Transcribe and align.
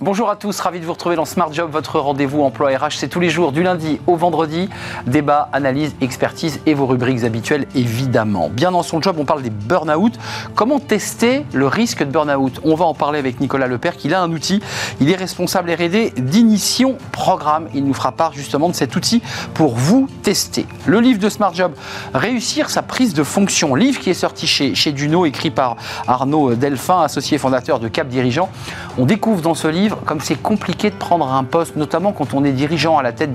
Bonjour 0.00 0.30
à 0.30 0.36
tous, 0.36 0.60
ravi 0.60 0.78
de 0.78 0.84
vous 0.84 0.92
retrouver 0.92 1.16
dans 1.16 1.24
Smart 1.24 1.52
Job, 1.52 1.72
votre 1.72 1.98
rendez-vous 1.98 2.42
emploi 2.42 2.68
RH. 2.68 2.92
C'est 2.98 3.08
tous 3.08 3.18
les 3.18 3.30
jours, 3.30 3.50
du 3.50 3.64
lundi 3.64 3.98
au 4.06 4.14
vendredi. 4.14 4.68
Débat, 5.08 5.48
analyse, 5.52 5.96
expertise 6.00 6.60
et 6.66 6.74
vos 6.74 6.86
rubriques 6.86 7.24
habituelles, 7.24 7.66
évidemment. 7.74 8.48
Bien 8.48 8.70
dans 8.70 8.84
son 8.84 9.02
job, 9.02 9.16
on 9.18 9.24
parle 9.24 9.42
des 9.42 9.50
burn-out. 9.50 10.16
Comment 10.54 10.78
tester 10.78 11.44
le 11.52 11.66
risque 11.66 12.04
de 12.04 12.12
burn-out? 12.12 12.60
On 12.62 12.76
va 12.76 12.84
en 12.84 12.94
parler 12.94 13.18
avec 13.18 13.40
Nicolas 13.40 13.66
Lepère, 13.66 13.96
qui 13.96 14.14
a 14.14 14.22
un 14.22 14.30
outil. 14.30 14.62
Il 15.00 15.10
est 15.10 15.16
responsable 15.16 15.72
RD 15.72 16.14
d'Inition 16.16 16.96
Programme. 17.10 17.66
Il 17.74 17.84
nous 17.84 17.94
fera 17.94 18.12
part 18.12 18.32
justement 18.34 18.68
de 18.68 18.74
cet 18.74 18.94
outil 18.94 19.20
pour 19.52 19.74
vous 19.74 20.06
tester. 20.22 20.64
Le 20.86 21.00
livre 21.00 21.18
de 21.18 21.28
Smart 21.28 21.52
Job, 21.52 21.72
Réussir 22.14 22.70
sa 22.70 22.82
prise 22.82 23.14
de 23.14 23.24
fonction. 23.24 23.74
Livre 23.74 23.98
qui 23.98 24.10
est 24.10 24.14
sorti 24.14 24.46
chez, 24.46 24.76
chez 24.76 24.92
Duno, 24.92 25.26
écrit 25.26 25.50
par 25.50 25.74
Arnaud 26.06 26.54
Delphin, 26.54 27.02
associé 27.02 27.36
fondateur 27.36 27.80
de 27.80 27.88
Cap 27.88 28.06
Dirigeant. 28.06 28.48
On 28.96 29.04
découvre 29.04 29.42
dans 29.42 29.54
ce 29.54 29.66
livre 29.66 29.87
comme 30.04 30.20
c'est 30.20 30.40
compliqué 30.40 30.90
de 30.90 30.94
prendre 30.94 31.32
un 31.32 31.44
poste, 31.44 31.76
notamment 31.76 32.12
quand 32.12 32.34
on 32.34 32.44
est 32.44 32.52
dirigeant 32.52 32.98
à 32.98 33.02
la 33.02 33.12
tête 33.12 33.30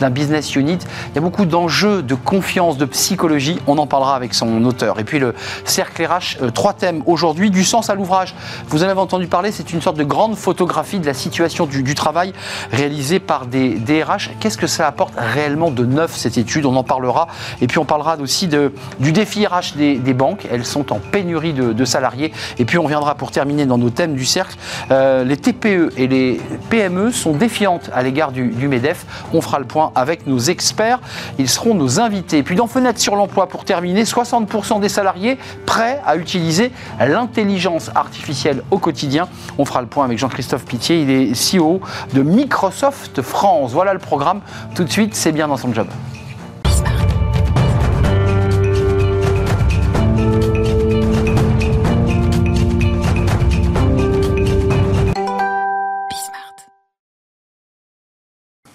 d'un 0.00 0.10
business 0.10 0.54
unit, 0.56 0.78
il 1.10 1.14
y 1.14 1.18
a 1.18 1.20
beaucoup 1.20 1.46
d'enjeux 1.46 2.02
de 2.02 2.14
confiance, 2.14 2.76
de 2.76 2.84
psychologie. 2.84 3.58
On 3.66 3.78
en 3.78 3.86
parlera 3.86 4.16
avec 4.16 4.34
son 4.34 4.64
auteur. 4.64 4.98
Et 5.00 5.04
puis 5.04 5.18
le 5.18 5.34
cercle 5.64 6.04
RH, 6.04 6.42
euh, 6.42 6.50
trois 6.50 6.72
thèmes 6.72 7.02
aujourd'hui, 7.06 7.50
du 7.50 7.64
sens 7.64 7.90
à 7.90 7.94
l'ouvrage. 7.94 8.34
Vous 8.68 8.84
en 8.84 8.88
avez 8.88 9.00
entendu 9.00 9.26
parler, 9.26 9.52
c'est 9.52 9.72
une 9.72 9.80
sorte 9.80 9.96
de 9.96 10.04
grande 10.04 10.36
photographie 10.36 10.98
de 10.98 11.06
la 11.06 11.14
situation 11.14 11.66
du, 11.66 11.94
travail 11.94 12.32
réalisée 12.72 13.20
par 13.20 13.46
des 13.46 13.74
DRH. 13.74 14.30
Qu'est-ce 14.40 14.58
que 14.58 14.66
ça 14.66 14.86
apporte 14.86 15.14
réellement 15.16 15.70
de 15.70 15.84
neuf 15.84 16.16
cette 16.16 16.38
étude? 16.38 16.66
On 16.66 16.74
en 16.76 16.82
parlera. 16.82 17.28
Et 17.60 17.66
puis 17.66 17.78
on 17.78 17.84
parlera 17.84 18.16
aussi 18.18 18.48
de, 18.48 18.72
du 18.98 19.12
défi 19.12 19.46
RH 19.46 19.76
des, 19.76 20.14
banques. 20.14 20.46
Elles 20.50 20.64
sont 20.64 20.92
en 20.92 20.98
pénurie 20.98 21.52
de, 21.52 21.84
salariés. 21.84 22.32
Et 22.58 22.64
puis 22.64 22.78
on 22.78 22.86
viendra 22.86 23.14
pour 23.14 23.30
terminer 23.30 23.66
dans 23.66 23.78
nos 23.78 23.90
thèmes 23.90 24.14
du 24.14 24.24
cercle, 24.24 24.56
euh, 24.90 25.24
les 25.24 25.36
TPE 25.36 25.83
et 25.96 26.06
les 26.06 26.40
PME 26.70 27.10
sont 27.10 27.32
défiantes 27.32 27.90
à 27.94 28.02
l'égard 28.02 28.32
du, 28.32 28.68
MEDEF. 28.68 29.06
On 29.32 29.40
fera 29.40 29.58
le 29.58 29.64
point 29.64 29.92
avec 29.94 30.26
nos 30.26 30.38
experts. 30.38 31.00
Ils 31.38 31.48
seront 31.48 31.74
nos 31.74 32.00
invités. 32.00 32.42
Puis 32.42 32.56
dans 32.56 32.66
Fenêtre 32.66 33.00
sur 33.00 33.16
l'emploi, 33.16 33.48
pour 33.48 33.64
terminer, 33.64 34.04
60% 34.04 34.80
des 34.80 34.88
salariés 34.88 35.38
prêts 35.66 36.00
à 36.06 36.16
utiliser 36.16 36.72
l'intelligence 37.00 37.90
artificielle 37.94 38.62
au 38.70 38.78
quotidien. 38.78 39.28
On 39.58 39.64
fera 39.64 39.80
le 39.80 39.86
point 39.86 40.04
avec 40.04 40.18
Jean-Christophe 40.18 40.64
Pitié. 40.64 41.02
Il 41.02 41.10
est 41.10 41.32
CEO 41.32 41.80
de 42.12 42.22
Microsoft 42.22 43.22
France. 43.22 43.72
Voilà 43.72 43.92
le 43.92 43.98
programme. 43.98 44.40
Tout 44.74 44.84
de 44.84 44.90
suite, 44.90 45.14
c'est 45.14 45.32
bien 45.32 45.48
dans 45.48 45.56
son 45.56 45.72
job. 45.72 45.86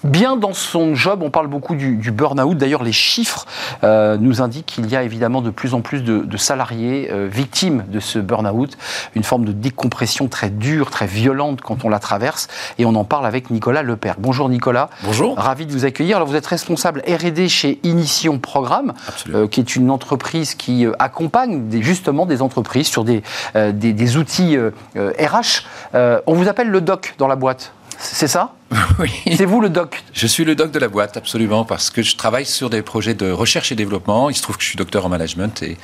Bien 0.10 0.36
dans 0.36 0.54
son 0.54 0.96
job. 0.96 1.22
On 1.24 1.30
parle 1.30 1.48
beaucoup 1.48 1.76
du, 1.76 2.12
burn-out. 2.12 2.58
D'ailleurs, 2.58 2.84
les 2.84 2.92
chiffres 2.92 3.46
euh, 3.84 4.18
nous 4.20 4.42
indiquent 4.42 4.66
qu'il 4.66 4.90
y 4.90 4.96
a 4.96 5.04
évidemment 5.04 5.42
de 5.42 5.52
plus 5.52 5.74
en 5.74 5.82
plus 5.82 6.04
de, 6.04 6.38
salariés 6.38 7.10
euh, 7.12 7.28
victimes 7.32 7.86
de 7.88 8.00
ce 8.00 8.18
burn-out, 8.20 8.78
une 9.16 9.24
forme 9.24 9.46
de 9.46 9.52
décompression 9.52 10.28
très 10.28 10.50
dure, 10.50 10.90
très 10.90 11.06
violente 11.06 11.62
quand 11.62 11.86
on 11.86 11.90
la 11.90 12.00
traverse. 12.00 12.48
Et 12.78 12.86
on 12.86 12.96
en 12.96 13.04
parle 13.04 13.26
avec 13.26 13.52
Nicolas 13.52 13.84
Lepère. 13.84 14.16
Bonjour 14.20 14.50
Nicolas. 14.50 14.90
Bonjour. 15.04 15.38
Ravi 15.38 15.66
de 15.66 15.72
vous 15.72 15.86
accueillir. 15.86 16.18
Alors, 16.18 16.28
vous 16.28 16.36
êtes 16.36 16.48
responsable 16.48 17.04
R&D 17.08 17.48
chez 17.48 17.80
Inition 17.84 18.40
Programme, 18.40 18.94
euh, 19.34 19.48
qui 19.48 19.60
est 19.60 19.76
une 19.76 19.92
entreprise 19.92 20.56
qui 20.56 20.86
accompagne 20.98 21.82
justement 21.82 22.26
des 22.26 22.42
entreprises 22.42 22.88
sur 22.88 23.04
des, 23.04 23.22
des 23.56 24.18
outils 24.18 24.58
RH. 24.96 25.66
on 25.94 26.34
vous 26.34 26.48
appelle 26.48 26.70
le 26.70 26.82
doc 26.82 27.14
dans 27.18 27.28
la 27.28 27.36
boîte. 27.36 27.74
C'est 28.02 28.28
ça 28.28 28.54
Oui. 29.00 29.12
C'est 29.36 29.46
vous 29.46 29.60
le 29.60 29.70
doc 29.70 30.04
Je 30.14 30.26
suis 30.26 30.46
le 30.46 30.56
doc 30.56 30.72
de 30.72 30.80
la 30.80 30.88
boîte, 30.88 31.18
absolument, 31.18 31.66
parce 31.66 31.90
que 31.90 32.02
je 32.02 32.16
travaille 32.16 32.46
sur 32.46 32.70
des 32.70 32.82
projets 32.82 33.14
de 33.14 33.30
recherche 33.30 33.72
et 33.72 33.76
développement. 33.76 34.30
Il 34.30 34.36
se 34.36 34.42
trouve 34.42 34.58
que 34.58 34.64
je 34.64 34.70
suis 34.70 34.78
docteur 34.78 35.06
en 35.06 35.10
management 35.10 35.62
et, 35.64 35.78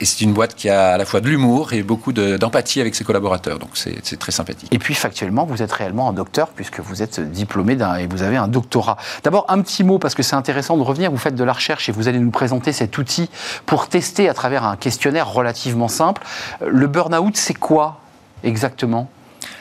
c'est 0.00 0.20
une 0.20 0.32
boîte 0.32 0.54
qui 0.54 0.68
a 0.68 0.92
à 0.92 0.96
la 0.96 1.04
fois 1.04 1.20
de 1.20 1.28
l'humour 1.28 1.72
et 1.72 1.82
beaucoup 1.82 2.12
d'empathie 2.12 2.80
avec 2.80 2.94
ses 2.94 3.04
collaborateurs. 3.04 3.58
Donc 3.58 3.70
c'est 3.74 4.18
très 4.18 4.32
sympathique. 4.32 4.72
Et 4.72 4.78
puis 4.78 4.94
factuellement, 4.94 5.44
vous 5.44 5.62
êtes 5.62 5.72
réellement 5.72 6.08
un 6.08 6.12
docteur 6.12 6.48
puisque 6.48 6.80
vous 6.80 7.02
êtes 7.02 7.20
diplômé 7.20 7.76
et 7.98 8.06
vous 8.06 8.22
avez 8.22 8.36
un 8.36 8.48
doctorat. 8.48 8.96
D'abord, 9.24 9.46
un 9.48 9.60
petit 9.60 9.82
mot 9.82 9.98
parce 9.98 10.14
que 10.14 10.22
c'est 10.22 10.36
intéressant 10.36 10.76
de 10.76 10.82
revenir. 10.82 11.10
Vous 11.10 11.18
faites 11.18 11.34
de 11.34 11.44
la 11.44 11.52
recherche 11.52 11.88
et 11.88 11.92
vous 11.92 12.06
allez 12.06 12.20
nous 12.20 12.30
présenter 12.30 12.72
cet 12.72 12.96
outil 12.98 13.28
pour 13.66 13.88
tester 13.88 14.28
à 14.28 14.34
travers 14.34 14.64
un 14.64 14.76
questionnaire 14.76 15.28
relativement 15.28 15.88
simple. 15.88 16.22
Le 16.64 16.86
burn-out, 16.86 17.36
c'est 17.36 17.54
quoi 17.54 18.00
exactement? 18.44 19.10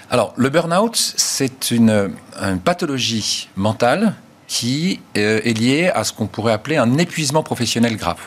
Alors, 0.10 0.34
le 0.36 0.50
burn-out, 0.50 0.96
c'est 0.96 1.72
une, 1.72 2.12
pathologie 2.64 3.50
mentale 3.56 4.14
qui 4.48 5.00
euh, 5.18 5.42
est 5.44 5.58
liée 5.58 5.92
à 5.94 6.04
ce 6.04 6.14
qu'on 6.14 6.28
pourrait 6.28 6.54
appeler 6.54 6.78
un 6.78 6.98
épuisement 6.98 7.42
professionnel 7.42 7.98
grave. 7.98 8.20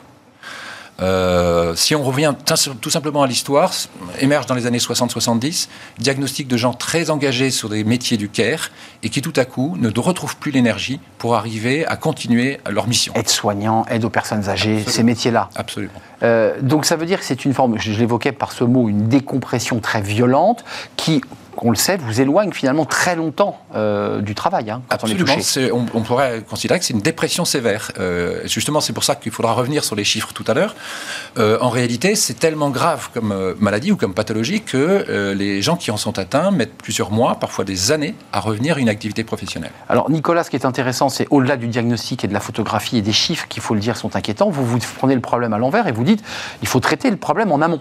Euh, 1.01 1.77
si 1.77 1.95
on 1.95 2.03
revient 2.03 2.35
tout 2.81 2.91
simplement 2.91 3.23
à 3.23 3.27
l'histoire, 3.29 3.73
émerge 4.21 4.47
dans 4.47 4.55
les 4.55 4.67
années 4.67 4.79
60-70, 4.79 5.69
diagnostic 5.99 6.49
de 6.49 6.57
gens 6.57 6.73
très 6.73 7.11
engagés 7.11 7.51
sur 7.51 7.69
des 7.69 7.85
métiers 7.85 8.17
du 8.17 8.29
care 8.29 8.71
et 9.05 9.09
qui 9.09 9.23
tout 9.23 9.33
à 9.37 9.45
coup 9.45 9.77
ne 9.79 9.91
retrouvent 9.97 10.37
plus 10.37 10.51
l'énergie 10.51 10.99
pour 11.19 11.37
arriver 11.37 11.87
à 11.87 11.97
continuer 11.97 12.59
leur 12.69 12.89
mission. 12.89 13.13
Aide 13.15 13.29
soignant, 13.29 13.87
aide 13.89 14.05
aux 14.05 14.11
personnes 14.11 14.49
âgées, 14.49 14.83
ces 14.87 15.05
métiers-là. 15.05 15.51
Absolument. 15.55 16.03
Euh, 16.25 16.61
donc 16.63 16.85
ça 16.85 16.97
veut 16.97 17.07
dire 17.07 17.21
que 17.21 17.25
c'est 17.25 17.45
une 17.45 17.55
forme, 17.55 17.79
je 17.79 17.93
l'évoquais 17.93 18.33
par 18.33 18.51
ce 18.51 18.65
mot, 18.65 18.89
une 18.89 19.07
décompression 19.07 19.79
très 19.79 20.03
violente 20.03 20.65
qui 20.97 21.23
on 21.63 21.71
le 21.71 21.77
sait, 21.77 21.97
vous 21.97 22.21
éloigne 22.21 22.53
finalement 22.53 22.85
très 22.85 23.17
longtemps 23.17 23.61
euh, 23.75 24.21
du 24.21 24.35
travail. 24.35 24.71
Hein, 24.71 24.83
quand 24.89 24.99
On, 25.73 25.87
on, 25.95 26.03
pourrait 26.03 26.43
considérer 26.49 26.79
que 26.79 26.85
c'est 26.85 26.95
une 26.95 27.01
dépression 27.01 27.45
sévère. 27.45 27.93
Euh, 27.99 28.43
justement, 28.47 28.81
c'est 28.81 28.93
pour 28.93 29.05
ça 29.05 29.15
qu'il 29.15 29.33
faudra 29.33 29.53
revenir 29.53 29.85
sur 29.85 29.97
les 29.97 30.05
chiffres 30.05 30.33
tout 30.33 30.45
à 30.47 30.55
l'heure. 30.55 30.75
Euh, 31.39 31.59
en 31.61 31.71
réalité, 31.71 32.15
c'est 32.15 32.35
tellement 32.35 32.71
grave 32.71 33.11
comme 33.13 33.55
maladie 33.59 33.93
ou 33.93 33.97
comme 33.97 34.15
pathologie 34.15 34.61
que 34.61 35.33
les 35.33 35.63
gens 35.63 35.77
qui 35.77 35.91
en 35.91 35.97
sont 35.97 36.19
atteints 36.19 36.51
mettent 36.51 36.75
plusieurs 36.75 37.11
mois, 37.11 37.37
parfois 37.37 37.65
des 37.65 37.93
années, 37.93 38.15
à 38.33 38.41
revenir 38.41 38.77
à 38.77 38.81
une 38.81 38.89
activité 38.89 39.25
professionnelle. 39.25 39.73
Alors, 39.89 40.11
Nicolas, 40.11 40.45
ce 40.45 40.51
qui 40.51 40.57
est 40.57 40.67
intéressant, 40.67 41.09
c'est 41.09 41.27
au-delà 41.31 41.57
du 41.57 41.69
diagnostic 41.69 42.25
et 42.25 42.29
de 42.29 42.33
la 42.33 42.41
photographie 42.41 42.99
et 42.99 43.03
des 43.03 43.13
chiffres, 43.13 43.47
qu'il 43.49 43.63
faut 43.63 43.75
le 43.75 43.81
dire, 43.81 43.97
sont 43.97 44.17
inquiétants, 44.17 44.51
vous 44.51 44.65
vous 44.65 44.79
prenez 44.99 45.15
le 45.15 45.21
problème 45.21 45.53
à 45.53 45.59
l'envers 45.59 45.87
et 45.87 45.93
vous 45.93 46.05
dites, 46.05 46.23
il 46.63 46.69
faut 46.69 46.81
traiter 46.81 47.11
le 47.11 47.17
problème 47.17 47.53
en 47.53 47.61
amont. 47.61 47.81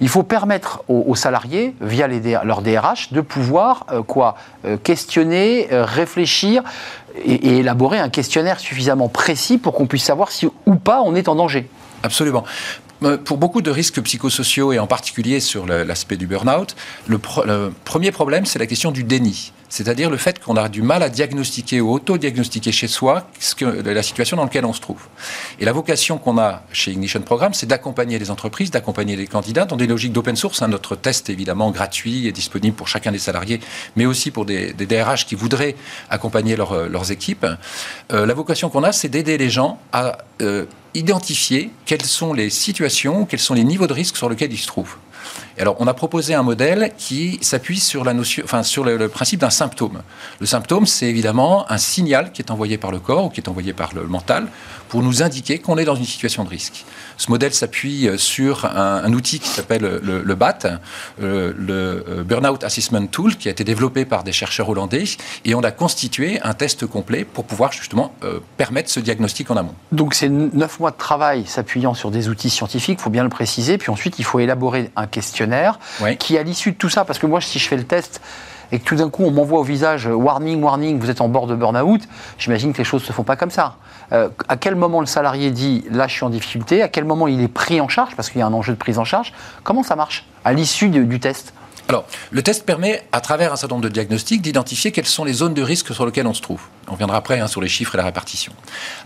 Il 0.00 0.08
faut 0.08 0.22
permettre 0.22 0.82
aux, 0.88 1.14
salariés, 1.14 1.74
via 1.80 2.08
leur 2.44 2.62
DRH, 2.62 3.12
de 3.12 3.20
pouvoir 3.20 3.86
euh, 3.90 4.02
quoi 4.02 4.36
euh, 4.64 4.76
questionner, 4.76 5.68
euh, 5.72 5.84
réfléchir 5.84 6.62
et, 7.24 7.58
élaborer 7.58 7.98
un 7.98 8.08
questionnaire 8.08 8.58
suffisamment 8.58 9.08
précis 9.08 9.58
pour 9.58 9.74
qu'on 9.74 9.86
puisse 9.86 10.04
savoir 10.04 10.30
si 10.30 10.48
ou 10.66 10.74
pas 10.76 11.02
on 11.02 11.14
est 11.14 11.28
en 11.28 11.34
danger. 11.34 11.68
Absolument. 12.02 12.44
Pour 13.24 13.38
beaucoup 13.38 13.62
de 13.62 13.70
risques 13.70 14.00
psychosociaux 14.02 14.72
et 14.72 14.78
en 14.78 14.86
particulier 14.86 15.40
sur 15.40 15.66
l'aspect 15.66 16.16
du 16.16 16.26
burn-out, 16.26 16.76
le, 17.06 17.18
premier 17.84 18.12
problème, 18.12 18.46
c'est 18.46 18.58
la 18.58 18.66
question 18.66 18.90
du 18.90 19.04
déni 19.04 19.52
c'est-à-dire 19.72 20.10
le 20.10 20.18
fait 20.18 20.38
qu'on 20.38 20.56
a 20.56 20.68
du 20.68 20.82
mal 20.82 21.02
à 21.02 21.08
diagnostiquer 21.08 21.80
ou 21.80 21.92
auto-diagnostiquer 21.92 22.72
chez 22.72 22.88
soi 22.88 23.26
la 23.62 24.02
situation 24.02 24.36
dans 24.36 24.42
laquelle 24.42 24.66
on 24.66 24.74
se 24.74 24.82
trouve. 24.82 25.00
Et 25.60 25.64
la 25.64 25.72
vocation 25.72 26.18
qu'on 26.18 26.36
a 26.36 26.62
chez 26.72 26.90
Ignition 26.90 27.22
Programme, 27.22 27.54
c'est 27.54 27.64
d'accompagner 27.64 28.18
les 28.18 28.30
entreprises, 28.30 28.70
d'accompagner 28.70 29.16
les 29.16 29.26
candidats 29.26 29.64
dans 29.64 29.76
des 29.76 29.86
logiques 29.86 30.12
d'open 30.12 30.36
source. 30.36 30.60
Hein, 30.60 30.68
notre 30.68 30.94
test, 30.94 31.30
évidemment, 31.30 31.70
gratuit 31.70 32.26
et 32.26 32.32
disponible 32.32 32.76
pour 32.76 32.86
chacun 32.86 33.12
des 33.12 33.18
salariés, 33.18 33.60
mais 33.96 34.04
aussi 34.04 34.30
pour 34.30 34.44
des, 34.44 34.74
DRH 34.74 35.24
qui 35.24 35.36
voudraient 35.36 35.74
accompagner 36.10 36.54
leurs 36.54 37.10
équipes. 37.10 37.46
Euh, 38.12 38.26
la 38.26 38.34
vocation 38.34 38.68
qu'on 38.68 38.82
a, 38.82 38.92
c'est 38.92 39.08
d'aider 39.08 39.38
les 39.38 39.48
gens 39.48 39.78
à 39.92 40.18
euh, 40.42 40.66
identifier 40.94 41.70
quelles 41.86 42.04
sont 42.04 42.34
les 42.34 42.50
situations, 42.50 42.91
quels 43.28 43.40
sont 43.40 43.54
les 43.54 43.64
niveaux 43.64 43.86
de 43.86 43.92
risque 43.92 44.16
sur 44.16 44.28
lesquels 44.28 44.52
ils 44.52 44.58
se 44.58 44.66
trouvent 44.66 44.96
alors, 45.58 45.76
on 45.78 45.86
a 45.86 45.94
proposé 45.94 46.34
un 46.34 46.42
modèle 46.42 46.92
qui 46.96 47.38
s'appuie 47.42 47.78
sur, 47.78 48.04
la 48.04 48.14
notion, 48.14 48.42
enfin, 48.44 48.62
sur 48.62 48.84
le, 48.84 49.08
principe 49.08 49.40
d'un 49.40 49.50
symptôme. 49.50 50.02
Le 50.40 50.46
symptôme, 50.46 50.86
c'est 50.86 51.06
évidemment 51.06 51.70
un 51.70 51.78
signal 51.78 52.32
qui 52.32 52.42
est 52.42 52.50
envoyé 52.50 52.78
par 52.78 52.90
le 52.90 52.98
corps 52.98 53.26
ou 53.26 53.28
qui 53.28 53.40
est 53.40 53.48
envoyé 53.48 53.72
par 53.72 53.94
le 53.94 54.06
mental 54.06 54.48
pour 54.88 55.02
nous 55.02 55.22
indiquer 55.22 55.58
qu'on 55.58 55.78
est 55.78 55.84
dans 55.84 55.94
une 55.94 56.04
situation 56.04 56.44
de 56.44 56.50
risque. 56.50 56.84
Ce 57.16 57.30
modèle 57.30 57.54
s'appuie 57.54 58.08
euh, 58.08 58.18
sur 58.18 58.66
un, 58.66 59.10
outil 59.12 59.38
qui 59.38 59.48
s'appelle 59.48 59.82
le, 60.02 60.34
BAT, 60.34 60.58
euh, 61.22 61.52
le 61.56 62.04
euh, 62.08 62.24
Burnout 62.24 62.62
Assessment 62.62 63.06
Tool, 63.06 63.36
qui 63.36 63.48
a 63.48 63.50
été 63.50 63.64
développé 63.64 64.04
par 64.04 64.24
des 64.24 64.32
chercheurs 64.32 64.68
hollandais, 64.68 65.04
et 65.44 65.54
on 65.54 65.60
a 65.60 65.70
constitué 65.70 66.40
un 66.42 66.52
test 66.52 66.86
complet 66.86 67.24
pour 67.24 67.44
pouvoir 67.44 67.72
justement 67.72 68.12
permettre 68.56 68.90
ce 68.90 69.00
diagnostic 69.00 69.50
en 69.50 69.56
amont. 69.56 69.74
Donc 69.92 70.14
c'est 70.14 70.28
neuf 70.28 70.78
mois 70.78 70.90
de 70.90 70.96
travail 70.96 71.46
s'appuyant 71.46 71.94
sur 71.94 72.10
des 72.10 72.28
outils 72.28 72.50
scientifiques, 72.50 72.98
il 73.00 73.02
faut 73.02 73.10
bien 73.10 73.24
le 73.24 73.28
préciser, 73.28 73.78
puis 73.78 73.90
ensuite 73.90 74.18
il 74.18 74.24
faut 74.24 74.40
élaborer 74.40 74.90
un 74.96 75.06
questionnaire 75.06 75.41
qui, 76.18 76.38
à 76.38 76.42
l'issue 76.42 76.72
de 76.72 76.76
tout 76.76 76.88
ça, 76.88 77.04
parce 77.04 77.18
que 77.18 77.26
moi 77.26 77.40
si 77.40 77.58
je 77.58 77.68
fais 77.68 77.76
le 77.76 77.84
test, 77.84 78.20
et 78.70 78.78
que 78.78 78.84
tout 78.84 78.96
d'un 78.96 79.10
coup 79.10 79.24
on 79.24 79.30
m'envoie 79.30 79.60
au 79.60 79.64
visage 79.64 80.06
warning, 80.06 80.62
warning, 80.62 80.98
vous 80.98 81.10
êtes 81.10 81.20
en 81.20 81.28
bord 81.28 81.46
de 81.46 81.54
burn-out, 81.54 82.02
j'imagine 82.38 82.72
que 82.72 82.78
les 82.78 82.84
choses 82.84 83.02
ne 83.02 83.06
se 83.06 83.12
font 83.12 83.24
pas 83.24 83.36
comme 83.36 83.50
ça. 83.50 83.76
Euh, 84.12 84.28
à 84.48 84.56
quel 84.56 84.74
moment 84.74 85.00
le 85.00 85.06
salarié 85.06 85.50
dit 85.50 85.84
là 85.90 86.06
je 86.06 86.14
suis 86.14 86.24
en 86.24 86.30
difficulté, 86.30 86.82
à 86.82 86.88
quel 86.88 87.04
moment 87.04 87.28
il 87.28 87.42
est 87.42 87.48
pris 87.48 87.80
en 87.80 87.88
charge, 87.88 88.16
parce 88.16 88.30
qu'il 88.30 88.38
y 88.38 88.42
a 88.42 88.46
un 88.46 88.52
enjeu 88.52 88.72
de 88.72 88.78
prise 88.78 88.98
en 88.98 89.04
charge, 89.04 89.32
comment 89.62 89.82
ça 89.82 89.96
marche 89.96 90.26
à 90.44 90.52
l'issue 90.52 90.88
du 90.88 91.20
test? 91.20 91.52
Alors, 91.88 92.06
le 92.30 92.42
test 92.42 92.64
permet, 92.64 93.02
à 93.12 93.20
travers 93.20 93.52
un 93.52 93.56
certain 93.56 93.74
nombre 93.74 93.84
de 93.84 93.92
diagnostics, 93.92 94.40
d'identifier 94.40 94.92
quelles 94.92 95.06
sont 95.06 95.24
les 95.24 95.32
zones 95.32 95.54
de 95.54 95.62
risque 95.62 95.92
sur 95.92 96.06
lesquelles 96.06 96.26
on 96.26 96.34
se 96.34 96.40
trouve. 96.40 96.62
On 96.92 96.94
viendra 96.94 97.16
après 97.16 97.40
hein, 97.40 97.46
sur 97.46 97.62
les 97.62 97.68
chiffres 97.68 97.94
et 97.94 97.98
la 97.98 98.04
répartition. 98.04 98.52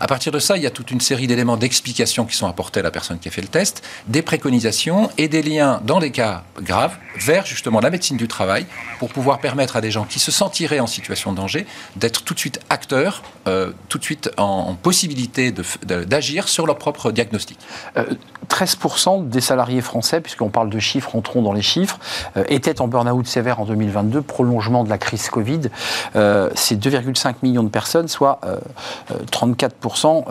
À 0.01 0.07
partir 0.07 0.33
de 0.33 0.39
ça, 0.39 0.57
il 0.57 0.63
y 0.63 0.67
a 0.67 0.71
toute 0.71 0.91
une 0.91 0.99
série 0.99 1.25
d'éléments 1.25 1.55
d'explication 1.55 2.25
qui 2.25 2.35
sont 2.35 2.47
apportés 2.47 2.81
à 2.81 2.83
la 2.83 2.91
personne 2.91 3.17
qui 3.17 3.29
a 3.29 3.31
fait 3.31 3.41
le 3.41 3.47
test, 3.47 3.81
des 4.07 4.21
préconisations 4.21 5.09
et 5.17 5.29
des 5.29 5.41
liens, 5.41 5.79
dans 5.85 5.97
les 5.97 6.11
cas 6.11 6.43
graves, 6.59 6.97
vers 7.17 7.45
justement 7.45 7.79
la 7.79 7.89
médecine 7.89 8.17
du 8.17 8.27
travail, 8.27 8.65
pour 8.99 9.09
pouvoir 9.09 9.39
permettre 9.39 9.77
à 9.77 9.81
des 9.81 9.89
gens 9.89 10.03
qui 10.03 10.19
se 10.19 10.31
sentiraient 10.31 10.81
en 10.81 10.87
situation 10.87 11.31
de 11.31 11.37
danger 11.37 11.65
d'être 11.95 12.23
tout 12.23 12.33
de 12.33 12.39
suite 12.39 12.59
acteurs, 12.69 13.23
euh, 13.47 13.71
tout 13.87 13.97
de 13.97 14.03
suite 14.03 14.29
en, 14.37 14.75
possibilité 14.75 15.53
d'agir 15.83 16.49
sur 16.49 16.67
leur 16.67 16.77
propre 16.77 17.11
diagnostic. 17.11 17.57
13% 18.49 19.21
euh, 19.21 19.25
des 19.25 19.41
salariés 19.41 19.81
français, 19.81 20.19
puisqu'on 20.19 20.49
parle 20.49 20.69
de 20.69 20.79
chiffres, 20.79 21.15
entrons 21.15 21.41
dans 21.41 21.53
les 21.53 21.61
chiffres, 21.61 21.99
euh, 22.35 22.43
étaient 22.49 22.81
en 22.81 22.87
burn-out 22.87 23.25
sévère 23.27 23.61
en 23.61 23.65
2022, 23.65 24.21
prolongement 24.21 24.83
de 24.83 24.89
la 24.89 24.97
crise 24.97 25.29
Covid. 25.29 25.61
C'est 26.55 26.75
2,5 26.75 27.35
millions 27.43 27.63
de 27.63 27.69
personnes, 27.69 27.76
soit 28.07 28.39
34%, 29.31 30.25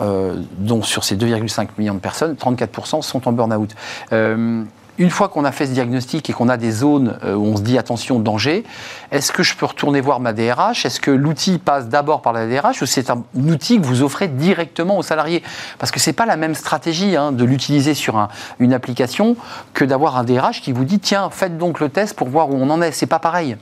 dont 0.57 0.81
sur 0.81 1.03
ces 1.03 1.15
2,5 1.15 1.69
millions 1.77 1.93
de 1.93 1.99
personnes, 1.99 2.33
34% 2.33 3.01
sont 3.01 3.27
en 3.27 3.31
burn-out 3.31 3.73
une 4.97 5.09
fois 5.09 5.29
qu'on 5.29 5.45
a 5.45 5.51
fait 5.51 5.67
ce 5.67 5.71
diagnostic 5.71 6.29
et 6.29 6.33
qu'on 6.33 6.49
a 6.49 6.57
des 6.57 6.71
zones 6.71 7.17
euh, 7.23 7.35
où 7.35 7.45
on 7.45 7.57
se 7.57 7.61
dit 7.61 7.77
attention, 7.77 8.19
danger, 8.19 8.63
est-ce 9.11 9.31
que 9.31 9.43
je 9.43 9.55
peux 9.55 9.65
retourner 9.65 10.01
voir 10.01 10.19
ma 10.19 10.33
DRH 10.33 10.85
Est-ce 10.85 10.99
que 10.99 11.11
l'outil 11.11 11.57
passe 11.59 11.87
d'abord 11.87 12.21
par 12.21 12.33
la 12.33 12.47
DRH 12.47 12.81
ou 12.81 12.85
c'est 12.85 13.09
un 13.09 13.23
outil 13.35 13.79
que 13.79 13.85
vous 13.85 14.01
offrez 14.01 14.27
directement 14.27 14.97
aux 14.97 15.03
salariés? 15.03 15.43
Parce 15.79 15.91
que 15.91 15.99
ce 15.99 16.09
n'est 16.09 16.13
pas 16.13 16.25
la 16.25 16.37
même 16.37 16.55
stratégie 16.55 17.15
hein, 17.15 17.31
de 17.31 17.43
l'utiliser 17.43 17.93
sur 17.93 18.27
une 18.59 18.73
application 18.73 19.35
que 19.73 19.85
d'avoir 19.85 20.17
un 20.17 20.23
DRH 20.23 20.61
qui 20.61 20.71
vous 20.71 20.85
dit 20.85 20.99
tiens, 20.99 21.29
faites 21.29 21.57
donc 21.57 21.79
le 21.79 21.89
test 21.89 22.15
pour 22.15 22.29
voir 22.29 22.49
où 22.49 22.55
on 22.55 22.69
en 22.69 22.81
est. 22.81 22.91
C'est 22.91 23.05
pas 23.05 23.19
pareil. 23.19 23.57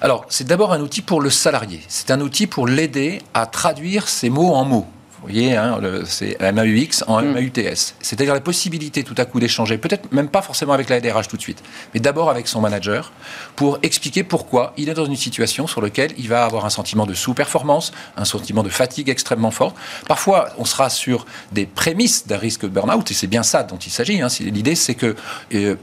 Alors, 0.00 0.24
c'est 0.28 0.46
d'abord 0.46 0.72
un 0.72 0.80
outil 0.80 1.02
pour 1.02 1.20
le 1.20 1.30
salarié. 1.30 1.80
C'est 1.88 2.10
un 2.10 2.20
outil 2.20 2.46
pour 2.46 2.66
l'aider 2.66 3.22
à 3.34 3.46
traduire 3.46 4.08
ses 4.08 4.30
mots 4.30 4.54
en 4.54 4.64
mots. 4.64 4.86
Vous 5.22 5.28
voyez, 5.28 5.54
hein, 5.54 5.78
c'est 6.06 6.40
MAUX 6.40 7.04
en 7.06 7.20
mm. 7.20 7.32
MAUTS. 7.32 7.94
C'est-à-dire 8.00 8.32
la 8.32 8.40
possibilité 8.40 9.04
tout 9.04 9.14
à 9.18 9.26
coup 9.26 9.38
d'échanger, 9.38 9.76
peut-être 9.76 10.10
même 10.12 10.28
pas 10.28 10.40
forcément 10.40 10.72
avec 10.72 10.88
la 10.88 11.00
DRH 11.00 11.28
tout 11.28 11.36
de 11.36 11.42
suite, 11.42 11.62
mais 11.92 12.00
d'abord 12.00 12.30
avec 12.30 12.48
son 12.48 12.60
manager 12.60 13.12
pour 13.54 13.78
expliquer 13.82 14.24
pourquoi 14.24 14.72
il 14.78 14.88
est 14.88 14.94
dans 14.94 15.04
une 15.04 15.16
situation 15.16 15.66
sur 15.66 15.82
laquelle 15.82 16.12
il 16.16 16.28
va 16.28 16.44
avoir 16.44 16.64
un 16.64 16.70
sentiment 16.70 17.04
de 17.04 17.12
sous-performance, 17.12 17.92
un 18.16 18.24
sentiment 18.24 18.62
de 18.62 18.70
fatigue 18.70 19.10
extrêmement 19.10 19.50
fort. 19.50 19.74
Parfois, 20.08 20.50
on 20.56 20.64
sera 20.64 20.88
sur 20.88 21.26
des 21.52 21.66
prémices 21.66 22.26
d'un 22.26 22.38
risque 22.38 22.62
de 22.62 22.68
burn-out, 22.68 23.10
et 23.10 23.14
c'est 23.14 23.26
bien 23.26 23.42
ça 23.42 23.62
dont 23.62 23.78
il 23.78 23.90
s'agit. 23.90 24.22
Hein. 24.22 24.28
L'idée, 24.40 24.74
c'est 24.74 24.94
que 24.94 25.16
euh, 25.54 25.76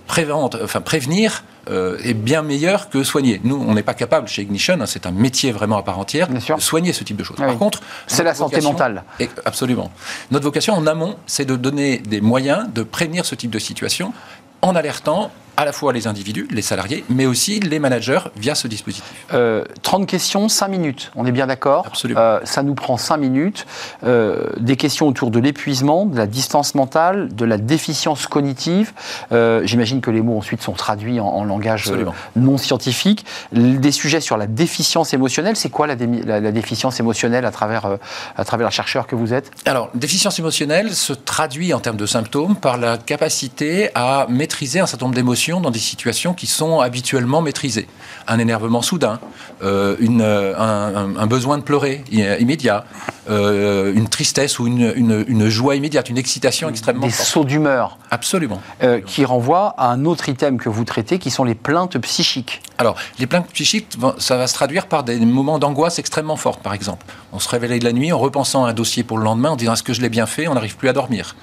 enfin, 0.64 0.82
prévenir 0.82 1.44
euh, 1.70 1.98
est 2.04 2.14
bien 2.14 2.44
meilleur 2.44 2.90
que 2.90 3.04
soigner. 3.04 3.42
Nous, 3.44 3.56
on 3.56 3.74
n'est 3.74 3.84
pas 3.84 3.94
capable 3.94 4.28
chez 4.28 4.42
Ignition, 4.42 4.78
hein, 4.80 4.86
c'est 4.86 5.06
un 5.06 5.12
métier 5.12 5.52
vraiment 5.52 5.78
à 5.78 5.84
part 5.84 6.00
entière, 6.00 6.28
de 6.28 6.62
soigner 6.62 6.94
ce 6.94 7.04
type 7.04 7.18
de 7.18 7.24
choses. 7.24 7.38
Par 7.38 7.58
contre, 7.58 7.82
c'est 8.08 8.24
la 8.24 8.34
santé 8.34 8.62
mentale. 8.62 9.04
absolument. 9.46 9.92
Notre 10.32 10.46
vocation 10.46 10.74
en 10.74 10.88
amont, 10.88 11.16
c'est 11.26 11.46
de 11.46 11.56
donner 11.56 11.98
des 12.00 12.22
moyens 12.22 12.68
de 12.74 12.84
prévenir 12.84 13.26
ce 13.26 13.36
type 13.36 13.52
de 13.52 13.60
situation 13.60 14.14
en 14.62 14.76
alertant 14.76 15.32
à 15.58 15.66
la 15.66 15.72
fois 15.72 15.92
les 15.92 16.06
individus, 16.06 16.48
les 16.52 16.62
salariés, 16.62 17.04
mais 17.10 17.26
aussi 17.26 17.60
les 17.60 17.80
managers 17.80 18.20
via 18.36 18.54
ce 18.54 18.68
dispositif. 18.68 19.26
30 19.30 19.34
euh, 19.34 20.06
questions, 20.06 20.50
5 20.50 20.68
minutes, 20.68 21.12
on 21.16 21.26
est 21.26 21.32
bien 21.32 21.48
d'accord 21.48 21.86
Absolument. 21.88 22.20
Euh, 22.20 22.40
ça 22.44 22.62
nous 22.62 22.76
prend 22.76 22.96
5 22.96 23.18
minutes. 23.18 23.66
Euh, 24.04 24.50
des 24.60 24.76
questions 24.76 25.08
autour 25.08 25.32
de 25.32 25.40
l'épuisement, 25.40 26.06
de 26.06 26.16
la 26.16 26.28
distance 26.28 26.76
mentale, 26.76 27.34
de 27.34 27.44
la 27.44 27.58
déficience 27.58 28.28
cognitive. 28.28 28.94
J'imagine 29.32 30.00
que 30.02 30.12
les 30.12 30.22
mots 30.22 30.38
ensuite 30.38 30.62
sont 30.62 30.74
traduits 30.74 31.20
en, 31.20 31.44
langage 31.44 31.92
non 32.36 32.58
scientifique. 32.58 33.26
Des 33.52 33.92
sujets 33.92 34.22
sur 34.22 34.38
la 34.38 34.46
déficience 34.46 35.14
émotionnelle. 35.14 35.56
C'est 35.56 35.70
quoi 35.70 35.88
la, 35.88 35.96
la, 35.96 36.52
déficience 36.52 37.00
émotionnelle 37.00 37.46
à 37.46 37.52
travers, 37.52 37.98
à 38.36 38.46
travers 38.46 38.68
la 38.68 38.72
chercheur 38.72 39.08
que 39.08 39.16
vous 39.16 39.34
êtes? 39.34 39.50
Alors, 39.66 39.90
déficience 39.96 40.38
émotionnelle 40.38 40.94
se 40.94 41.14
traduit 41.14 41.74
en 41.74 41.80
termes 41.80 41.98
de 41.98 42.06
symptômes 42.06 42.56
par 42.56 42.78
la 42.78 42.98
capacité 42.98 43.90
à 43.96 44.28
maîtriser 44.30 44.80
un 44.80 44.86
certain 44.86 45.06
nombre 45.06 45.16
d'émotions 45.16 45.47
dans 45.48 45.72
des 45.72 45.80
situations 45.80 46.34
qui 46.34 46.48
sont 46.48 46.82
habituellement 46.82 47.42
maîtrisées. 47.42 47.88
Un 48.28 48.40
énervement 48.40 48.82
soudain, 48.82 49.20
euh, 49.64 49.96
euh, 50.02 50.54
un, 50.58 51.28
besoin 51.28 51.58
de 51.58 51.64
pleurer 51.64 52.04
immédiat, 52.12 52.86
euh, 53.30 53.94
une 53.94 54.08
tristesse 54.08 54.60
ou 54.60 54.68
une, 54.68 54.94
une, 55.28 55.50
joie 55.50 55.76
immédiate, 55.76 56.10
une 56.10 56.18
excitation 56.18 56.70
extrêmement 56.70 57.06
Des 57.06 57.12
sauts 57.12 57.44
d'humeur. 57.44 57.98
Absolument. 58.12 58.62
qui 59.06 59.26
renvoient 59.26 59.74
à 59.78 59.90
un 59.92 60.06
autre 60.06 60.30
item 60.30 60.58
que 60.58 60.70
vous 60.70 60.86
traitez, 60.86 61.20
qui 61.20 61.30
sont 61.30 61.44
les 61.44 61.56
plaintes 61.56 61.98
psychiques. 62.00 62.62
Alors, 62.78 62.96
les 63.20 63.28
plaintes 63.28 63.48
psychiques, 63.52 63.98
ça 64.18 64.38
va 64.38 64.48
se 64.48 64.54
traduire 64.54 64.88
par 64.88 65.04
des 65.04 65.20
moments 65.20 65.60
d'angoisse 65.60 66.00
extrêmement 66.00 66.38
fortes, 66.38 66.62
par 66.62 66.74
exemple. 66.74 67.06
On 67.34 67.40
se 67.40 67.50
réveille 67.50 67.80
de 67.80 67.86
la 67.86 67.94
nuit 67.94 68.12
en 68.12 68.20
repensant 68.20 68.66
à 68.66 68.70
un 68.70 68.74
dossier 68.74 69.04
pour 69.04 69.18
le 69.18 69.24
lendemain, 69.24 69.52
en 69.52 69.56
disant 69.56 69.74
est-ce 69.74 69.84
que 69.84 69.94
je 69.94 70.02
l'ai 70.02 70.10
bien 70.10 70.26
fait? 70.26 70.48
On 70.48 70.54
n'arrive 70.54 70.78
plus 70.78 70.90
à 70.90 70.94
dormir 70.94 71.36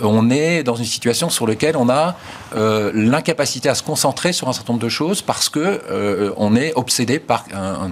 on 0.00 0.30
est 0.30 0.62
dans 0.62 0.74
une 0.74 0.84
situation 0.84 1.30
sur 1.30 1.46
laquelle 1.46 1.76
on 1.76 1.88
a 1.88 2.16
euh, 2.54 2.90
l'incapacité 2.94 3.68
à 3.68 3.74
se 3.74 3.82
concentrer 3.82 4.32
sur 4.32 4.48
un 4.48 4.52
certain 4.52 4.72
nombre 4.72 4.84
de 4.84 4.88
choses 4.88 5.22
parce 5.22 5.48
que 5.48 5.80
euh, 5.90 6.32
on 6.36 6.56
est 6.56 6.72
obsédé 6.74 7.18
par 7.18 7.44
un, 7.54 7.90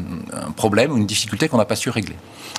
problème 0.57 0.93
ou 0.93 0.97
une 0.97 1.07
difficulté 1.07 1.49
qu'on 1.49 1.59
n'a 1.59 1.65
pas 1.65 1.77
su 1.77 1.91
régler. 1.91 2.17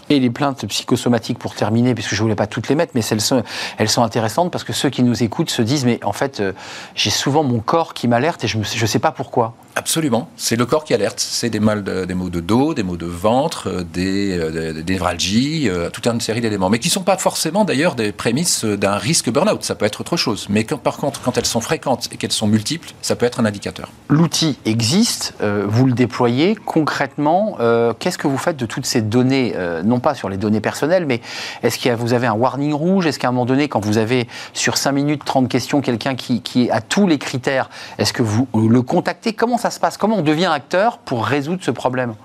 Et 0.10 0.19
les 0.19 0.30
plaintes 0.30 0.66
psychosomatiques, 0.68 1.40
pour 1.40 1.56
terminer, 1.56 1.94
puisque 1.94 2.12
je 2.12 2.16
ne 2.16 2.22
voulais 2.22 2.36
pas 2.36 2.48
toutes 2.48 2.69
les 2.69 2.75
mettre, 2.75 2.92
mais 2.96 3.02
elles 3.10 3.22
sont, 3.22 4.04
intéressantes 4.04 4.52
parce 4.52 4.63
que 4.63 4.74
ceux 4.74 4.90
qui 4.90 5.04
nous 5.04 5.24
écoutent 5.24 5.50
se 5.50 5.62
disent, 5.62 5.86
mais 5.86 6.00
en 6.04 6.13
fait, 6.13 6.40
euh, 6.40 6.54
j'ai 6.94 7.10
souvent 7.10 7.44
mon 7.44 7.60
corps 7.60 7.94
qui 7.94 8.07
m'alerte 8.07 8.44
et 8.44 8.48
je 8.48 8.57
ne 8.57 8.63
sais 8.63 9.00
pas 9.00 9.12
pourquoi. 9.12 9.56
Absolument, 9.77 10.30
c'est 10.38 10.56
le 10.56 10.66
corps 10.66 10.86
qui 10.86 10.94
alerte. 10.94 11.19
C'est 11.19 11.50
des 11.50 11.60
maux 11.60 11.75
de 11.75 12.39
dos, 12.39 12.74
des 12.74 12.83
maux 12.83 12.95
de 12.95 13.06
ventre, 13.06 13.68
euh, 13.68 13.83
des, 13.83 14.31
euh, 14.31 14.72
des 14.72 14.94
névralgies, 14.94 15.68
euh, 15.69 15.89
toute 15.89 16.07
une 16.07 16.22
série 16.22 16.39
d'éléments, 16.39 16.69
mais 16.69 16.80
qui 16.80 16.88
ne 16.88 16.94
sont 16.94 17.04
pas 17.04 17.18
forcément 17.18 17.66
d'ailleurs 17.66 17.95
des 17.95 18.13
prémices 18.13 18.63
d'un 18.63 18.95
risque 18.95 19.30
burn-out. 19.30 19.66
Ça 19.66 19.75
peut 19.75 19.86
être 19.86 20.00
autre 20.00 20.16
chose. 20.16 20.48
Mais 20.50 20.63
par 20.63 20.95
contre, 20.95 21.22
quand 21.22 21.38
elles 21.38 21.45
sont 21.45 21.60
fréquentes 21.60 22.07
et 22.13 22.16
qu'elles 22.16 22.31
sont 22.31 22.48
multiples, 22.48 22.92
ça 23.01 23.18
peut 23.18 23.25
être 23.25 23.42
un 23.42 23.45
indicateur. 23.45 23.89
L'outil 24.07 24.57
existe, 24.63 25.33
vous 25.42 25.86
le 25.86 25.92
déployez 25.94 26.56
concrètement. 26.56 27.57
Qu'est-ce 28.00 28.18
que 28.18 28.28
vous 28.28 28.38
faites 28.38 28.57
de 28.57 28.66
toutes 28.66 28.86
ces 28.86 29.01
données, 29.01 29.56
non 29.83 30.00
pas 30.00 30.16
sur 30.16 30.30
les 30.30 30.38
données 30.38 30.62
personnelles, 30.62 31.06
mais 31.06 31.21
est-ce 31.63 31.80
que 31.80 31.89
vous 31.89 32.13
avez 32.13 32.28
un 32.28 32.33
warning 32.33 32.74
rouge? 32.74 33.07
Est-ce 33.07 33.19
qu'à 33.19 33.28
un 33.28 33.31
moment 33.31 33.45
donné, 33.45 33.68
quand 33.68 33.83
vous 33.83 33.98
avez 33.98 34.28
sur 34.54 34.78
5 34.78 34.92
minutes 34.92 35.21
30 35.25 35.50
questions 35.50 35.81
quelqu'un 35.81 36.16
qui, 36.16 36.42
qui 36.42 36.69
a 36.71 36.81
tous 36.81 37.07
les 37.07 37.18
critères, 37.18 37.69
est-ce 37.97 38.14
que 38.14 38.23
vous 38.23 38.47
le 38.54 38.81
contactez? 38.81 39.33
Comment 39.33 39.57
se 39.72 39.80
passe 39.80 39.98
Comment 39.98 40.18
on 40.18 40.22
devient 40.22 40.45
acteur 40.45 40.98
pour 41.00 41.26
résoudre 41.26 41.64
ce 41.64 41.72
problème 41.72 42.16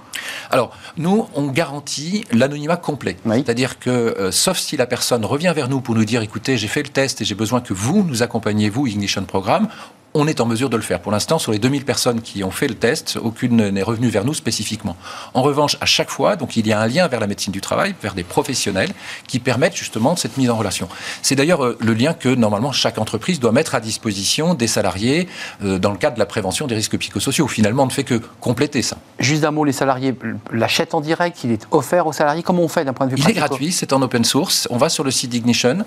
alors, 0.51 0.77
nous, 0.97 1.29
on 1.35 1.47
garantit 1.47 2.25
l'anonymat 2.33 2.77
complet. 2.77 3.17
C'est-à-dire 3.25 3.79
que, 3.79 3.91
euh, 3.91 4.31
sauf 4.31 4.59
si 4.59 4.77
la 4.77 4.87
personne 4.87 5.25
revient 5.25 5.53
vers 5.55 5.69
nous 5.69 5.81
pour 5.81 5.95
nous 5.95 6.05
dire, 6.05 6.23
écoutez, 6.23 6.57
j'ai 6.57 6.69
fait 6.69 6.83
le 6.83 6.89
test 6.89 7.21
et 7.21 7.25
j'ai 7.25 7.35
besoin 7.35 7.61
que 7.61 7.73
vous 7.73 8.03
nous 8.03 8.23
accompagniez, 8.23 8.69
vous, 8.69 8.87
Ignition 8.87 9.25
Programme, 9.25 9.69
on 10.15 10.27
est 10.27 10.41
en 10.41 10.47
mesure 10.47 10.71
de 10.71 10.77
le 10.77 10.83
faire. 10.83 11.01
Pour 11.01 11.13
l'instant, 11.13 11.39
sur 11.39 11.53
les 11.53 11.59
2000 11.59 11.85
personnes 11.85 12.21
qui 12.21 12.43
ont 12.43 12.51
fait 12.51 12.67
le 12.67 12.75
test, 12.75 13.19
aucune 13.23 13.69
n'est 13.69 13.83
revenue 13.83 14.09
vers 14.09 14.25
nous 14.25 14.35
spécifiquement. 14.35 14.97
En 15.35 15.43
revanche, 15.43 15.77
à 15.81 15.87
chaque 15.87 16.11
fois, 16.11 16.35
donc 16.37 16.57
il 16.57 16.67
y 16.67 16.73
a 16.73 16.81
un 16.81 16.89
lien 16.89 17.07
vers 17.07 17.21
la 17.21 17.29
médecine 17.29 17.53
du 17.53 17.61
travail, 17.61 17.95
vers 18.03 18.15
des 18.15 18.25
professionnels 18.25 18.91
qui 19.29 19.39
permettent 19.39 19.77
justement 19.77 20.17
cette 20.17 20.37
mise 20.37 20.51
en 20.51 20.57
relation. 20.57 20.89
C'est 21.23 21.37
d'ailleurs 21.37 21.65
euh, 21.65 21.79
le 21.81 21.95
lien 21.95 22.13
que 22.13 22.29
normalement 22.29 22.73
chaque 22.73 22.99
entreprise 22.99 23.39
doit 23.39 23.53
mettre 23.53 23.75
à 23.77 23.81
disposition 23.81 24.55
des 24.55 24.67
salariés 24.67 25.29
euh, 25.63 25.79
dans 25.79 25.93
le 25.93 25.99
cadre 25.99 26.15
de 26.15 26.19
la 26.19 26.27
prévention 26.27 26.67
des 26.67 26.75
risques 26.75 26.99
psychosociaux. 26.99 27.47
Finalement, 27.47 27.85
on 27.85 27.87
ne 27.87 27.93
fait 27.93 28.05
que 28.05 28.21
compléter 28.41 28.83
ça. 28.83 28.97
Juste 29.21 29.45
un 29.45 29.53
mot, 29.53 29.65
les 29.65 29.73
salariés 29.73 30.15
l'achètent 30.53 30.95
en 30.95 31.01
direct, 31.01 31.45
il 31.45 31.53
est 31.53 31.67
offert 31.71 32.07
aux 32.09 32.13
salariés? 32.13 32.43
Comment 32.43 32.63
on 32.63 32.69
fait 32.69 32.85
d'un 32.85 32.93
point 32.93 33.07
de 33.07 33.13
vue 33.15 33.19
Il 33.19 33.31
est 33.31 33.35
gratuit, 33.35 33.71
c'est 33.71 33.93
en 33.93 34.03
open 34.03 34.25
source. 34.25 34.67
On 34.71 34.77
va 34.77 34.89
sur 34.89 35.05
le 35.05 35.13
site 35.13 35.31
d'Ignition, 35.31 35.85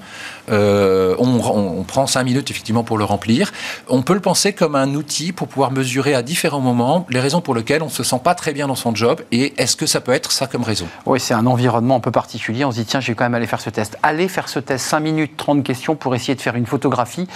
euh, 0.50 1.16
on, 1.20 1.42
on, 1.80 1.84
prend 1.84 2.08
cinq 2.08 2.24
minutes 2.24 2.50
effectivement 2.50 2.84
pour 2.84 2.98
le 2.98 3.04
remplir. 3.04 3.52
On 3.90 4.02
peut 4.02 4.13
le 4.14 4.22
penser 4.22 4.54
comme 4.54 4.76
un 4.76 4.96
outil 4.96 5.32
pour 5.32 5.48
pouvoir 5.48 5.72
mesurer 5.72 6.14
à 6.14 6.22
différents 6.22 6.60
moments 6.60 7.06
les 7.10 7.20
raisons 7.20 7.42
pour 7.42 7.56
lesquelles 7.56 7.82
on 7.82 7.88
ne 7.88 7.92
se 7.92 8.04
sent 8.04 8.20
pas 8.24 8.36
très 8.36 8.54
bien 8.54 8.68
dans 8.68 8.76
son 8.76 8.94
job 8.94 9.22
et 9.32 9.54
est-ce 9.58 9.76
que 9.76 9.86
ça 9.86 10.02
peut 10.02 10.12
être 10.12 10.32
ça 10.32 10.48
comme 10.48 10.64
raison? 10.64 10.88
Oui, 11.06 11.20
c'est 11.20 11.34
un 11.34 11.46
environnement 11.46 11.96
un 11.96 12.00
peu 12.00 12.12
particulier. 12.12 12.66
On 12.66 12.72
se 12.72 12.78
dit, 12.78 12.86
tiens, 12.86 13.00
je 13.00 13.08
vais 13.08 13.16
quand 13.16 13.26
même 13.26 13.36
aller 13.36 13.48
faire 13.48 13.62
ce 13.62 13.70
test. 13.70 13.98
Allez 14.04 14.28
faire 14.28 14.50
ce 14.50 14.60
test, 14.60 14.86
5 14.86 15.00
minutes, 15.00 15.38
30 15.38 15.64
questions 15.64 15.96
pour 15.96 16.16
essayer 16.16 16.36
de 16.36 16.42
faire 16.42 16.56
une 16.56 16.66
photographie 16.66 17.28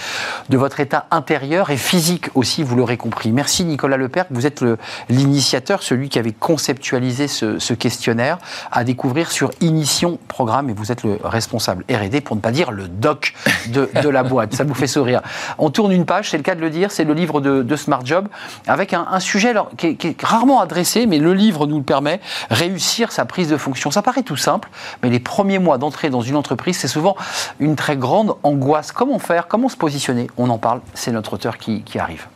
de 0.48 0.56
votre 0.56 0.80
état 0.80 1.06
intérieur 1.10 1.70
et 1.70 1.76
physique 1.76 2.30
aussi, 2.34 2.62
vous 2.62 2.76
l'aurez 2.76 2.96
compris. 2.96 3.32
Merci 3.32 3.64
Nicolas 3.64 3.96
Lepère, 3.96 4.26
vous 4.30 4.46
êtes 4.46 4.64
l'initiateur, 5.08 5.82
celui 5.82 6.08
qui 6.08 6.18
avait 6.18 6.32
conceptualisé 6.32 7.28
ce, 7.28 7.72
questionnaire 7.74 8.38
à 8.72 8.84
découvrir 8.84 9.30
sur 9.30 9.50
Inition 9.60 10.18
Programme 10.28 10.70
et 10.70 10.72
vous 10.72 10.90
êtes 10.90 11.02
le 11.02 11.18
responsable 11.22 11.84
R&D, 11.90 12.20
pour 12.20 12.36
ne 12.36 12.40
pas 12.40 12.50
dire 12.50 12.72
le 12.72 12.88
doc 12.88 13.34
de, 13.68 13.88
de 14.02 14.08
la 14.08 14.22
boîte. 14.22 14.54
Ça 14.54 14.64
vous 14.64 14.74
fait 14.74 14.86
sourire. 14.86 15.22
On 15.58 15.70
tourne 15.70 15.92
une 15.92 16.06
page, 16.06 16.30
c'est 16.30 16.36
le 16.36 16.42
cas 16.42 16.54
de 16.54 16.60
le 16.60 16.67
dire, 16.68 16.90
c'est 16.90 17.04
le 17.04 17.14
livre 17.14 17.40
de, 17.40 17.76
Smart 17.76 18.04
Job, 18.04 18.28
avec 18.66 18.92
un, 18.92 19.20
sujet 19.20 19.54
qui, 19.76 19.86
est, 19.86 20.22
rarement 20.22 20.60
adressé, 20.60 21.06
mais 21.06 21.18
le 21.18 21.34
livre 21.34 21.66
nous 21.66 21.78
le 21.78 21.84
permet, 21.84 22.20
réussir 22.50 23.12
sa 23.12 23.24
prise 23.24 23.48
de 23.48 23.56
fonction. 23.56 23.90
Ça 23.90 24.02
paraît 24.02 24.22
tout 24.22 24.36
simple, 24.36 24.68
mais 25.02 25.10
les 25.10 25.20
premiers 25.20 25.58
mois 25.58 25.78
d'entrée 25.78 26.10
dans 26.10 26.20
une 26.20 26.36
entreprise, 26.36 26.78
c'est 26.78 26.88
souvent 26.88 27.16
une 27.60 27.76
très 27.76 27.96
grande 27.96 28.36
angoisse. 28.42 28.92
Comment 28.92 29.18
faire? 29.18 29.48
Comment 29.48 29.68
se 29.68 29.76
positionner? 29.76 30.28
On 30.36 30.50
en 30.50 30.58
parle, 30.58 30.80
c'est 30.94 31.12
notre 31.12 31.34
auteur 31.34 31.58
qui, 31.58 31.82
qui 31.82 31.98
arrive. 31.98 32.26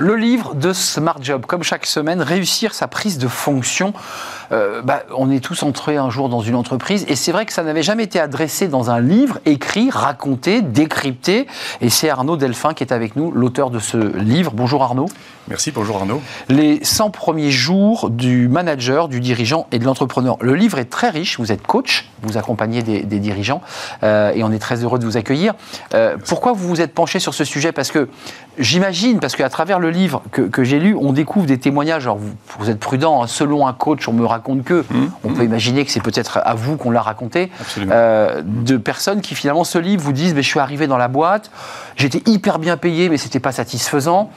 Le 0.00 0.14
livre 0.14 0.54
de 0.54 0.72
Smart 0.72 1.18
Job, 1.20 1.44
comme 1.44 1.64
chaque 1.64 1.84
semaine, 1.84 2.22
réussir 2.22 2.72
sa 2.72 2.86
prise 2.86 3.18
de 3.18 3.26
fonction. 3.26 3.92
Euh, 4.50 4.82
bah, 4.82 5.02
on 5.16 5.30
est 5.30 5.40
tous 5.40 5.62
entrés 5.62 5.96
un 5.96 6.10
jour 6.10 6.28
dans 6.28 6.40
une 6.40 6.54
entreprise 6.54 7.04
et 7.08 7.16
c'est 7.16 7.32
vrai 7.32 7.46
que 7.46 7.52
ça 7.52 7.62
n'avait 7.62 7.82
jamais 7.82 8.04
été 8.04 8.18
adressé 8.18 8.68
dans 8.68 8.90
un 8.90 9.00
livre 9.00 9.38
écrit, 9.44 9.90
raconté, 9.90 10.62
décrypté. 10.62 11.46
Et 11.80 11.90
c'est 11.90 12.08
Arnaud 12.08 12.36
Delphin 12.36 12.74
qui 12.74 12.82
est 12.82 12.92
avec 12.92 13.16
nous, 13.16 13.30
l'auteur 13.30 13.70
de 13.70 13.78
ce 13.78 13.96
livre. 14.16 14.52
Bonjour 14.54 14.82
Arnaud. 14.82 15.08
Merci, 15.48 15.70
bonjour 15.70 15.96
Arnaud. 15.96 16.20
Les 16.50 16.84
100 16.84 17.10
premiers 17.10 17.50
jours 17.50 18.10
du 18.10 18.48
manager, 18.48 19.08
du 19.08 19.20
dirigeant 19.20 19.66
et 19.72 19.78
de 19.78 19.84
l'entrepreneur. 19.84 20.36
Le 20.42 20.54
livre 20.54 20.78
est 20.78 20.90
très 20.90 21.08
riche, 21.08 21.38
vous 21.38 21.52
êtes 21.52 21.66
coach, 21.66 22.10
vous 22.22 22.36
accompagnez 22.36 22.82
des, 22.82 23.18
dirigeants 23.18 23.62
euh, 24.02 24.32
et 24.34 24.44
on 24.44 24.52
est 24.52 24.58
très 24.58 24.84
heureux 24.84 24.98
de 24.98 25.06
vous 25.06 25.16
accueillir. 25.16 25.54
Euh, 25.94 26.18
pourquoi 26.26 26.52
vous 26.52 26.68
vous 26.68 26.80
êtes 26.82 26.92
penché 26.92 27.18
sur 27.18 27.32
ce 27.32 27.44
sujet? 27.44 27.72
Parce 27.72 27.90
que 27.90 28.10
j'imagine, 28.58 29.20
parce 29.20 29.36
qu'à 29.36 29.48
travers 29.48 29.78
le 29.78 29.88
livre 29.88 30.22
que, 30.30 30.64
j'ai 30.64 30.78
lu, 30.78 30.94
on 30.94 31.12
découvre 31.12 31.46
des 31.46 31.58
témoignages. 31.58 32.04
Alors 32.04 32.18
vous, 32.58 32.70
êtes 32.70 32.78
prudent, 32.78 33.22
hein, 33.22 33.26
selon 33.26 33.66
un 33.66 33.72
coach, 33.72 34.06
on 34.06 34.12
me 34.12 34.26
raconte 34.26 34.37
que. 34.38 34.84
Mmh. 34.88 35.10
on 35.24 35.32
peut 35.32 35.42
mmh. 35.42 35.46
imaginer 35.46 35.84
que 35.84 35.90
c'est 35.90 36.02
peut-être 36.02 36.40
à 36.42 36.54
vous 36.54 36.76
qu'on 36.76 36.90
l'a 36.90 37.02
raconté. 37.02 37.50
Euh, 37.78 38.42
de 38.44 38.76
personnes 38.76 39.20
qui 39.20 39.34
finalement 39.34 39.64
ce 39.64 39.78
livre 39.78 40.02
vous 40.02 40.12
disent 40.12 40.34
mais 40.34 40.42
je 40.42 40.48
suis 40.48 40.60
arrivé 40.60 40.86
dans 40.86 40.96
la 40.96 41.08
boîte, 41.08 41.50
j'étais 41.96 42.22
hyper 42.30 42.58
bien 42.58 42.76
payé, 42.76 43.08
mais 43.08 43.18
c'était 43.18 43.40
pas 43.40 43.52
satisfaisant 43.52 44.30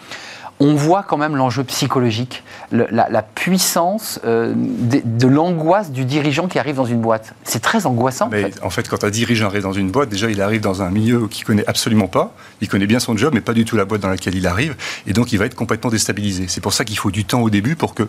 on 0.61 0.75
voit 0.75 1.01
quand 1.01 1.17
même 1.17 1.35
l'enjeu 1.35 1.63
psychologique, 1.63 2.43
la, 2.71 3.23
puissance 3.23 4.19
euh, 4.25 4.53
de, 4.55 5.27
l'angoisse 5.27 5.91
du 5.91 6.05
dirigeant 6.05 6.47
qui 6.47 6.59
arrive 6.59 6.75
dans 6.75 6.85
une 6.85 7.01
boîte. 7.01 7.33
C'est 7.43 7.61
très 7.61 7.87
angoissant. 7.87 8.29
Mais 8.31 8.51
en 8.61 8.69
fait. 8.69 8.87
quand 8.87 9.03
un 9.03 9.09
dirigeant 9.09 9.47
arrive 9.47 9.63
dans 9.63 9.73
une 9.73 9.89
boîte, 9.89 10.09
déjà 10.09 10.29
il 10.29 10.39
arrive 10.39 10.61
dans 10.61 10.83
un 10.83 10.91
milieu 10.91 11.27
qu'il 11.27 11.45
connaît 11.45 11.65
absolument 11.65 12.07
pas. 12.07 12.35
Il 12.61 12.69
connaît 12.69 12.85
bien 12.85 12.99
son 12.99 13.17
job, 13.17 13.31
mais 13.33 13.41
pas 13.41 13.53
du 13.53 13.65
tout 13.65 13.75
la 13.75 13.85
boîte 13.85 14.01
dans 14.01 14.09
laquelle 14.09 14.35
il 14.35 14.45
arrive, 14.45 14.75
et 15.07 15.13
donc 15.13 15.33
il 15.33 15.39
va 15.39 15.45
être 15.45 15.55
complètement 15.55 15.89
déstabilisé. 15.89 16.45
C'est 16.47 16.61
pour 16.61 16.73
ça 16.73 16.85
qu'il 16.85 16.97
faut 16.97 17.11
du 17.11 17.25
temps 17.25 17.41
au 17.41 17.49
début 17.49 17.75
pour 17.75 17.95
que 17.95 18.07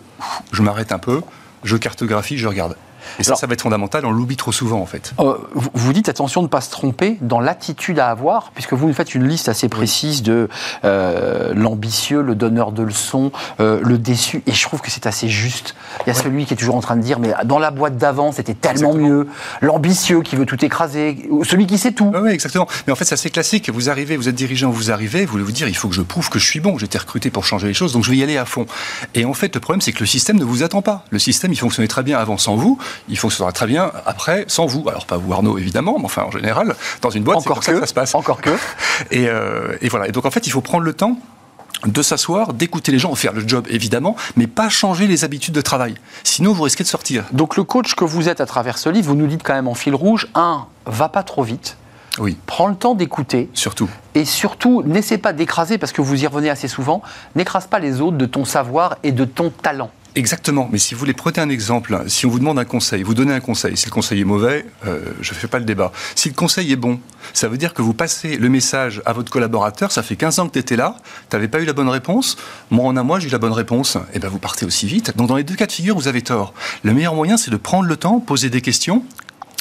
je 0.51 0.61
m'arrête 0.61 0.91
un 0.91 0.99
peu, 0.99 1.21
je 1.63 1.77
cartographie, 1.77 2.37
je 2.37 2.47
regarde. 2.47 2.75
Et 3.19 3.23
ça, 3.23 3.35
ça 3.35 3.47
va 3.47 3.53
être 3.53 3.61
fondamental, 3.61 4.05
on 4.05 4.11
l'oublie 4.11 4.37
trop 4.37 4.51
souvent 4.51 4.79
en 4.79 4.85
fait. 4.85 5.13
Euh, 5.19 5.35
vous 5.53 5.93
dites 5.93 6.09
attention 6.09 6.41
de 6.41 6.47
ne 6.47 6.49
pas 6.49 6.61
se 6.61 6.71
tromper 6.71 7.17
dans 7.21 7.39
l'attitude 7.39 7.99
à 7.99 8.09
avoir, 8.09 8.51
puisque 8.53 8.73
vous 8.73 8.87
nous 8.87 8.93
faites 8.93 9.15
une 9.15 9.27
liste 9.27 9.49
assez 9.49 9.69
précise 9.69 10.23
de 10.23 10.49
euh, 10.83 11.53
l'ambitieux, 11.55 12.21
le 12.21 12.35
donneur 12.35 12.71
de 12.71 12.83
leçons, 12.83 13.31
euh, 13.59 13.79
le 13.83 13.97
déçu, 13.97 14.43
et 14.47 14.53
je 14.53 14.63
trouve 14.63 14.81
que 14.81 14.91
c'est 14.91 15.05
assez 15.05 15.29
juste. 15.29 15.75
Il 16.05 16.09
y 16.09 16.11
a 16.11 16.13
celui 16.13 16.45
qui 16.45 16.53
est 16.53 16.57
toujours 16.57 16.75
en 16.75 16.81
train 16.81 16.95
de 16.95 17.01
dire, 17.01 17.19
mais 17.19 17.33
dans 17.45 17.59
la 17.59 17.71
boîte 17.71 17.97
d'avant, 17.97 18.31
c'était 18.31 18.53
tellement 18.53 18.93
mieux. 18.93 19.27
L'ambitieux 19.61 20.21
qui 20.21 20.35
veut 20.35 20.45
tout 20.45 20.63
écraser, 20.63 21.29
celui 21.43 21.67
qui 21.67 21.77
sait 21.77 21.91
tout. 21.91 22.11
Oui, 22.15 22.31
exactement. 22.31 22.67
Mais 22.87 22.93
en 22.93 22.95
fait, 22.95 23.05
c'est 23.05 23.13
assez 23.13 23.29
classique. 23.29 23.69
Vous 23.69 23.89
arrivez, 23.89 24.17
vous 24.17 24.29
êtes 24.29 24.35
dirigeant, 24.35 24.69
vous 24.69 24.91
arrivez, 24.91 25.25
vous 25.25 25.33
voulez 25.33 25.43
vous 25.43 25.51
dire, 25.51 25.67
il 25.67 25.75
faut 25.75 25.87
que 25.87 25.95
je 25.95 26.01
prouve 26.01 26.29
que 26.29 26.39
je 26.39 26.45
suis 26.45 26.59
bon, 26.59 26.77
j'ai 26.77 26.85
été 26.85 26.97
recruté 26.97 27.29
pour 27.29 27.45
changer 27.45 27.67
les 27.67 27.73
choses, 27.73 27.93
donc 27.93 28.03
je 28.03 28.11
vais 28.11 28.17
y 28.17 28.23
aller 28.23 28.37
à 28.37 28.45
fond. 28.45 28.65
Et 29.13 29.25
en 29.25 29.33
fait, 29.33 29.53
le 29.53 29.61
problème, 29.61 29.81
c'est 29.81 29.91
que 29.91 29.99
le 29.99 30.05
système 30.05 30.37
ne 30.37 30.43
vous 30.43 30.63
attend 30.63 30.81
pas. 30.81 31.05
Le 31.09 31.19
système, 31.19 31.51
il 31.51 31.57
fonctionnait 31.57 31.87
très 31.87 32.03
bien 32.03 32.17
avant 32.17 32.37
sans 32.37 32.55
vous 32.55 32.77
il 33.09 33.17
fonctionnera 33.17 33.51
très 33.51 33.67
bien 33.67 33.91
après 34.05 34.45
sans 34.47 34.65
vous. 34.65 34.87
Alors 34.89 35.05
pas 35.05 35.17
vous 35.17 35.31
Arnaud 35.33 35.57
évidemment, 35.57 35.97
mais 35.99 36.05
enfin 36.05 36.23
en 36.23 36.31
général, 36.31 36.75
dans 37.01 37.09
une 37.09 37.23
boîte, 37.23 37.41
c'est 37.41 37.49
comme 37.49 37.61
ça 37.61 37.73
que 37.73 37.79
ça 37.79 37.87
se 37.87 37.93
passe. 37.93 38.15
Encore 38.15 38.41
que. 38.41 38.51
Euh, 39.13 39.77
et, 39.81 39.89
voilà. 39.89 40.07
Et 40.07 40.11
donc 40.11 40.25
en 40.25 40.31
fait, 40.31 40.45
il 40.47 40.49
faut 40.51 40.61
prendre 40.61 40.83
le 40.83 40.93
temps 40.93 41.17
de 41.85 42.01
s'asseoir, 42.01 42.53
d'écouter 42.53 42.91
les 42.91 42.99
gens, 42.99 43.13
faire 43.15 43.33
le 43.33 43.47
job 43.47 43.67
évidemment, 43.69 44.15
mais 44.35 44.47
pas 44.47 44.69
changer 44.69 45.07
les 45.07 45.23
habitudes 45.23 45.53
de 45.53 45.61
travail. 45.61 45.95
Sinon, 46.23 46.53
vous 46.53 46.63
risquez 46.63 46.83
de 46.83 46.89
sortir. 46.89 47.25
Donc 47.31 47.55
le 47.57 47.63
coach 47.63 47.95
que 47.95 48.05
vous 48.05 48.29
êtes 48.29 48.41
à 48.41 48.45
travers 48.45 48.77
ce 48.77 48.89
livre, 48.89 49.07
vous 49.07 49.15
nous 49.15 49.27
dites 49.27 49.43
quand 49.43 49.53
même 49.53 49.67
en 49.67 49.73
fil 49.73 49.95
rouge, 49.95 50.27
un, 50.35 50.65
va 50.85 51.09
pas 51.09 51.23
trop 51.23 51.43
vite. 51.43 51.77
Oui. 52.19 52.37
Prends 52.45 52.67
le 52.67 52.75
temps 52.75 52.95
d'écouter. 52.95 53.49
Surtout. 53.53 53.89
Et 54.13 54.25
surtout, 54.25 54.83
n'essaie 54.83 55.17
pas 55.17 55.33
d'écraser, 55.33 55.77
parce 55.77 55.91
que 55.91 56.01
vous 56.01 56.23
y 56.23 56.27
revenez 56.27 56.49
assez 56.49 56.67
souvent, 56.67 57.01
n'écrase 57.35 57.67
pas 57.67 57.79
les 57.79 58.01
autres 58.01 58.17
de 58.17 58.25
ton 58.25 58.45
savoir 58.45 58.97
et 59.03 59.11
de 59.11 59.25
ton 59.25 59.49
talent. 59.49 59.89
Exactement, 60.15 60.69
mais 60.71 60.77
si 60.77 60.93
vous 60.93 60.99
voulez 60.99 61.13
prêter 61.13 61.41
un 61.41 61.49
exemple, 61.49 62.03
si 62.05 62.27
on 62.27 62.29
vous 62.29 62.37
demande 62.37 62.59
un 62.59 62.65
conseil, 62.65 63.01
vous 63.01 63.15
donnez 63.15 63.33
un 63.33 63.39
conseil, 63.39 63.75
si 63.75 63.87
le 63.87 63.91
conseil 63.91 64.21
est 64.21 64.25
mauvais, 64.25 64.63
euh, 64.85 65.01
je 65.21 65.33
ne 65.33 65.35
fais 65.35 65.47
pas 65.47 65.57
le 65.57 65.65
débat. 65.65 65.91
Si 66.13 66.29
le 66.29 66.35
conseil 66.35 66.71
est 66.71 66.75
bon, 66.75 66.99
ça 67.33 67.47
veut 67.47 67.57
dire 67.57 67.73
que 67.73 67.81
vous 67.81 67.95
passez 67.95 68.37
le 68.37 68.47
message 68.47 69.01
à 69.07 69.13
votre 69.13 69.31
collaborateur, 69.31 69.91
ça 69.91 70.03
fait 70.03 70.15
15 70.15 70.37
ans 70.37 70.47
que 70.47 70.53
tu 70.53 70.59
étais 70.59 70.75
là, 70.75 70.97
tu 71.31 71.35
n'avais 71.35 71.47
pas 71.47 71.59
eu 71.61 71.65
la 71.65 71.73
bonne 71.73 71.89
réponse, 71.89 72.37
moi 72.69 72.85
en 72.85 72.95
un 72.95 73.01
mois 73.01 73.19
j'ai 73.19 73.27
eu 73.27 73.31
la 73.31 73.39
bonne 73.39 73.53
réponse, 73.53 73.95
et 73.95 73.99
eh 74.15 74.19
bien 74.19 74.29
vous 74.29 74.37
partez 74.37 74.67
aussi 74.67 74.85
vite. 74.85 75.17
Donc 75.17 75.29
dans 75.29 75.35
les 75.35 75.43
deux 75.43 75.55
cas 75.55 75.65
de 75.65 75.71
figure, 75.71 75.95
vous 75.95 76.07
avez 76.07 76.21
tort. 76.21 76.53
Le 76.83 76.93
meilleur 76.93 77.15
moyen, 77.15 77.35
c'est 77.35 77.49
de 77.49 77.57
prendre 77.57 77.87
le 77.87 77.97
temps, 77.97 78.19
poser 78.19 78.51
des 78.51 78.61
questions, 78.61 79.03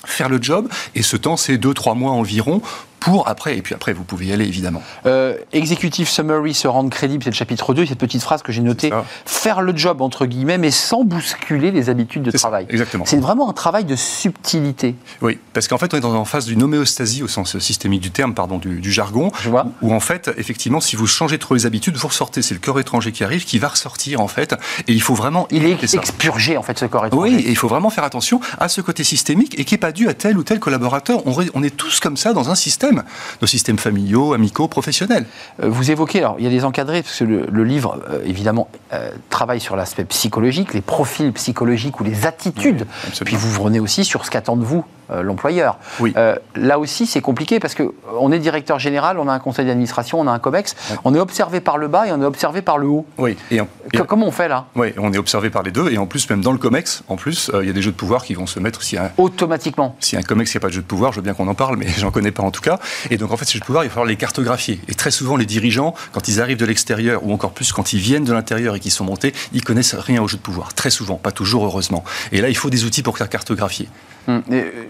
faire 0.04 0.28
le 0.28 0.42
job, 0.42 0.68
et 0.94 1.00
ce 1.02 1.16
temps, 1.16 1.38
c'est 1.38 1.56
2-3 1.56 1.96
mois 1.96 2.12
environ 2.12 2.60
pour 3.02 3.28
après, 3.28 3.56
et 3.56 3.62
puis 3.62 3.74
après, 3.74 3.92
vous 3.92 4.04
pouvez 4.04 4.26
y 4.26 4.32
aller 4.32 4.44
évidemment. 4.44 4.80
Euh, 5.06 5.36
executive 5.52 6.08
Summary, 6.08 6.54
se 6.54 6.68
rendre 6.68 6.88
crédible, 6.88 7.24
c'est 7.24 7.30
le 7.30 7.34
chapitre 7.34 7.74
2, 7.74 7.86
cette 7.86 7.98
petite 7.98 8.22
phrase 8.22 8.42
que 8.42 8.52
j'ai 8.52 8.62
notée. 8.62 8.92
Faire 9.26 9.60
le 9.60 9.76
job, 9.76 10.00
entre 10.02 10.24
guillemets, 10.24 10.56
mais 10.56 10.70
sans 10.70 11.02
bousculer 11.02 11.72
les 11.72 11.90
habitudes 11.90 12.22
de 12.22 12.30
travail. 12.30 12.66
exactement. 12.68 13.04
C'est 13.04 13.16
vraiment 13.18 13.50
un 13.50 13.52
travail 13.52 13.84
de 13.84 13.96
subtilité. 13.96 14.94
Oui, 15.20 15.38
parce 15.52 15.66
qu'en 15.66 15.78
fait, 15.78 15.92
on 15.94 15.98
est 15.98 16.04
en 16.04 16.24
phase 16.24 16.46
d'une 16.46 16.62
homéostasie, 16.62 17.24
au 17.24 17.28
sens 17.28 17.58
systémique 17.58 18.00
du 18.02 18.12
terme, 18.12 18.34
pardon, 18.34 18.58
du, 18.58 18.92
jargon, 18.92 19.32
Je 19.42 19.50
vois. 19.50 19.66
où 19.82 19.92
en 19.92 20.00
fait, 20.00 20.30
effectivement, 20.36 20.80
si 20.80 20.94
vous 20.94 21.08
changez 21.08 21.38
trop 21.38 21.54
les 21.54 21.66
habitudes, 21.66 21.96
vous 21.96 22.08
ressortez, 22.08 22.40
c'est 22.40 22.54
le 22.54 22.60
corps 22.60 22.78
étranger 22.78 23.10
qui 23.10 23.24
arrive, 23.24 23.44
qui 23.44 23.58
va 23.58 23.68
ressortir 23.68 24.20
en 24.20 24.28
fait, 24.28 24.54
et 24.86 24.92
il 24.92 25.02
faut 25.02 25.14
vraiment... 25.14 25.48
Il 25.50 25.64
est 25.64 25.82
expurgé 25.94 26.56
en 26.56 26.62
fait, 26.62 26.78
ce 26.78 26.84
corps 26.84 27.06
étranger. 27.06 27.34
Oui, 27.34 27.42
et 27.44 27.50
il 27.50 27.56
faut 27.56 27.68
vraiment 27.68 27.90
faire 27.90 28.04
attention 28.04 28.40
à 28.58 28.68
ce 28.68 28.80
côté 28.80 29.02
systémique, 29.02 29.58
et 29.58 29.64
qui 29.64 29.74
n'est 29.74 29.78
pas 29.78 29.92
dû 29.92 30.08
à 30.08 30.14
tel 30.14 30.38
ou 30.38 30.44
tel 30.44 30.60
collaborateur. 30.60 31.26
On, 31.26 31.34
on 31.54 31.62
est 31.64 31.76
tous 31.76 31.98
comme 31.98 32.16
ça 32.16 32.32
dans 32.32 32.48
un 32.48 32.54
système. 32.54 32.91
Nos 33.40 33.46
systèmes 33.46 33.78
familiaux, 33.78 34.32
amicaux, 34.32 34.68
professionnels. 34.68 35.26
Euh, 35.62 35.68
vous 35.68 35.90
évoquez, 35.90 36.18
alors 36.18 36.36
il 36.38 36.44
y 36.44 36.46
a 36.46 36.50
des 36.50 36.64
encadrés, 36.64 37.02
parce 37.02 37.18
que 37.18 37.24
le, 37.24 37.64
livre, 37.64 38.00
euh, 38.10 38.22
évidemment, 38.24 38.68
euh, 38.92 39.10
travaille 39.30 39.60
sur 39.60 39.76
l'aspect 39.76 40.04
psychologique, 40.04 40.74
les 40.74 40.80
profils 40.80 41.32
psychologiques 41.32 42.00
ou 42.00 42.04
les 42.04 42.26
attitudes. 42.26 42.86
Puis 43.24 43.36
vous 43.36 43.60
revenez 43.62 43.80
aussi 43.80 44.04
sur 44.04 44.24
ce 44.24 44.30
qu'attend 44.30 44.56
de 44.56 44.64
vous 44.64 44.84
euh, 45.10 45.22
l'employeur. 45.22 45.78
Oui. 46.00 46.12
Euh, 46.16 46.36
là 46.54 46.78
aussi, 46.78 47.06
c'est 47.06 47.20
compliqué 47.20 47.58
parce 47.58 47.74
qu'on 47.74 48.32
est 48.32 48.38
directeur 48.38 48.78
général, 48.78 49.18
on 49.18 49.28
a 49.28 49.32
un 49.32 49.38
conseil 49.40 49.66
d'administration, 49.66 50.20
on 50.20 50.26
a 50.26 50.30
un 50.30 50.38
COMEX, 50.38 50.76
on 51.04 51.14
est 51.14 51.18
observé 51.18 51.60
par 51.60 51.76
le 51.76 51.88
bas 51.88 52.06
et 52.06 52.12
on 52.12 52.22
est 52.22 52.24
observé 52.24 52.62
par 52.62 52.78
le 52.78 52.86
haut. 52.86 53.04
Oui. 53.18 53.36
Et, 53.50 53.60
comment 54.06 54.26
on 54.26 54.30
fait 54.30 54.48
là? 54.48 54.66
Oui, 54.74 54.92
on 54.98 55.12
est 55.12 55.18
observé 55.18 55.50
par 55.50 55.64
les 55.64 55.70
deux 55.70 55.90
et 55.90 55.98
en 55.98 56.06
plus, 56.06 56.30
même 56.30 56.40
dans 56.40 56.52
le 56.52 56.58
COMEX, 56.58 57.02
en 57.08 57.16
plus, 57.16 57.50
il 57.60 57.66
y 57.66 57.70
a 57.70 57.72
des 57.72 57.82
jeux 57.82 57.90
de 57.90 57.96
pouvoir 57.96 58.24
qui 58.24 58.34
vont 58.34 58.46
se 58.46 58.60
mettre 58.60 58.82
si 58.82 58.96
un, 58.96 59.10
automatiquement. 59.18 59.96
Si 59.98 60.16
un 60.16 60.22
COMEX, 60.22 60.54
il 60.54 60.56
n'y 60.56 60.60
a 60.60 60.62
pas 60.62 60.68
de 60.68 60.74
jeu 60.74 60.82
de 60.82 60.86
pouvoir, 60.86 61.12
je 61.12 61.16
veux 61.16 61.22
bien 61.22 61.34
qu'on 61.34 61.48
en 61.48 61.54
parle, 61.54 61.76
mais 61.76 61.88
j'en 61.98 62.10
connais 62.10 62.32
pas 62.32 62.44
en 62.44 62.50
tout 62.50 62.62
cas. 62.62 62.78
Et 63.10 63.16
donc 63.16 63.32
en 63.32 63.36
fait, 63.36 63.44
ces 63.44 63.54
jeux 63.54 63.60
de 63.60 63.64
pouvoir, 63.64 63.84
il 63.84 63.88
va 63.88 63.94
falloir 63.94 64.06
les 64.06 64.16
cartographier. 64.16 64.80
Et 64.88 64.94
très 64.94 65.10
souvent, 65.10 65.36
les 65.36 65.46
dirigeants, 65.46 65.94
quand 66.12 66.28
ils 66.28 66.40
arrivent 66.40 66.58
de 66.58 66.66
l'extérieur 66.66 67.24
ou 67.24 67.32
encore 67.32 67.52
plus 67.52 67.72
quand 67.72 67.92
ils 67.92 68.00
viennent 68.00 68.24
de 68.24 68.32
l'intérieur 68.32 68.76
et 68.76 68.80
qu'ils 68.80 68.92
sont 68.92 69.04
montés, 69.04 69.32
ils 69.52 69.64
connaissent 69.64 69.94
rien 69.94 70.22
aux 70.22 70.28
jeux 70.28 70.36
de 70.36 70.42
pouvoir. 70.42 70.74
Très 70.74 70.90
souvent, 70.90 71.16
pas 71.16 71.32
toujours 71.32 71.64
heureusement. 71.64 72.04
Et 72.32 72.40
là, 72.40 72.48
il 72.48 72.56
faut 72.56 72.70
des 72.70 72.84
outils 72.84 73.02
pour 73.02 73.16
cartographier. 73.28 73.88
Hum. 74.28 74.42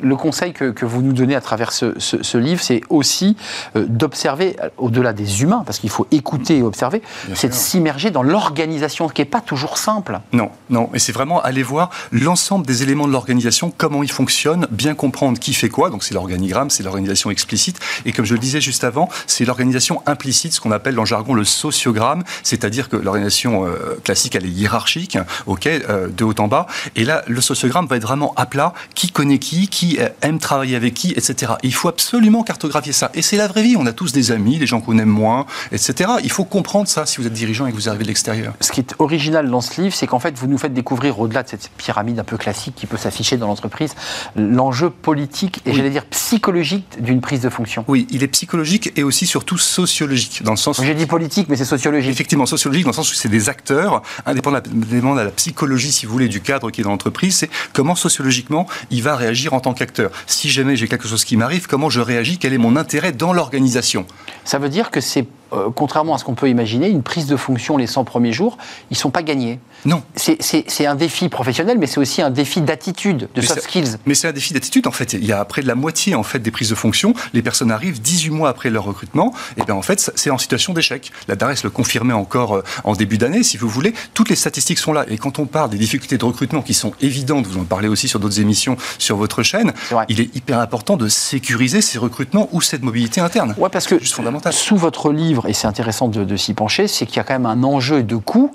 Le 0.03 0.17
conseil 0.17 0.53
que, 0.53 0.71
que, 0.71 0.85
vous 0.85 1.01
nous 1.01 1.15
donnez 1.15 1.35
à 1.35 1.41
travers 1.41 1.73
ce, 1.73 1.99
ce, 1.99 2.37
livre, 2.37 2.61
c'est 2.63 2.83
aussi 2.91 3.37
euh, 3.77 3.87
d'observer, 3.89 4.57
euh, 4.63 4.69
au-delà 4.77 5.15
des 5.15 5.43
humains, 5.43 5.63
parce 5.65 5.79
qu'il 5.79 5.89
faut 5.89 6.07
écouter 6.11 6.59
et 6.59 6.63
observer, 6.63 7.01
c'est 7.35 7.49
de 7.49 7.55
s'immerger 7.55 8.11
dans 8.11 8.23
l'organisation, 8.23 9.09
ce 9.09 9.15
qui 9.15 9.23
n'est 9.23 9.27
pas 9.27 9.41
toujours 9.41 9.79
simple. 9.79 10.21
Non, 10.33 10.51
non, 10.69 10.91
et 10.93 10.99
c'est 10.99 11.13
vraiment 11.13 11.41
aller 11.41 11.63
voir 11.63 11.91
l'ensemble 12.11 12.67
des 12.67 12.83
éléments 12.83 13.07
de 13.07 13.13
l'organisation, 13.13 13.73
comment 13.75 14.03
ils 14.03 14.13
fonctionnent, 14.13 14.67
bien 14.71 14.95
comprendre 14.95 15.39
qui 15.39 15.55
fait 15.55 15.71
quoi, 15.71 15.89
donc 15.89 16.05
c'est 16.05 16.15
l'organigramme, 16.15 16.69
c'est 16.69 16.83
l'organisation 16.83 17.31
explicite, 17.31 17.79
et 18.05 18.13
comme 18.13 18.27
je 18.27 18.35
le 18.35 18.41
disais 18.41 18.61
juste 18.61 18.85
avant, 18.85 19.09
c'est 19.27 19.47
l'organisation 19.47 20.03
implicite, 20.05 20.53
ce 20.53 20.61
qu'on 20.61 20.73
appelle 20.73 20.95
dans 20.95 21.03
le 21.03 21.07
jargon 21.07 21.33
le 21.33 21.45
sociogramme, 21.45 22.23
c'est-à-dire 22.43 22.91
que 22.91 22.97
l'organisation 22.97 23.67
euh, 23.67 23.99
classique, 24.05 24.35
elle 24.35 24.45
est 24.45 24.51
hiérarchique, 24.51 25.17
ok, 25.47 25.69
de 26.15 26.25
haut 26.25 26.35
en 26.39 26.49
bas, 26.49 26.67
et 26.97 27.05
là, 27.05 27.23
le 27.27 27.41
sociogramme 27.41 27.87
va 27.87 27.97
être 27.97 28.03
vraiment 28.07 28.35
à 28.37 28.45
plat, 28.45 28.75
qui 28.95 29.11
connaît 29.11 29.22
qui, 29.39 29.69
qui 29.69 29.99
aime 30.21 30.39
travailler 30.39 30.77
avec 30.77 30.95
qui, 30.95 31.13
etc. 31.13 31.53
il 31.63 31.75
faut 31.75 31.89
absolument 31.89 32.43
cartographier 32.43 32.93
ça. 32.93 33.11
Et 33.15 33.23
c'est 33.23 33.37
la 33.37 33.49
vraie 33.49 33.63
vie. 33.63 33.77
On 33.77 33.87
a 33.87 33.93
tous 33.93 34.13
des 34.13 34.33
amis, 34.33 34.59
des 34.59 34.67
gens 34.67 34.81
qu'on 34.81 34.99
aime 34.99 35.09
moins, 35.09 35.47
etc. 35.71 36.11
Il 36.23 36.31
faut 36.31 36.45
comprendre 36.45 36.89
ça 36.89 37.07
si 37.07 37.19
vous 37.21 37.27
êtes 37.27 37.33
dirigeant 37.33 37.67
et 37.67 37.71
que 37.71 37.77
vous 37.77 37.89
arrivez 37.89 38.05
de 38.05 38.09
l'extérieur. 38.09 38.55
Ce 38.61 38.73
qui 38.73 38.81
est 38.81 38.95
original 38.99 39.49
dans 39.51 39.61
ce 39.61 39.81
livre, 39.81 39.95
c'est 39.95 40.07
qu'en 40.07 40.19
fait, 40.19 40.37
vous 40.37 40.47
nous 40.47 40.59
faites 40.59 40.75
découvrir, 40.75 41.21
au-delà 41.21 41.43
de 41.43 41.49
cette 41.49 41.71
pyramide 41.77 42.19
un 42.19 42.25
peu 42.25 42.37
classique 42.37 42.75
qui 42.75 42.87
peut 42.87 42.97
s'afficher 42.97 43.37
dans 43.37 43.47
l'entreprise, 43.47 43.95
l'enjeu 44.37 44.91
politique 44.91 45.61
et 45.67 45.73
j'allais 45.73 45.91
dire 45.91 46.05
psychologique 46.07 46.87
d'une 47.01 47.21
prise 47.21 47.41
de 47.41 47.49
fonction. 47.49 47.85
Oui, 47.89 48.07
il 48.11 48.23
est 48.23 48.29
psychologique 48.29 48.93
et 48.97 49.03
aussi 49.03 49.27
surtout 49.27 49.59
sociologique, 49.59 50.43
dans 50.43 50.53
le 50.53 50.57
sens. 50.57 50.81
J'ai 50.83 50.95
dit 50.95 51.07
politique, 51.07 51.49
mais 51.49 51.57
c'est 51.57 51.65
sociologique. 51.65 52.11
Effectivement, 52.11 52.47
sociologique 52.47 52.85
dans 52.85 52.91
le 52.91 52.97
sens 52.97 53.11
où 53.11 53.15
c'est 53.15 53.29
des 53.29 53.49
acteurs, 53.49 54.03
indépendamment 54.27 55.15
de 55.15 55.21
la 55.21 55.31
psychologie, 55.31 55.93
si 55.93 56.07
vous 56.07 56.13
voulez, 56.13 56.29
du 56.29 56.41
cadre 56.41 56.71
qui 56.71 56.81
est 56.81 56.85
dans 56.85 56.91
l'entreprise, 56.91 57.37
c'est 57.37 57.51
comment 57.73 57.95
sociologiquement 57.95 58.67
il 58.91 59.03
va 59.03 59.12
réagir 59.17 59.55
en 59.55 59.61
tant 59.61 59.75
qu'acteur. 59.75 60.11
Si 60.27 60.51
jamais 60.51 60.77
j'ai 60.77 60.89
quelque 60.89 61.09
chose 61.09 61.25
qui 61.25 61.37
m'arrive, 61.37 61.67
comment 61.67 61.91
je 61.91 62.01
réagis, 62.01 62.39
quel 62.39 62.53
est 62.53 62.59
mon 62.59 62.77
intérêt 62.77 63.13
dans 63.13 63.33
l'organisation? 63.33 64.07
Ça 64.45 64.59
veut 64.59 64.69
dire 64.69 64.91
que 64.91 65.01
c'est 65.01 65.27
euh, 65.53 65.71
contrairement 65.75 66.15
à 66.15 66.19
ce 66.19 66.25
qu'on 66.25 66.35
peut 66.35 66.49
imaginer, 66.49 66.89
une 66.89 67.03
prise 67.03 67.27
de 67.27 67.37
fonction 67.37 67.77
les 67.77 67.87
100 67.87 68.05
premiers 68.05 68.33
jours, 68.33 68.59
ils 68.91 68.95
ne 68.95 68.99
sont 68.99 69.11
pas 69.11 69.23
gagnés. 69.23 69.61
Non. 69.85 70.03
C'est 70.17 70.87
un 70.87 70.95
défi 70.95 71.29
professionnel, 71.29 71.79
mais 71.79 71.87
c'est 71.87 71.99
aussi 71.99 72.23
un 72.23 72.31
défi 72.31 72.61
d'attitude, 72.61 73.29
de 73.35 73.41
soft 73.41 73.63
skills. 73.63 73.97
Mais 74.07 74.15
c'est 74.15 74.29
un 74.29 74.33
défi 74.33 74.55
d'attitude, 74.55 74.87
en 74.87 74.93
fait. 74.93 75.13
Il 75.13 75.25
y 75.25 75.33
a 75.33 75.45
près 75.45 75.63
de 75.63 75.67
la 75.67 75.75
moitié 75.75 76.15
en 76.15 76.23
fait, 76.23 76.39
des 76.39 76.51
prises 76.51 76.71
de 76.71 76.75
fonction, 76.75 77.15
les 77.33 77.43
personnes 77.43 77.71
arrivent 77.71 78.01
18 78.01 78.31
mois 78.31 78.49
après 78.49 78.71
leur 78.71 78.85
recrutement, 78.85 79.33
et 79.57 79.65
bien 79.65 79.75
en 79.75 79.83
fait, 79.83 80.13
c'est 80.15 80.31
en 80.31 80.39
situation 80.39 80.73
d'échec. 80.73 81.11
La 81.29 81.37
DARES 81.37 81.57
le 81.65 81.71
confirmait 81.71 82.13
encore 82.13 82.57
euh, 82.57 82.65
en 82.85 82.95
début 82.95 83.19
d'année, 83.19 83.43
si 83.43 83.57
vous 83.57 83.69
voulez. 83.69 83.95
Toutes 84.15 84.29
les 84.29 84.37
statistiques 84.37 84.79
sont 84.79 84.93
là. 84.93 85.05
Et 85.09 85.19
quand 85.19 85.39
on 85.39 85.47
parle 85.47 85.71
des 85.71 85.79
difficultés 85.79 86.19
de 86.19 86.25
recrutement 86.25 86.63
qui 86.63 86.75
sont 86.75 86.93
évidentes, 87.01 87.47
vous 87.47 87.59
en 87.59 87.65
parlez 87.65 87.89
aussi 87.89 88.09
sur 88.09 88.21
d'autres 88.21 88.41
émissions 88.41 88.77
sur 88.99 89.17
votre 89.17 89.43
chaîne, 89.43 89.73
il 90.09 90.21
est 90.21 90.35
hyper 90.37 90.59
important 90.61 90.97
de 90.97 91.09
sécuriser 91.09 91.81
ces 91.81 91.99
recrutements 91.99 92.49
ou 92.53 92.61
cette 92.61 92.83
mobilité 92.83 93.21
interne. 93.21 93.55
Ouais, 93.59 93.69
parce 93.69 93.87
que 93.87 93.99
juste 93.99 94.15
fondamental. 94.15 94.53
sous 94.53 94.77
votre 94.77 95.13
livre, 95.13 95.42
et 95.47 95.53
c'est 95.53 95.67
intéressant 95.67 96.09
de, 96.09 96.25
de 96.25 96.37
s'y 96.37 96.55
pencher, 96.55 96.89
c'est 96.89 97.07
qu'il 97.07 97.17
y 97.17 97.21
a 97.21 97.25
quand 97.25 97.35
même 97.35 97.47
un 97.47 97.63
enjeu 97.63 98.03
de 98.03 98.17
coût 98.17 98.51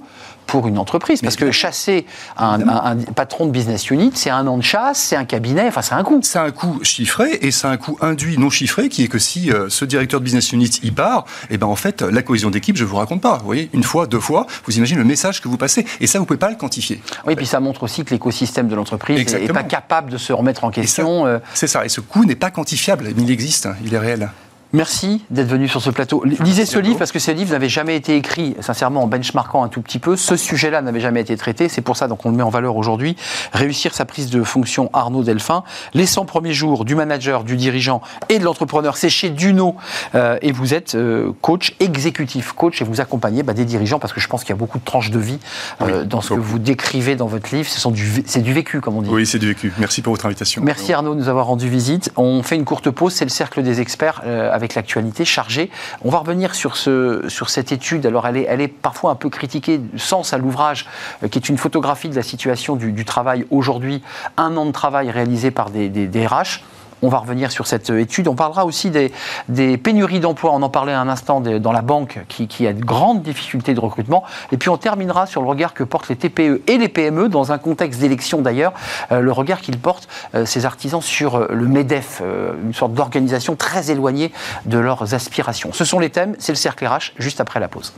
pour 0.48 0.68
une 0.68 0.80
entreprise. 0.80 1.22
Parce 1.22 1.36
que 1.36 1.52
chasser 1.52 2.06
un, 2.38 2.98
patron 3.16 3.46
de 3.46 3.52
business 3.52 3.92
unit, 3.92 4.12
c'est 4.16 4.30
un 4.30 4.48
an 4.48 4.58
de 4.58 4.64
chasse, 4.64 4.98
c'est 4.98 5.16
un 5.16 5.26
cabinet, 5.26 5.68
enfin 5.68 5.82
c'est 5.82 5.94
un 5.94 6.04
coût. 6.04 6.20
C'est 6.24 6.40
un 6.40 6.52
coût 6.52 6.80
chiffré 6.82 7.38
et 7.42 7.52
c'est 7.52 7.68
un 7.68 7.78
coût 7.78 7.98
induit 8.02 8.38
non 8.38 8.50
chiffré 8.50 8.90
qui 8.90 9.04
est 9.04 9.08
que 9.08 9.20
si 9.20 9.52
euh, 9.52 9.70
ce 9.70 9.86
directeur 9.86 10.20
de 10.20 10.26
business 10.26 10.52
unit 10.54 10.72
y 10.82 10.92
part, 10.92 11.26
et 11.50 11.56
eh 11.56 11.58
ben 11.58 11.68
en 11.68 11.76
fait 11.76 12.02
la 12.02 12.22
cohésion 12.24 12.50
d'équipe, 12.50 12.78
je 12.78 12.86
vous 12.86 12.96
raconte 12.96 13.22
pas. 13.22 13.38
Vous 13.38 13.46
voyez, 13.46 13.70
une 13.74 13.84
fois, 13.84 14.08
deux 14.08 14.20
fois, 14.20 14.48
vous 14.66 14.78
imaginez 14.78 15.00
le 15.00 15.06
message 15.06 15.42
que 15.42 15.48
vous 15.48 15.58
passez 15.58 15.86
et 16.00 16.08
ça 16.08 16.18
vous 16.18 16.26
pouvez 16.26 16.40
pas 16.40 16.50
le 16.50 16.56
quantifier. 16.56 17.02
Oui, 17.26 17.36
puis 17.36 17.46
ça 17.46 17.60
montre 17.60 17.84
aussi 17.84 18.04
que 18.06 18.12
l'écosystème 18.12 18.68
de 18.68 18.76
l'entreprise 18.76 19.34
n'est 19.34 19.48
pas 19.48 19.64
capable 19.64 20.10
de 20.12 20.18
se 20.18 20.32
remettre 20.32 20.64
en 20.64 20.72
question. 20.72 21.28
Euh. 21.28 21.40
C'est 21.54 21.68
ça. 21.68 21.86
Et 21.86 21.90
ce 21.90 22.00
coût 22.00 22.24
n'est 22.24 22.36
pas 22.36 22.52
quantifiable, 22.52 23.10
mais 23.16 23.24
il 23.24 23.32
existe, 23.32 23.66
hein, 23.66 23.76
il 23.84 23.94
est 23.94 24.00
réel. 24.00 24.30
Merci 24.74 25.24
d'être 25.30 25.48
venu 25.48 25.68
sur 25.68 25.82
ce 25.82 25.90
plateau. 25.90 26.24
Lisez 26.26 26.66
ce 26.66 26.78
livre 26.78 26.98
parce 26.98 27.14
que 27.14 27.20
ce 27.20 27.32
livre 27.32 27.52
n'avait 27.52 27.70
jamais 27.70 27.96
été 27.96 28.18
écrit, 28.18 28.56
sincèrement, 28.60 29.04
en 29.04 29.08
benchmarkant 29.08 29.64
un 29.64 29.70
tout 29.70 29.82
petit 29.82 30.00
peu. 30.00 30.18
Ce 30.18 30.36
sujet-là 30.36 30.82
n'avait 30.82 31.00
jamais 31.00 31.22
été 31.22 31.38
traité. 31.38 31.70
C'est 31.70 31.82
pour 31.82 31.96
ça 31.96 32.08
qu'on 32.08 32.32
le 32.32 32.36
met 32.36 32.44
en 32.44 32.50
valeur 32.50 32.76
aujourd'hui. 32.76 33.16
Réussir 33.54 33.94
sa 33.94 34.04
prise 34.04 34.30
de 34.30 34.44
fonction 34.44 34.90
Arnaud 34.92 35.24
Delphin. 35.24 35.64
Les 35.94 36.06
100 36.06 36.26
premiers 36.26 36.54
jours 36.54 36.84
du 36.84 36.96
manager, 36.96 37.46
du 37.46 37.56
dirigeant 37.56 38.02
et 38.28 38.40
de 38.40 38.44
l'entrepreneur, 38.44 38.98
c'est 38.98 39.10
chez 39.10 39.30
Duno. 39.30 39.76
Euh, 40.16 40.38
et 40.42 40.52
vous 40.52 40.74
êtes 40.74 40.96
euh, 40.96 41.32
coach 41.42 41.76
exécutif, 41.80 42.52
coach, 42.52 42.82
et 42.82 42.86
vous 42.86 43.00
accompagnez 43.00 43.44
bah, 43.44 43.54
des 43.54 43.66
dirigeants 43.66 44.00
parce 44.00 44.12
que 44.12 44.20
je 44.20 44.28
pense 44.28 44.42
qu'il 44.42 44.50
y 44.50 44.54
a 44.54 44.58
beaucoup 44.58 44.80
de 44.80 44.86
tranches 44.86 45.12
de 45.12 45.20
vie 45.20 45.40
euh, 45.82 46.04
dans 46.04 46.22
ce 46.22 46.34
que 46.34 46.40
vous 46.40 46.60
décrivez 46.60 47.16
dans 47.16 47.28
votre 47.28 47.56
livre. 47.56 47.70
C'est 47.70 48.42
du 48.42 48.54
vécu, 48.54 48.82
comme 48.82 48.98
on 48.98 49.02
dit. 49.02 49.10
Oui, 49.10 49.26
c'est 49.26 49.40
du 49.40 49.48
vécu. 49.48 49.72
Merci 49.78 50.02
pour 50.02 50.12
votre 50.12 50.26
invitation. 50.26 50.62
Merci 50.64 50.92
Arnaud 50.92 51.14
de 51.14 51.20
nous 51.20 51.30
avoir 51.30 51.46
rendu 51.46 51.70
visite. 51.70 52.12
On 52.18 52.44
fait 52.44 52.56
une 52.56 52.66
courte 52.66 52.90
pause. 52.90 53.14
C'est 53.14 53.26
le 53.26 53.30
cercle 53.30 53.64
des 53.64 53.80
experts 53.80 54.22
avec 54.58 54.76
l'actualité 54.76 55.24
chargée. 55.24 55.72
On 56.04 56.10
va 56.10 56.20
revenir 56.20 56.54
sur, 56.54 56.76
ce, 56.76 57.24
sur 57.30 57.50
cette 57.50 57.72
étude. 57.72 58.06
Alors, 58.06 58.28
elle 58.28 58.38
est, 58.38 58.46
elle 58.50 58.60
est 58.60 58.68
parfois 58.68 59.12
un 59.12 59.16
peu 59.16 59.30
critiquée, 59.30 59.80
sens 59.96 60.34
à 60.34 60.38
l'ouvrage, 60.38 60.86
euh, 61.24 61.30
qui 61.30 61.40
est 61.40 61.48
une 61.48 61.58
photographie 61.58 62.10
de 62.10 62.16
la 62.16 62.24
situation 62.24 62.76
du, 62.76 63.06
travail 63.06 63.46
aujourd'hui. 63.52 64.04
Un 64.36 64.58
an 64.58 64.66
de 64.66 64.72
travail 64.72 65.10
réalisé 65.10 65.52
par 65.52 65.70
des, 65.70 65.88
des, 65.88 66.08
des 66.08 66.28
RH. 66.28 66.62
On 67.02 67.10
va 67.10 67.20
revenir 67.20 67.52
sur 67.52 67.68
cette 67.68 67.90
étude. 67.90 68.28
On 68.28 68.36
parlera 68.36 68.66
aussi 68.66 68.90
des, 68.90 69.78
pénuries 69.78 70.20
d'emplois. 70.20 70.52
On 70.54 70.62
en 70.62 70.70
parlait 70.70 70.94
un 70.94 71.08
instant 71.08 71.42
dans 71.42 71.72
la 71.72 71.82
banque 71.82 72.20
qui, 72.28 72.68
a 72.68 72.74
de 72.74 72.84
grandes 72.84 73.22
difficultés 73.22 73.74
de 73.74 73.80
recrutement. 73.80 74.24
Et 74.52 74.58
puis 74.58 74.70
on 74.70 74.78
terminera 74.78 75.26
sur 75.26 75.42
le 75.42 75.48
regard 75.48 75.74
que 75.74 75.84
portent 75.84 76.10
les 76.10 76.16
TPE 76.16 76.62
et 76.68 76.78
les 76.78 76.88
PME 76.88 77.30
dans 77.30 77.52
un 77.52 77.58
contexte 77.58 78.00
d'élection 78.00 78.42
d'ailleurs. 78.42 78.74
Euh, 79.12 79.20
le 79.20 79.32
regard 79.32 79.62
qu'ils 79.62 79.78
portent, 79.78 80.08
euh, 80.36 80.46
ces 80.46 80.66
artisans, 80.66 81.02
sur 81.02 81.36
euh, 81.36 81.48
le 81.52 81.68
MEDEF, 81.68 82.22
une 82.64 82.74
sorte 82.74 82.94
d'organisation 82.94 83.56
très 83.56 83.92
éloignée 83.92 84.32
de 84.66 84.78
leurs 84.78 85.14
aspirations. 85.14 85.72
Ce 85.74 85.86
sont 85.86 86.00
les 86.00 86.10
thèmes. 86.10 86.36
C'est 86.40 86.52
le 86.52 86.58
cercle 86.58 86.86
RH 86.86 87.14
juste 87.18 87.42
après 87.42 87.60
la 87.60 87.68
pause. 87.68 87.94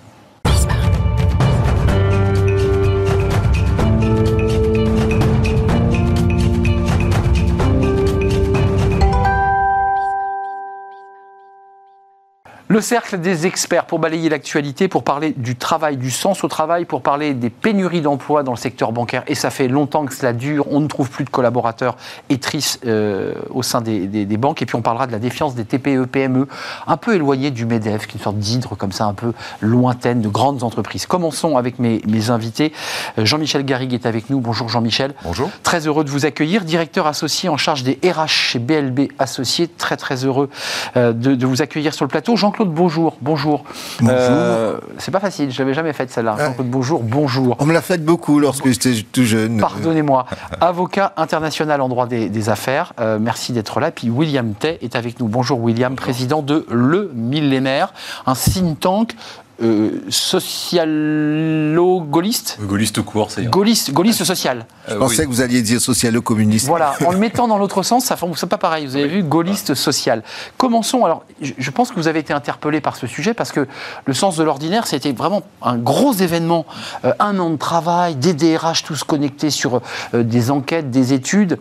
Le 12.71 12.81
cercle 12.81 13.19
des 13.19 13.47
experts 13.47 13.85
pour 13.85 13.97
balayer 13.97 14.29
l'actualité, 14.29 14.87
pour 14.87 15.03
parler 15.03 15.33
du 15.35 15.55
travail, 15.55 15.97
du 15.97 16.11
sens 16.11 16.43
au 16.43 16.47
travail, 16.47 16.85
pour 16.85 17.01
parler 17.01 17.33
des 17.33 17.49
pénuries 17.49 18.01
d'emplois 18.01 18.43
dans 18.43 18.51
le 18.51 18.59
secteur 18.59 18.91
bancaire. 18.91 19.23
Et 19.25 19.33
ça 19.33 19.49
fait 19.49 19.67
longtemps 19.67 20.05
que 20.05 20.13
cela 20.13 20.33
dure. 20.33 20.67
On 20.69 20.79
ne 20.79 20.85
trouve 20.85 21.09
plus 21.09 21.25
de 21.25 21.31
collaborateurs 21.31 21.97
et 22.29 22.39
euh, 22.85 23.33
au 23.49 23.63
sein 23.63 23.81
des, 23.81 24.37
banques. 24.37 24.61
Et 24.61 24.67
puis 24.67 24.75
on 24.75 24.83
parlera 24.83 25.07
de 25.07 25.11
la 25.11 25.17
défiance 25.17 25.55
des 25.55 25.65
TPE, 25.65 26.05
PME, 26.05 26.47
un 26.85 26.97
peu 26.97 27.15
éloignées 27.15 27.49
du 27.49 27.65
MEDEF, 27.65 28.05
qui 28.05 28.17
est 28.17 28.19
une 28.19 28.23
sorte 28.23 28.37
d'hydre 28.37 28.75
comme 28.77 28.91
ça, 28.91 29.05
un 29.05 29.15
peu 29.15 29.33
lointaine 29.61 30.21
de 30.21 30.29
grandes 30.29 30.61
entreprises. 30.61 31.07
Commençons 31.07 31.57
avec 31.57 31.79
mes, 31.79 32.03
mes 32.07 32.29
invités. 32.29 32.71
Euh, 33.17 33.25
Jean-Michel 33.25 33.65
Garrigue 33.65 33.95
est 33.95 34.05
avec 34.05 34.29
nous. 34.29 34.41
Bonjour 34.41 34.69
Jean-Michel. 34.69 35.15
Bonjour. 35.23 35.49
Très 35.63 35.87
heureux 35.87 36.03
de 36.03 36.11
vous 36.11 36.27
accueillir. 36.27 36.63
Directeur 36.65 37.07
associé 37.07 37.49
en 37.49 37.57
charge 37.57 37.81
des 37.81 37.97
RH 38.07 38.27
chez 38.27 38.59
BLB 38.59 39.11
Associés. 39.17 39.67
Très 39.67 39.97
très 39.97 40.23
heureux 40.23 40.51
euh, 40.97 41.13
de, 41.13 41.33
de 41.33 41.45
vous 41.47 41.63
accueillir 41.63 41.95
sur 41.95 42.05
le 42.05 42.09
plateau. 42.09 42.35
Jean 42.35 42.51
Jean-Claude 42.59 42.75
Bonjour, 42.75 43.17
bonjour. 43.21 43.63
Bonjour. 44.01 44.13
Euh, 44.13 44.79
c'est 44.97 45.11
pas 45.11 45.19
facile, 45.19 45.51
je 45.51 45.59
l'avais 45.59 45.73
jamais 45.73 45.93
fait 45.93 46.11
celle-là. 46.11 46.35
Jean-Claude 46.37 46.69
Bonjour, 46.69 47.01
bonjour. 47.01 47.55
On 47.59 47.65
me 47.65 47.73
l'a 47.73 47.81
fait 47.81 48.03
beaucoup 48.03 48.39
lorsque 48.39 48.67
j'étais 48.67 48.93
tout 49.11 49.23
jeune. 49.23 49.59
Pardonnez-moi. 49.59 50.25
Avocat 50.59 51.13
international 51.15 51.79
en 51.81 51.87
droit 51.87 52.05
des, 52.07 52.49
affaires, 52.49 52.93
euh, 52.99 53.17
merci 53.19 53.53
d'être 53.53 53.79
là. 53.79 53.91
Puis 53.91 54.09
William 54.09 54.53
Tay 54.53 54.77
est 54.81 54.95
avec 54.95 55.19
nous. 55.19 55.27
Bonjour 55.27 55.61
William, 55.61 55.95
président 55.95 56.41
de 56.41 56.65
Le 56.69 57.11
Millénaire, 57.13 57.93
un 58.25 58.35
think 58.35 58.79
tank 58.79 59.15
euh, 59.61 60.01
socialo-gaulliste 60.09 62.57
Gaulliste 62.61 62.99
au 62.99 63.03
court, 63.03 63.31
c'est 63.31 63.45
Gaulliste, 63.45 63.91
gaulliste 63.91 64.23
social. 64.23 64.65
Je 64.87 64.95
pensais 64.95 65.25
que 65.25 65.29
vous 65.29 65.41
alliez 65.41 65.61
dire 65.61 65.81
socialo-communiste. 65.81 66.67
Voilà, 66.67 66.93
en 67.05 67.11
le 67.11 67.17
mettant 67.17 67.47
dans 67.47 67.57
l'autre 67.57 67.83
sens, 67.83 68.05
ça 68.05 68.15
ne 68.15 68.45
pas 68.45 68.57
pareil. 68.57 68.85
Vous 68.85 68.95
avez 68.95 69.07
vu, 69.07 69.23
gaulliste 69.23 69.75
social. 69.75 70.23
Commençons. 70.57 71.05
Alors, 71.05 71.23
je 71.41 71.71
pense 71.71 71.91
que 71.91 71.95
vous 71.95 72.07
avez 72.07 72.19
été 72.19 72.33
interpellé 72.33 72.81
par 72.81 72.95
ce 72.95 73.07
sujet 73.07 73.33
parce 73.33 73.51
que 73.51 73.67
le 74.05 74.13
sens 74.13 74.37
de 74.37 74.43
l'ordinaire, 74.43 74.87
c'était 74.87 75.11
vraiment 75.11 75.43
un 75.61 75.77
gros 75.77 76.13
événement. 76.13 76.65
Euh, 77.05 77.13
un 77.19 77.37
an 77.39 77.49
de 77.49 77.57
travail, 77.57 78.15
des 78.15 78.33
DRH 78.33 78.83
tous 78.83 79.03
connectés 79.03 79.49
sur 79.49 79.81
euh, 80.13 80.23
des 80.23 80.51
enquêtes, 80.51 80.89
des 80.89 81.13
études 81.13 81.57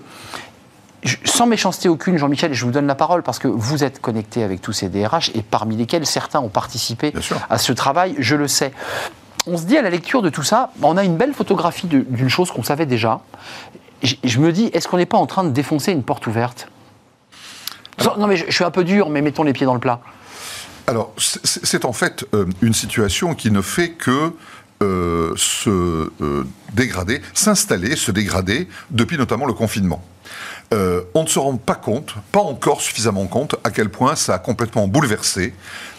sans 1.24 1.46
méchanceté 1.46 1.88
aucune, 1.88 2.18
Jean-Michel, 2.18 2.54
je 2.54 2.64
vous 2.64 2.70
donne 2.70 2.86
la 2.86 2.94
parole 2.94 3.22
parce 3.22 3.38
que 3.38 3.48
vous 3.48 3.84
êtes 3.84 4.00
connecté 4.00 4.42
avec 4.42 4.60
tous 4.60 4.72
ces 4.72 4.88
DRH 4.88 5.30
et 5.34 5.42
parmi 5.42 5.76
lesquels 5.76 6.06
certains 6.06 6.40
ont 6.40 6.48
participé 6.48 7.12
à 7.48 7.58
ce 7.58 7.72
travail, 7.72 8.16
je 8.18 8.34
le 8.34 8.48
sais. 8.48 8.72
On 9.46 9.56
se 9.56 9.64
dit 9.64 9.78
à 9.78 9.82
la 9.82 9.90
lecture 9.90 10.22
de 10.22 10.28
tout 10.28 10.42
ça, 10.42 10.70
on 10.82 10.96
a 10.96 11.04
une 11.04 11.16
belle 11.16 11.32
photographie 11.32 11.86
d'une 11.86 12.28
chose 12.28 12.50
qu'on 12.50 12.62
savait 12.62 12.86
déjà. 12.86 13.20
Je, 14.02 14.38
me 14.38 14.52
dis, 14.52 14.66
est-ce 14.72 14.86
qu'on 14.86 14.96
n'est 14.96 15.06
pas 15.06 15.18
en 15.18 15.26
train 15.26 15.44
de 15.44 15.50
défoncer 15.50 15.92
une 15.92 16.02
porte 16.02 16.26
ouverte? 16.26 16.68
Non, 18.16 18.26
mais 18.26 18.36
je, 18.36 18.50
suis 18.50 18.64
un 18.64 18.70
peu 18.70 18.84
dur, 18.84 19.08
mais 19.10 19.22
mettons 19.22 19.42
les 19.42 19.52
pieds 19.52 19.66
dans 19.66 19.74
le 19.74 19.80
plat. 19.80 20.00
Alors, 20.86 21.12
c'est 21.16 21.84
en 21.84 21.92
fait 21.92 22.24
euh, 22.34 22.46
une 22.62 22.72
situation 22.72 23.34
qui 23.34 23.50
ne 23.50 23.60
fait 23.60 23.90
que 23.90 24.32
euh, 24.82 25.32
se 25.36 25.68
euh, 26.20 26.46
dégrader, 26.72 27.20
s'installer, 27.34 27.96
se 27.96 28.12
dégrader 28.12 28.68
depuis 28.90 29.18
notamment 29.18 29.44
le 29.44 29.52
confinement. 29.52 30.02
Euh, 30.74 31.02
on 31.14 31.22
ne 31.22 31.28
se 31.28 31.38
rend 31.38 31.56
pas 31.56 31.74
compte, 31.74 32.14
pas 32.30 32.40
encore 32.40 32.82
suffisamment 32.82 33.26
compte, 33.26 33.56
à 33.64 33.70
quel 33.70 33.88
point 33.88 34.16
ça 34.16 34.34
a 34.34 34.38
complètement 34.38 34.86
bouleversé 34.86 35.54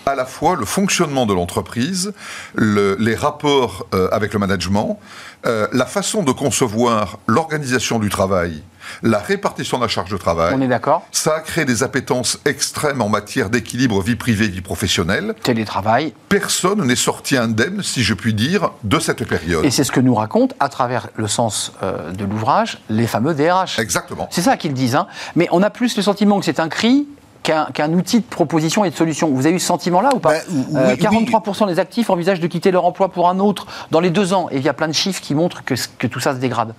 à 0.10 0.15
la 0.15 0.26
fois 0.26 0.56
le 0.56 0.65
fonctionnement 0.65 1.26
de 1.26 1.34
l'entreprise, 1.34 2.13
les 2.56 3.15
rapports 3.15 3.86
euh, 3.93 4.10
avec 4.12 4.34
le 4.34 4.39
management, 4.39 5.00
euh, 5.45 5.67
la 5.72 5.86
façon 5.86 6.24
de 6.24 6.32
concevoir 6.32 7.19
l'organisation 7.28 8.00
du 8.00 8.10
travail, 8.10 8.62
la 9.04 9.19
répartition 9.19 9.78
de 9.78 9.84
la 9.84 9.88
charge 9.88 10.10
de 10.10 10.17
travail. 10.17 10.54
On 10.56 10.62
est 10.62 10.67
d'accord. 10.67 11.06
Ça 11.12 11.36
a 11.36 11.39
créé 11.39 11.63
des 11.63 11.84
appétences 11.84 12.39
extrêmes 12.45 13.02
en 13.02 13.10
matière 13.10 13.50
d'équilibre 13.50 14.02
vie 14.02 14.15
privée, 14.15 14.48
vie 14.48 14.62
professionnelle. 14.62 15.36
Télétravail. 15.43 16.13
Personne 16.28 16.84
n'est 16.86 16.95
sorti 16.95 17.38
indemne, 17.38 17.84
si 17.84 18.04
je 18.04 18.13
puis 18.13 18.34
dire, 18.34 18.72
de 18.84 19.00
cette 19.00 19.26
période. 19.26 19.63
Et 19.63 19.72
c'est 19.72 19.84
ce 19.84 19.91
que 19.91 20.00
nous 20.00 20.15
raconte, 20.15 20.56
à 20.60 20.69
travers 20.69 21.10
le 21.15 21.28
sens 21.28 21.72
euh, 21.84 22.12
de 22.12 22.26
l'ouvrage, 22.26 22.82
les 22.89 23.08
fameux 23.08 23.34
DRH. 23.34 23.80
Exactement. 23.80 24.28
C'est 24.32 24.41
ça 24.41 24.58
qu'ils 24.58 24.74
disent. 24.74 24.95
Hein. 24.95 25.08
Mais 25.36 25.48
on 25.52 25.62
a 25.62 25.69
plus 25.69 25.95
le 25.95 26.04
sentiment 26.04 26.39
que 26.39 26.45
c'est 26.45 26.60
un 26.60 26.69
cri 26.69 27.08
qu'un 27.43 27.93
outil 27.93 28.19
de 28.19 28.25
proposition 28.25 28.86
et 28.86 28.89
de 28.89 28.95
solution. 28.95 29.30
Vous 29.30 29.45
avez 29.45 29.56
eu 29.56 29.60
ce 29.60 29.65
sentiment-là 29.67 30.10
ou 30.15 30.19
pas 30.19 30.36
43% 30.36 31.41
ben, 31.41 31.52
euh, 31.62 31.73
des 31.73 31.80
actifs 31.80 32.10
envisagent 32.10 32.39
de 32.39 32.47
quitter 32.47 32.71
leur 32.71 32.86
emploi 32.86 33.10
pour 33.10 33.30
un 33.30 33.39
autre 33.39 33.67
dans 33.91 33.99
les 33.99 34.10
deux 34.10 34.34
ans. 34.34 34.49
Et 34.52 34.58
il 34.58 34.63
y 34.63 34.69
a 34.69 34.73
plein 34.73 34.88
de 34.88 34.93
chiffres 34.93 35.21
qui 35.21 35.36
montrent 35.36 35.63
que, 35.63 35.75
que 35.97 36.08
tout 36.08 36.19
ça 36.19 36.34
se 36.34 36.39
dégrade. 36.39 36.73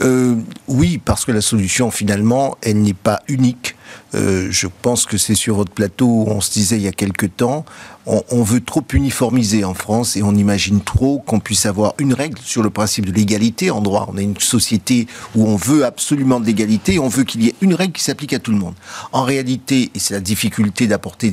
Euh, 0.00 0.36
oui, 0.68 1.00
parce 1.02 1.24
que 1.24 1.32
la 1.32 1.40
solution, 1.40 1.90
finalement, 1.90 2.56
elle 2.62 2.82
n'est 2.82 2.94
pas 2.94 3.20
unique. 3.28 3.76
Euh, 4.14 4.48
je 4.50 4.66
pense 4.82 5.06
que 5.06 5.18
c'est 5.18 5.34
sur 5.34 5.56
votre 5.56 5.72
plateau 5.72 6.06
où 6.06 6.26
on 6.28 6.40
se 6.40 6.52
disait 6.52 6.76
il 6.76 6.82
y 6.82 6.88
a 6.88 6.92
quelque 6.92 7.26
temps, 7.26 7.64
on, 8.06 8.22
on 8.30 8.42
veut 8.42 8.60
trop 8.60 8.84
uniformiser 8.92 9.64
en 9.64 9.74
France 9.74 10.16
et 10.16 10.22
on 10.22 10.34
imagine 10.34 10.80
trop 10.80 11.18
qu'on 11.20 11.40
puisse 11.40 11.66
avoir 11.66 11.94
une 11.98 12.14
règle 12.14 12.38
sur 12.42 12.62
le 12.62 12.70
principe 12.70 13.06
de 13.06 13.12
l'égalité 13.12 13.70
en 13.70 13.80
droit. 13.80 14.08
On 14.12 14.18
est 14.18 14.22
une 14.22 14.38
société 14.38 15.06
où 15.34 15.46
on 15.46 15.56
veut 15.56 15.84
absolument 15.84 16.40
de 16.40 16.46
l'égalité 16.46 16.64
on 16.98 17.08
veut 17.08 17.24
qu'il 17.24 17.42
y 17.42 17.48
ait 17.48 17.54
une 17.60 17.74
règle 17.74 17.92
qui 17.92 18.02
s'applique 18.02 18.32
à 18.32 18.38
tout 18.38 18.50
le 18.50 18.58
monde. 18.58 18.74
En 19.12 19.22
réalité, 19.22 19.90
et 19.94 19.98
c'est 19.98 20.14
la 20.14 20.20
difficulté 20.20 20.86
d'apporter 20.86 21.32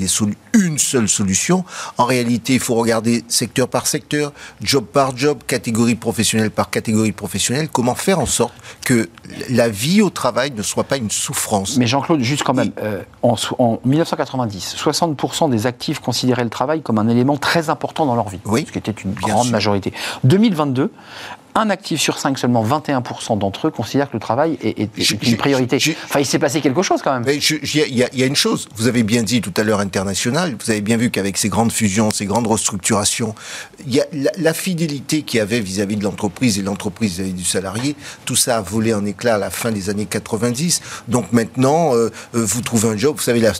une 0.54 0.78
seule 0.78 1.10
solution, 1.10 1.64
en 1.98 2.06
réalité, 2.06 2.54
il 2.54 2.60
faut 2.60 2.76
regarder 2.76 3.24
secteur 3.28 3.68
par 3.68 3.88
secteur, 3.88 4.34
job 4.62 4.86
par 4.86 5.16
job, 5.18 5.40
catégorie 5.48 5.96
professionnelle 5.96 6.52
par 6.52 6.70
catégorie 6.70 7.12
professionnelle, 7.12 7.70
comment 7.70 7.96
faire 7.96 8.20
en 8.20 8.26
sorte 8.26 8.54
que 8.86 9.10
la 9.50 9.70
vie 9.70 10.02
au 10.02 10.10
travail 10.10 10.52
ne 10.52 10.62
soit 10.62 10.84
pas 10.84 10.98
une 10.98 11.12
souffrance. 11.12 11.78
Mais 11.78 11.88
Jean-Claude, 11.88 12.22
juste 12.22 12.41
quand 12.44 12.54
même, 12.54 12.72
euh, 12.82 13.02
en, 13.24 13.36
so- 13.36 13.56
en 13.60 13.80
1990, 13.86 14.76
60% 14.78 15.50
des 15.50 15.68
actifs 15.68 16.00
considéraient 16.00 16.44
le 16.44 16.50
travail 16.50 16.82
comme 16.82 16.98
un 16.98 17.08
élément 17.08 17.38
très 17.38 17.70
important 17.70 18.06
dans 18.06 18.16
leur 18.16 18.30
vie, 18.30 18.40
Oui, 18.46 18.66
ce 18.68 18.72
qui 18.72 18.78
était 18.78 18.92
une 18.92 19.14
grande 19.14 19.44
sûr. 19.44 19.52
majorité. 19.52 19.94
2022, 20.24 20.92
un 21.56 21.70
actif 21.70 22.00
sur 22.00 22.18
cinq, 22.18 22.38
seulement 22.40 22.64
21% 22.64 23.38
d'entre 23.38 23.68
eux 23.68 23.72
considèrent 23.72 24.08
que 24.10 24.14
le 24.16 24.20
travail 24.20 24.58
est, 24.64 24.80
est- 24.80 24.82
est 24.84 24.90
J'ai- 24.98 25.20
une 25.24 25.38
priorité. 25.38 25.78
Enfin, 26.06 26.20
il 26.20 26.26
s'est 26.26 26.40
passé 26.40 26.62
quelque 26.62 26.82
chose 26.82 27.02
quand 27.04 27.14
même. 27.20 27.24
Il 27.28 27.76
y, 27.76 27.82
a- 28.04 28.10
il 28.14 28.20
y 28.20 28.24
a 28.24 28.26
une 28.26 28.36
chose, 28.36 28.68
vous 28.76 28.88
avez 28.88 29.04
bien 29.04 29.24
dit 29.24 29.42
tout 29.42 29.54
à 29.58 29.64
l'heure 29.64 29.80
international, 29.80 30.56
vous 30.64 30.72
avez 30.72 30.82
bien 30.82 30.98
vu 30.98 31.10
qu'avec 31.12 31.38
ces 31.38 31.50
grandes 31.50 31.72
fusions, 31.72 32.10
ces 32.12 32.26
grandes 32.26 32.48
restructurations, 32.48 33.36
y 33.88 34.00
a 34.00 34.06
la, 34.14 34.32
la 34.38 34.54
fidélité 34.54 35.24
qu'il 35.24 35.38
y 35.40 35.42
avait 35.42 35.60
vis-à-vis 35.60 35.96
de 35.98 36.04
l'entreprise 36.04 36.58
et 36.60 36.62
l'entreprise 36.62 37.14
vis-à-vis 37.16 37.34
du 37.34 37.44
salarié, 37.46 37.96
tout 38.26 38.36
ça 38.36 38.58
a 38.58 38.62
volé 38.62 38.94
en 38.94 39.06
éclat 39.06 39.36
à 39.36 39.38
la 39.38 39.50
fin 39.50 39.72
des 39.72 39.90
années 39.90 40.06
90. 40.06 40.82
Donc 41.08 41.32
maintenant, 41.34 41.96
euh, 41.96 42.10
euh, 42.36 42.46
vous 42.46 42.62
trouvez 42.62 42.90
un 42.90 42.98
job, 42.98 43.16
vous 43.18 43.22
savez 43.24 43.40
la, 43.42 43.54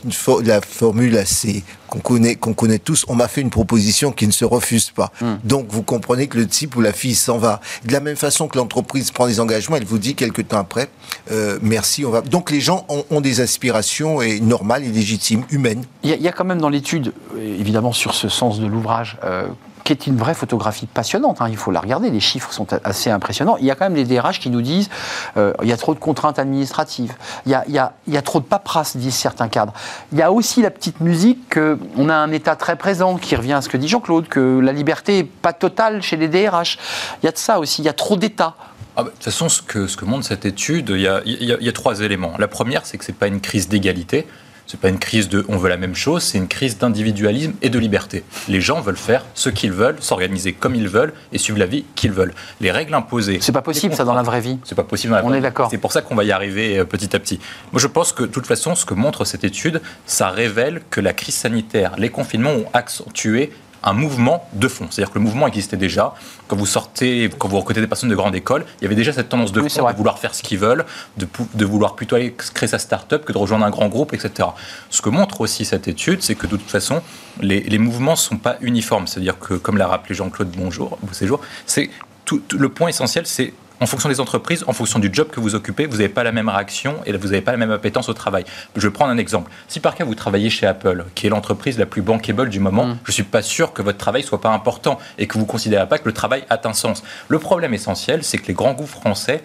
la 0.44 0.60
formule 0.60 1.16
assez 1.18 1.62
qu'on 1.92 1.98
connaît, 2.00 2.36
qu'on 2.36 2.54
connaît 2.54 2.78
tous, 2.78 3.04
on 3.08 3.14
m'a 3.14 3.28
fait 3.28 3.42
une 3.42 3.50
proposition 3.50 4.12
qui 4.12 4.26
ne 4.26 4.32
se 4.32 4.46
refuse 4.46 4.90
pas. 4.90 5.12
Donc 5.44 5.66
vous 5.68 5.82
comprenez 5.82 6.26
que 6.26 6.38
le 6.38 6.46
type 6.46 6.74
ou 6.76 6.80
la 6.80 6.92
fille 6.94 7.14
s'en 7.14 7.36
va. 7.36 7.60
De 7.84 7.92
la 7.92 8.00
même 8.00 8.16
façon 8.16 8.48
que 8.48 8.56
l'entreprise 8.56 9.10
prend 9.10 9.26
des 9.26 9.40
engagements, 9.40 9.76
elle 9.76 9.84
vous 9.84 9.98
dit 9.98 10.14
quelques 10.14 10.48
temps 10.48 10.58
après, 10.58 10.88
euh, 11.30 11.58
merci, 11.60 12.06
on 12.06 12.10
va. 12.10 12.22
Donc 12.22 12.50
les 12.50 12.62
gens 12.62 12.86
ont, 12.88 13.04
ont 13.10 13.20
des 13.20 13.40
aspirations 13.42 14.22
et 14.22 14.40
normales 14.40 14.84
et 14.84 14.88
légitimes, 14.88 15.44
humaines. 15.50 15.84
Il 16.02 16.08
y, 16.08 16.12
a- 16.14 16.16
il 16.16 16.22
y 16.22 16.28
a 16.28 16.32
quand 16.32 16.46
même 16.46 16.60
dans 16.62 16.70
l'étude, 16.70 17.12
euh, 17.36 17.58
évidemment 17.60 17.92
sur 17.92 18.14
ce 18.14 18.30
sens 18.30 18.58
de 18.58 18.66
l'ouvrage, 18.66 19.18
euh, 19.24 19.46
qui 19.84 19.92
est 19.92 20.06
une 20.06 20.16
vraie 20.16 20.34
photographie 20.34 20.86
passionnante, 20.86 21.40
hein, 21.40 21.46
il 21.50 21.56
faut 21.56 21.70
la 21.70 21.80
regarder, 21.80 22.10
les 22.10 22.20
chiffres 22.20 22.52
sont 22.52 22.66
assez 22.84 23.10
impressionnants. 23.10 23.56
Il 23.58 23.64
y 23.66 23.70
a 23.70 23.74
quand 23.74 23.88
même 23.88 23.94
des 23.94 24.04
DRH 24.04 24.38
qui 24.40 24.48
nous 24.50 24.62
disent 24.62 24.88
euh, 25.36 25.52
il 25.62 25.68
y 25.68 25.72
a 25.72 25.76
trop 25.76 25.94
de 25.94 25.98
contraintes 25.98 26.38
administratives, 26.38 27.14
il 27.46 27.52
y 27.52 27.54
a, 27.54 27.64
il 27.66 27.74
y 27.74 27.78
a- 27.78 27.92
il 28.06 28.14
y 28.14 28.16
a 28.16 28.22
trop 28.22 28.40
de 28.40 28.44
paperasse, 28.44 28.96
disent 28.96 29.14
certains 29.14 29.48
cadres. 29.48 29.72
Il 30.12 30.18
y 30.18 30.22
a 30.22 30.30
aussi 30.32 30.62
la 30.62 30.70
petite 30.70 31.00
musique 31.00 31.54
qu'on 31.54 32.08
a 32.08 32.14
un 32.14 32.30
État 32.32 32.56
très 32.56 32.76
présent, 32.76 33.16
qui 33.16 33.34
revient 33.36 33.54
à 33.54 33.62
ce 33.62 33.68
que 33.68 33.76
dit 33.76 33.88
Jean-Claude, 33.88 34.28
que 34.28 34.60
la 34.60 34.72
liberté 34.72 35.16
n'est 35.18 35.24
pas 35.24 35.52
totale 35.52 36.02
chez 36.02 36.16
les 36.16 36.28
DRH. 36.28 36.78
Il 37.22 37.26
y 37.26 37.28
a 37.28 37.32
de 37.32 37.38
ça 37.38 37.58
aussi, 37.58 37.82
il 37.82 37.84
y 37.84 37.88
a 37.88 37.92
trop 37.92 38.16
d'État. 38.16 38.54
Ah 38.96 39.04
de 39.04 39.08
toute 39.08 39.24
façon, 39.24 39.48
ce 39.48 39.62
que, 39.62 40.04
montre 40.04 40.26
cette 40.26 40.44
étude, 40.44 40.90
il 40.90 41.00
y 41.00 41.08
a- 41.08 41.22
il 41.24 41.42
y 41.60 41.68
a 41.68 41.72
trois 41.72 42.00
éléments. 42.00 42.34
La 42.38 42.46
première, 42.48 42.84
c'est 42.86 42.98
que 42.98 43.04
ce 43.04 43.10
n'est 43.10 43.16
pas 43.16 43.26
une 43.26 43.40
crise 43.40 43.68
d'égalité, 43.68 44.26
ce 44.72 44.78
n'est 44.78 44.80
pas 44.80 44.88
une 44.88 44.98
crise 44.98 45.28
de 45.28 45.44
on 45.50 45.58
veut 45.58 45.68
la 45.68 45.76
même 45.76 45.94
chose, 45.94 46.22
c'est 46.22 46.38
une 46.38 46.48
crise 46.48 46.78
d'individualisme 46.78 47.52
et 47.60 47.68
de 47.68 47.78
liberté. 47.78 48.24
Les 48.48 48.62
gens 48.62 48.80
veulent 48.80 48.96
faire 48.96 49.26
ce 49.34 49.50
qu'ils 49.50 49.70
veulent, 49.70 49.96
s'organiser 50.00 50.54
comme 50.54 50.74
ils 50.74 50.88
veulent 50.88 51.12
et 51.30 51.36
suivre 51.36 51.58
la 51.58 51.66
vie 51.66 51.84
qu'ils 51.94 52.12
veulent. 52.12 52.32
Les 52.62 52.70
règles 52.70 52.94
imposées. 52.94 53.36
C'est 53.42 53.52
pas 53.52 53.60
possible 53.60 53.94
ça 53.94 54.04
dans 54.04 54.14
la 54.14 54.22
vraie 54.22 54.40
vie. 54.40 54.58
C'est 54.64 54.74
pas 54.74 54.82
possible. 54.82 55.10
dans 55.10 55.18
la 55.18 55.24
On 55.24 55.28
vraie 55.28 55.38
est 55.38 55.42
d'accord. 55.42 55.68
C'est 55.70 55.76
pour 55.76 55.92
ça 55.92 56.00
qu'on 56.00 56.14
va 56.14 56.24
y 56.24 56.32
arriver 56.32 56.78
euh, 56.78 56.86
petit 56.86 57.14
à 57.14 57.18
petit. 57.18 57.38
Moi, 57.70 57.82
je 57.82 57.86
pense 57.86 58.12
que 58.12 58.22
de 58.22 58.28
toute 58.28 58.46
façon, 58.46 58.74
ce 58.74 58.86
que 58.86 58.94
montre 58.94 59.26
cette 59.26 59.44
étude, 59.44 59.82
ça 60.06 60.30
révèle 60.30 60.80
que 60.88 61.02
la 61.02 61.12
crise 61.12 61.34
sanitaire, 61.34 61.92
les 61.98 62.08
confinements 62.08 62.52
ont 62.52 62.66
accentué 62.72 63.52
un 63.84 63.92
mouvement 63.92 64.48
de 64.52 64.68
fond. 64.68 64.86
C'est-à-dire 64.90 65.12
que 65.12 65.18
le 65.18 65.24
mouvement 65.24 65.46
existait 65.46 65.76
déjà. 65.76 66.14
Quand 66.48 66.56
vous 66.56 66.66
sortez, 66.66 67.30
quand 67.38 67.48
vous 67.48 67.58
recrutez 67.58 67.80
des 67.80 67.86
personnes 67.86 68.08
de 68.10 68.14
grande 68.14 68.34
école, 68.34 68.64
il 68.80 68.84
y 68.84 68.86
avait 68.86 68.94
déjà 68.94 69.12
cette 69.12 69.28
tendance 69.28 69.52
de 69.52 69.60
Oui, 69.60 69.70
fond 69.70 69.88
de 69.90 69.96
vouloir 69.96 70.18
faire 70.18 70.34
ce 70.34 70.42
qu'ils 70.42 70.58
veulent, 70.58 70.84
de, 71.16 71.64
vouloir 71.64 71.94
plutôt 71.94 72.16
aller 72.16 72.34
créer 72.34 72.68
sa 72.68 72.78
start-up 72.78 73.24
que 73.24 73.32
de 73.32 73.38
rejoindre 73.38 73.64
un 73.64 73.70
grand 73.70 73.88
groupe, 73.88 74.14
etc. 74.14 74.48
Ce 74.90 75.02
que 75.02 75.08
montre 75.10 75.40
aussi 75.40 75.64
cette 75.64 75.88
étude, 75.88 76.22
c'est 76.22 76.34
que 76.34 76.46
de 76.46 76.56
toute 76.56 76.70
façon, 76.70 77.02
les, 77.40 77.60
les 77.60 77.78
mouvements 77.78 78.12
ne 78.12 78.16
sont 78.16 78.36
pas 78.36 78.56
uniformes. 78.60 79.06
C'est-à-dire 79.06 79.38
que, 79.38 79.54
comme 79.54 79.78
l'a 79.78 79.86
rappelé 79.88 80.14
Jean-Claude 80.14 80.50
Bonjour, 80.56 80.98
Séjour, 81.12 81.40
c'est 81.66 81.90
tout, 82.24 82.40
tout- 82.46 82.58
le 82.58 82.68
point 82.68 82.88
essentiel, 82.88 83.26
c'est 83.26 83.52
en 83.82 83.86
fonction 83.86 84.08
des 84.08 84.20
entreprises, 84.20 84.64
en 84.66 84.72
fonction 84.72 84.98
du 84.98 85.10
job 85.12 85.28
que 85.28 85.40
vous 85.40 85.54
occupez, 85.54 85.86
vous 85.86 85.96
n'avez 85.96 86.08
pas 86.08 86.22
la 86.22 86.32
même 86.32 86.48
réaction 86.48 86.96
et 87.04 87.12
vous 87.12 87.28
n'avez 87.28 87.40
pas 87.40 87.52
la 87.52 87.58
même 87.58 87.72
appétence 87.72 88.08
au 88.08 88.14
travail. 88.14 88.44
Je 88.76 88.86
vais 88.86 88.92
prendre 88.92 89.10
un 89.10 89.18
exemple. 89.18 89.50
Si 89.68 89.80
par 89.80 89.94
cas 89.94 90.04
vous 90.04 90.14
travaillez 90.14 90.50
chez 90.50 90.66
Apple, 90.66 91.04
qui 91.14 91.26
est 91.26 91.30
l'entreprise 91.30 91.78
la 91.78 91.86
plus 91.86 92.02
bankable 92.02 92.48
du 92.48 92.60
moment, 92.60 92.86
Mm. 92.86 92.98
je 93.04 93.10
ne 93.10 93.14
suis 93.14 93.22
pas 93.22 93.42
sûr 93.42 93.72
que 93.72 93.82
votre 93.82 93.98
travail 93.98 94.22
soit 94.22 94.40
pas 94.40 94.50
important 94.50 94.98
et 95.18 95.26
que 95.26 95.34
vous 95.34 95.40
ne 95.40 95.46
considérez 95.46 95.88
pas 95.88 95.98
que 95.98 96.08
le 96.08 96.12
travail 96.12 96.44
a 96.48 96.60
un 96.64 96.72
sens. 96.72 97.02
Le 97.28 97.38
problème 97.38 97.74
essentiel, 97.74 98.22
c'est 98.22 98.38
que 98.38 98.46
les 98.46 98.54
grands 98.54 98.72
groupes 98.72 98.88
français 98.88 99.42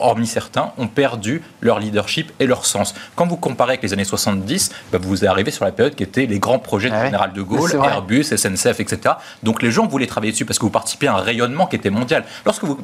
hormis 0.00 0.26
certains, 0.26 0.72
ont 0.78 0.86
perdu 0.88 1.42
leur 1.60 1.78
leadership 1.78 2.32
et 2.40 2.46
leur 2.46 2.64
sens. 2.66 2.94
Quand 3.16 3.26
vous 3.26 3.36
comparez 3.36 3.70
avec 3.72 3.82
les 3.82 3.92
années 3.92 4.04
70, 4.04 4.72
bah, 4.92 4.98
vous 5.00 5.24
arrivez 5.26 5.50
sur 5.50 5.64
la 5.64 5.72
période 5.72 5.94
qui 5.94 6.02
était 6.02 6.26
les 6.26 6.38
grands 6.38 6.58
projets 6.58 6.88
du 6.88 6.94
Ah 6.94 7.00
ouais. 7.00 7.06
général 7.06 7.32
de 7.32 7.42
Gaulle. 7.42 7.70
Airbus, 7.84 8.24
SNCF, 8.24 8.80
etc. 8.80 9.14
Donc 9.42 9.62
les 9.62 9.70
gens 9.70 9.86
voulaient 9.86 10.06
travailler 10.06 10.32
dessus 10.32 10.44
parce 10.44 10.58
que 10.58 10.64
vous 10.64 10.70
participez 10.70 11.06
à 11.08 11.14
un 11.14 11.20
rayonnement 11.20 11.66
qui 11.66 11.76
était 11.76 11.90
mondial. 11.90 12.24
Lorsque 12.44 12.64
vous, 12.64 12.78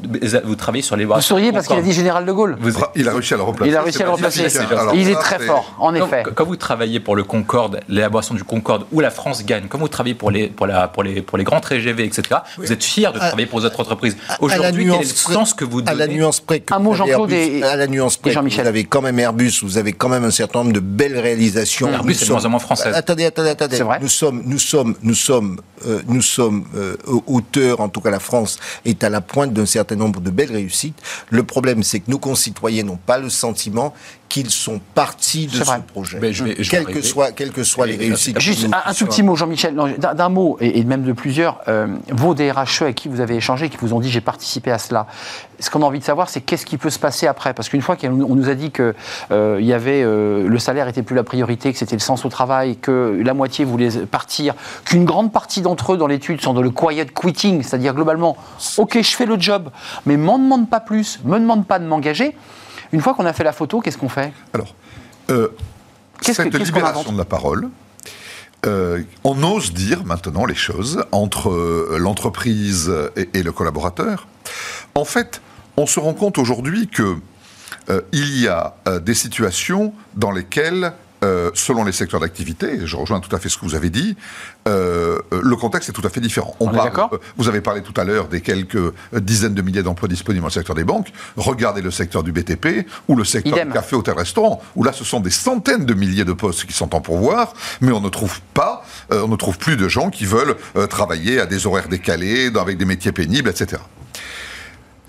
vous 0.45 0.57
travaillez 0.57 0.83
sur 0.83 0.97
les 0.97 1.05
Vous 1.05 1.21
souriez 1.21 1.53
parce 1.53 1.67
qu'il 1.67 1.77
a 1.77 1.83
dit 1.83 1.93
général 1.93 2.25
de 2.27 2.33
Gaulle. 2.33 2.57
Vous- 2.61 2.73
Il 2.95 3.09
a 3.09 3.13
réussi 3.13 3.35
à 3.35 3.37
le 3.37 3.43
remplacer. 3.43 3.71
Il 3.71 3.77
a 3.77 3.83
réussi 3.83 4.03
à 4.03 4.05
le 4.07 4.11
remplacer. 4.13 4.47
Il 4.95 5.09
est 5.11 5.15
très 5.15 5.39
fort, 5.39 5.75
en 5.79 5.95
effet. 5.95 6.25
quand 6.35 6.45
vous 6.45 6.57
travaillez 6.57 7.01
pour 7.01 7.17
le 7.17 7.25
Concorde, 7.25 7.81
l'élaboration 7.89 8.35
du 8.35 8.45
Concorde, 8.45 8.87
où 8.93 9.01
la 9.01 9.11
France 9.11 9.45
gagne, 9.45 9.65
quand 9.69 9.79
vous 9.79 9.89
travaillez 9.89 10.15
pour 10.15 10.31
les, 10.31 10.49
pour 10.49 10.67
la, 10.67 10.89
pour 10.89 11.03
les, 11.03 11.23
pour 11.23 11.39
les 11.39 11.45
grands 11.45 11.61
TGV, 11.61 12.05
etc., 12.05 12.23
vous 12.59 12.73
êtes 12.73 12.85
fier 12.85 13.13
de 13.13 13.19
À- 13.19 13.27
travailler 13.29 13.47
pour 13.47 13.61
les 13.61 13.67
autres 13.67 13.81
entreprises. 13.81 14.17
Aujourd'hui, 14.41 14.85
quel 14.85 14.95
est 14.95 14.99
le 14.99 15.05
sens 15.05 15.55
que 15.55 15.65
vous 15.65 15.81
À 15.87 15.95
la 15.95 16.07
donnez 16.07 16.19
nuance 16.19 16.41
près 16.41 16.61
que 16.61 16.73
Un 16.75 16.79
mot, 16.79 16.95
Jean-Claude 17.07 17.31
Airbus- 17.31 17.59
et- 17.59 17.63
à 17.63 17.77
la 17.77 17.87
nuance 17.87 18.17
près 18.17 18.35
vous 18.35 18.61
avez 18.61 18.85
quand 18.85 19.03
même 19.03 19.19
Airbus, 19.19 19.53
vous 19.63 19.79
avez 19.79 19.93
quand 19.93 20.09
même 20.09 20.25
un 20.25 20.31
certain 20.31 20.61
nombre 20.61 20.73
de 20.73 20.81
belles 20.81 21.19
réalisations. 21.19 21.89
Airbus 21.89 22.13
Nous 22.15 22.23
est 22.23 22.27
de 22.27 22.33
moins 22.33 22.45
en 22.45 22.49
moins 22.51 22.59
française. 22.61 22.95
Attendez, 22.95 23.25
attendez, 23.25 23.51
attendez. 23.51 23.77
C'est 23.77 23.83
vrai. 23.83 23.99
Nous 24.01 24.09
sommes, 24.09 24.43
nous 24.45 24.59
sommes, 24.59 24.95
nous 25.03 25.15
sommes, 25.15 25.61
euh, 25.87 26.03
nous 26.09 26.23
sommes 26.23 26.65
euh, 26.75 26.97
auteurs, 27.27 27.81
en 27.81 27.89
tout 27.89 28.01
cas 28.01 28.11
la 28.11 28.21
France 28.21 28.59
est 28.85 29.03
à 29.05 29.09
la 29.11 29.21
pointe 29.21 29.53
d'un 29.53 29.67
certain 29.67 29.97
nombre 29.97 30.21
de 30.21 30.31
belles 30.31 30.53
réussites. 30.53 31.01
Le 31.31 31.43
problème, 31.43 31.83
c'est 31.83 32.01
que 32.01 32.11
nos 32.11 32.19
concitoyens 32.19 32.85
n'ont 32.85 32.97
pas 32.99 33.19
le 33.19 33.29
sentiment 33.29 33.95
qu'ils 34.29 34.51
sont 34.51 34.81
partis 34.95 35.47
de 35.47 35.53
ce 35.53 35.63
vrai. 35.63 35.81
projet. 35.87 36.19
Mais 36.21 36.33
je 36.33 36.43
vais- 36.43 36.57
je 36.59 36.69
quelles 36.69 36.85
que 36.87 37.01
soient, 37.01 37.31
quelles 37.31 37.53
que 37.53 37.63
soient 37.63 37.87
les 37.87 37.97
réussites. 37.97 38.41
Juste 38.41 38.65
un, 38.73 38.91
un 38.91 38.93
tout 38.93 39.07
petit 39.07 39.23
mot, 39.23 39.37
Jean-Michel, 39.37 39.77
d'un 39.99 40.29
mot, 40.29 40.59
et, 40.61 40.81
et 40.81 40.85
même 40.85 41.05
de 41.05 41.13
plusieurs, 41.13 41.61
euh, 41.69 41.87
vos 42.11 42.35
DRHE 42.35 42.83
avec 42.83 42.97
qui 42.97 43.09
vous 43.09 43.21
avez 43.21 43.37
échangé, 43.37 43.69
qui 43.69 43.77
vous 43.81 43.93
ont 43.95 44.01
dit 44.01 44.11
j'ai 44.11 44.21
participé 44.21 44.73
à 44.73 44.79
cela. 44.79 45.07
Ce 45.61 45.71
qu'on 45.71 45.81
a 45.83 45.87
envie 45.87 46.01
de 46.01 46.05
savoir, 46.05 46.29
c'est 46.29 46.41
qu'est-ce 46.41 46.67
qui 46.67 46.77
peut 46.77 46.91
se 46.91 46.99
passer 46.99 47.29
après? 47.29 47.55
Parce 47.55 47.69
qu'une 47.69 47.81
fois 47.83 47.95
qu'on 47.97 48.21
on 48.21 48.35
nous 48.35 48.49
a 48.51 48.55
dit 48.55 48.73
que 48.73 48.95
euh, 49.31 49.59
il 49.61 49.67
y 49.67 49.73
avait, 49.73 50.03
euh, 50.03 50.47
le 50.49 50.59
salaire 50.59 50.89
était 50.89 51.03
plus 51.05 51.15
la 51.17 51.25
priorité, 51.25 51.73
que 51.73 51.79
c'était 51.79 51.95
le 51.97 52.01
sens 52.01 52.25
au 52.25 52.29
travail, 52.29 52.77
que 52.77 53.19
la 53.25 53.33
moitié 53.33 53.65
voulait 53.65 53.91
partir, 54.11 54.55
qu'une 54.85 55.05
grande 55.05 55.33
partie 55.33 55.63
d'entre 55.63 55.76
eux 55.95 55.97
dans 55.97 56.07
l'étude 56.07 56.41
sont 56.41 56.55
dans 56.55 56.63
le 56.63 56.71
quiet 56.71 57.07
quitting, 57.07 57.63
c'est-à-dire 57.63 57.95
globalement, 57.95 58.37
ok, 58.79 58.99
je 59.03 59.17
fais 59.17 59.27
le 59.27 59.39
job, 59.41 59.71
mais 60.07 60.17
m'en 60.17 60.39
demande 60.39 60.69
pas 60.71 60.81
plus, 60.81 61.21
me 61.25 61.39
demande 61.39 61.67
pas 61.67 61.79
de 61.79 61.87
m'engager. 61.87 62.37
Une 62.93 63.01
fois 63.01 63.15
qu'on 63.15 63.27
a 63.27 63.33
fait 63.33 63.45
la 63.45 63.53
photo, 63.53 63.81
qu'est-ce 63.81 63.99
qu'on 63.99 64.09
fait? 64.09 64.33
Alors, 64.55 64.75
euh, 65.31 65.49
Qu'est-ce 66.21 66.39
que- 66.39 66.45
cette 66.45 66.55
invente 66.55 66.67
libération 66.67 67.13
de 67.13 67.19
la 67.19 67.25
parole, 67.25 67.69
euh, 68.67 69.03
on 69.25 69.43
ose 69.43 69.73
dire 69.75 70.05
maintenant 70.05 70.45
les 70.47 70.55
choses 70.55 71.05
entre 71.13 71.51
euh, 71.51 71.97
l'entreprise 72.01 72.91
et, 73.17 73.29
et 73.35 73.43
le 73.43 73.53
collaborateur. 73.53 74.27
En 74.95 75.05
fait, 75.05 75.41
on 75.77 75.87
se 75.87 76.01
rend 76.01 76.15
compte 76.15 76.39
aujourd'hui 76.39 76.89
que 76.89 77.17
euh, 77.91 78.01
il 78.13 78.41
y 78.41 78.49
a 78.49 78.75
des 79.03 79.15
situations 79.15 79.93
dans 80.15 80.31
lesquelles, 80.31 80.93
euh, 81.25 81.51
selon 81.55 81.85
les 81.85 81.93
secteurs 81.93 82.21
d'activité, 82.21 82.81
je 82.87 82.97
rejoins 82.97 83.21
tout 83.21 83.35
à 83.35 83.39
fait 83.39 83.49
ce 83.49 83.57
que 83.59 83.65
vous 83.65 83.75
avez 83.75 83.91
dit, 83.91 84.17
euh, 84.69 85.19
euh, 85.33 85.41
le 85.43 85.57
contexte 85.57 85.89
est 85.89 85.93
tout 85.93 86.07
à 86.07 86.11
fait 86.11 86.21
différent. 86.21 86.55
On 86.61 86.69
euh, 87.15 87.19
vous 87.37 87.49
avez 87.49 87.61
parlé 87.61 87.83
tout 87.83 87.95
à 87.99 88.05
l'heure 88.05 88.29
des 88.29 88.41
quelques 88.41 88.93
dizaines 89.13 89.55
de 89.55 89.63
milliers 89.63 89.83
d'emplois 89.83 90.09
disponibles 90.09 90.43
dans 90.43 90.49
le 90.49 90.53
secteur 90.53 90.77
des 90.77 90.85
banques. 90.85 91.13
Regardez 91.37 91.81
le 91.83 91.91
secteur 91.91 92.23
du 92.23 92.33
BTP 92.33 92.87
ou 93.09 93.17
le 93.17 93.25
secteur 93.25 93.55
Idem. 93.55 93.69
du 93.69 93.75
café, 93.75 93.97
hôtel, 93.97 94.15
restaurant, 94.15 94.61
où 94.75 94.85
là, 94.85 94.93
ce 94.93 95.05
sont 95.05 95.21
des 95.21 95.31
centaines 95.31 95.85
de 95.87 95.95
milliers 95.95 96.25
de 96.25 96.33
postes 96.33 96.65
qui 96.67 96.73
sont 96.73 96.95
en 96.95 97.01
pourvoir, 97.01 97.55
mais 97.81 97.93
on 97.93 98.01
ne 98.01 98.09
trouve 98.09 98.41
pas, 98.55 98.85
on 99.11 99.29
ne 99.29 99.37
trouve 99.37 99.59
plus 99.59 99.77
de 99.77 99.89
gens 99.89 100.11
qui 100.11 100.25
veulent 100.27 100.57
travailler 100.89 101.41
à 101.41 101.47
des 101.47 101.67
horaires 101.67 101.89
décalés, 101.89 102.51
dans- 102.51 102.61
avec 102.63 102.77
des 102.79 102.85
métiers 102.85 103.13
pénibles, 103.13 103.49
etc. 103.49 103.81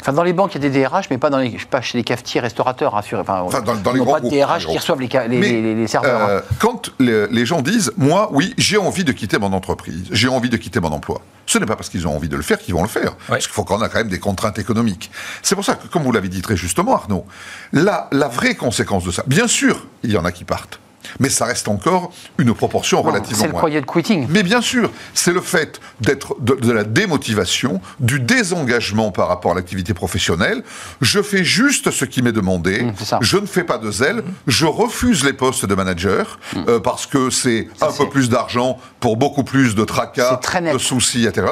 Enfin, 0.01 0.13
dans 0.13 0.23
les 0.23 0.33
banques, 0.33 0.53
il 0.55 0.63
y 0.63 0.65
a 0.65 0.69
des 0.69 0.79
DRH, 0.83 1.10
mais 1.10 1.17
pas, 1.17 1.29
dans 1.29 1.39
les, 1.39 1.57
pas 1.69 1.81
chez 1.81 1.97
les 1.97 2.03
cafetiers, 2.03 2.39
restaurateurs, 2.39 2.93
rassurez. 2.93 3.21
Enfin, 3.21 3.41
Enfin, 3.41 3.62
dans- 3.62 3.75
dans 3.75 3.91
ils 3.91 3.93
les 3.95 3.99
n'ont 3.99 4.05
grands 4.05 4.13
pas 4.15 4.19
de 4.21 4.29
DRH 4.29 4.67
qui 4.67 4.77
reçoivent 4.77 5.01
les, 5.01 5.10
ca- 5.10 5.27
les, 5.27 5.38
Mais, 5.38 5.49
les- 5.49 5.75
les 5.75 5.88
serveurs. 5.88 6.21
hein. 6.21 6.27
euh, 6.29 6.41
quand 6.60 6.91
les, 6.99 7.45
gens 7.45 7.62
disent, 7.62 7.91
moi, 7.97 8.29
oui, 8.31 8.53
j'ai 8.57 8.77
envie 8.77 9.03
de 9.03 9.12
quitter 9.12 9.38
mon 9.39 9.51
entreprise, 9.53 10.03
j'ai 10.12 10.27
envie 10.27 10.49
de 10.49 10.57
quitter 10.57 10.79
mon 10.79 10.91
emploi, 10.91 11.21
ce 11.45 11.57
n'est 11.57 11.65
pas 11.65 11.75
parce 11.75 11.89
qu'ils 11.89 12.07
ont 12.07 12.15
envie 12.15 12.29
de 12.29 12.36
le 12.36 12.41
faire 12.43 12.60
qu'ils 12.60 12.73
vont 12.75 12.83
le 12.83 12.88
faire. 12.88 13.15
Parce 13.27 13.45
qu'il 13.47 13.53
faut 13.53 13.63
qu'on 13.63 13.81
a 13.81 13.89
quand 13.89 13.97
même 13.97 14.07
des 14.10 14.19
contraintes 14.19 14.60
économiques. 14.60 15.10
C'est 15.41 15.55
pour 15.55 15.65
ça 15.65 15.75
que, 15.75 15.88
comme 15.88 16.03
vous 16.03 16.12
l'avez 16.12 16.29
dit 16.29 16.41
très 16.41 16.55
justement, 16.57 16.95
Arnaud, 16.95 17.25
la, 17.73 18.07
la 18.12 18.27
vraie 18.27 18.55
conséquence 18.55 19.03
de 19.03 19.12
ça, 19.12 19.23
bien 19.27 19.47
sûr, 19.47 19.88
il 20.03 20.12
y 20.12 20.17
en 20.17 20.25
a 20.25 20.31
qui 20.31 20.43
partent. 20.43 20.79
Mais 21.19 21.29
ça 21.29 21.45
reste 21.45 21.67
encore 21.67 22.11
une 22.37 22.53
proportion 22.53 23.01
relativement 23.01 23.43
C'est 23.43 23.47
le 23.47 23.53
quiet 23.53 23.83
quitting. 23.83 24.27
Mais 24.29 24.43
bien 24.43 24.61
sûr, 24.61 24.91
c'est 25.13 25.33
le 25.33 25.41
fait 25.41 25.79
d'être 26.01 26.35
de, 26.39 26.55
de 26.55 26.71
la 26.71 26.83
démotivation, 26.83 27.81
du 27.99 28.19
désengagement 28.19 29.11
par 29.11 29.27
rapport 29.27 29.51
à 29.51 29.55
l'activité 29.55 29.93
professionnelle. 29.93 30.63
Je 31.01 31.21
fais 31.21 31.43
juste 31.43 31.91
ce 31.91 32.05
qui 32.05 32.21
m'est 32.21 32.31
demandé. 32.31 32.83
Mmh, 32.83 32.93
je 33.21 33.37
ne 33.37 33.45
fais 33.45 33.63
pas 33.63 33.77
de 33.77 33.91
zèle. 33.91 34.23
Je 34.47 34.65
refuse 34.65 35.23
les 35.23 35.33
postes 35.33 35.65
de 35.65 35.75
manager 35.75 36.39
Mmh. 36.55 36.59
euh, 36.69 36.79
parce 36.79 37.05
que 37.05 37.29
c'est 37.29 37.67
un 37.81 37.91
peu 37.91 38.09
plus 38.09 38.29
d'argent 38.29 38.77
pour 38.99 39.17
beaucoup 39.17 39.43
plus 39.43 39.75
de 39.75 39.83
tracas, 39.83 40.39
de 40.73 40.77
soucis, 40.77 41.25
etc. 41.25 41.47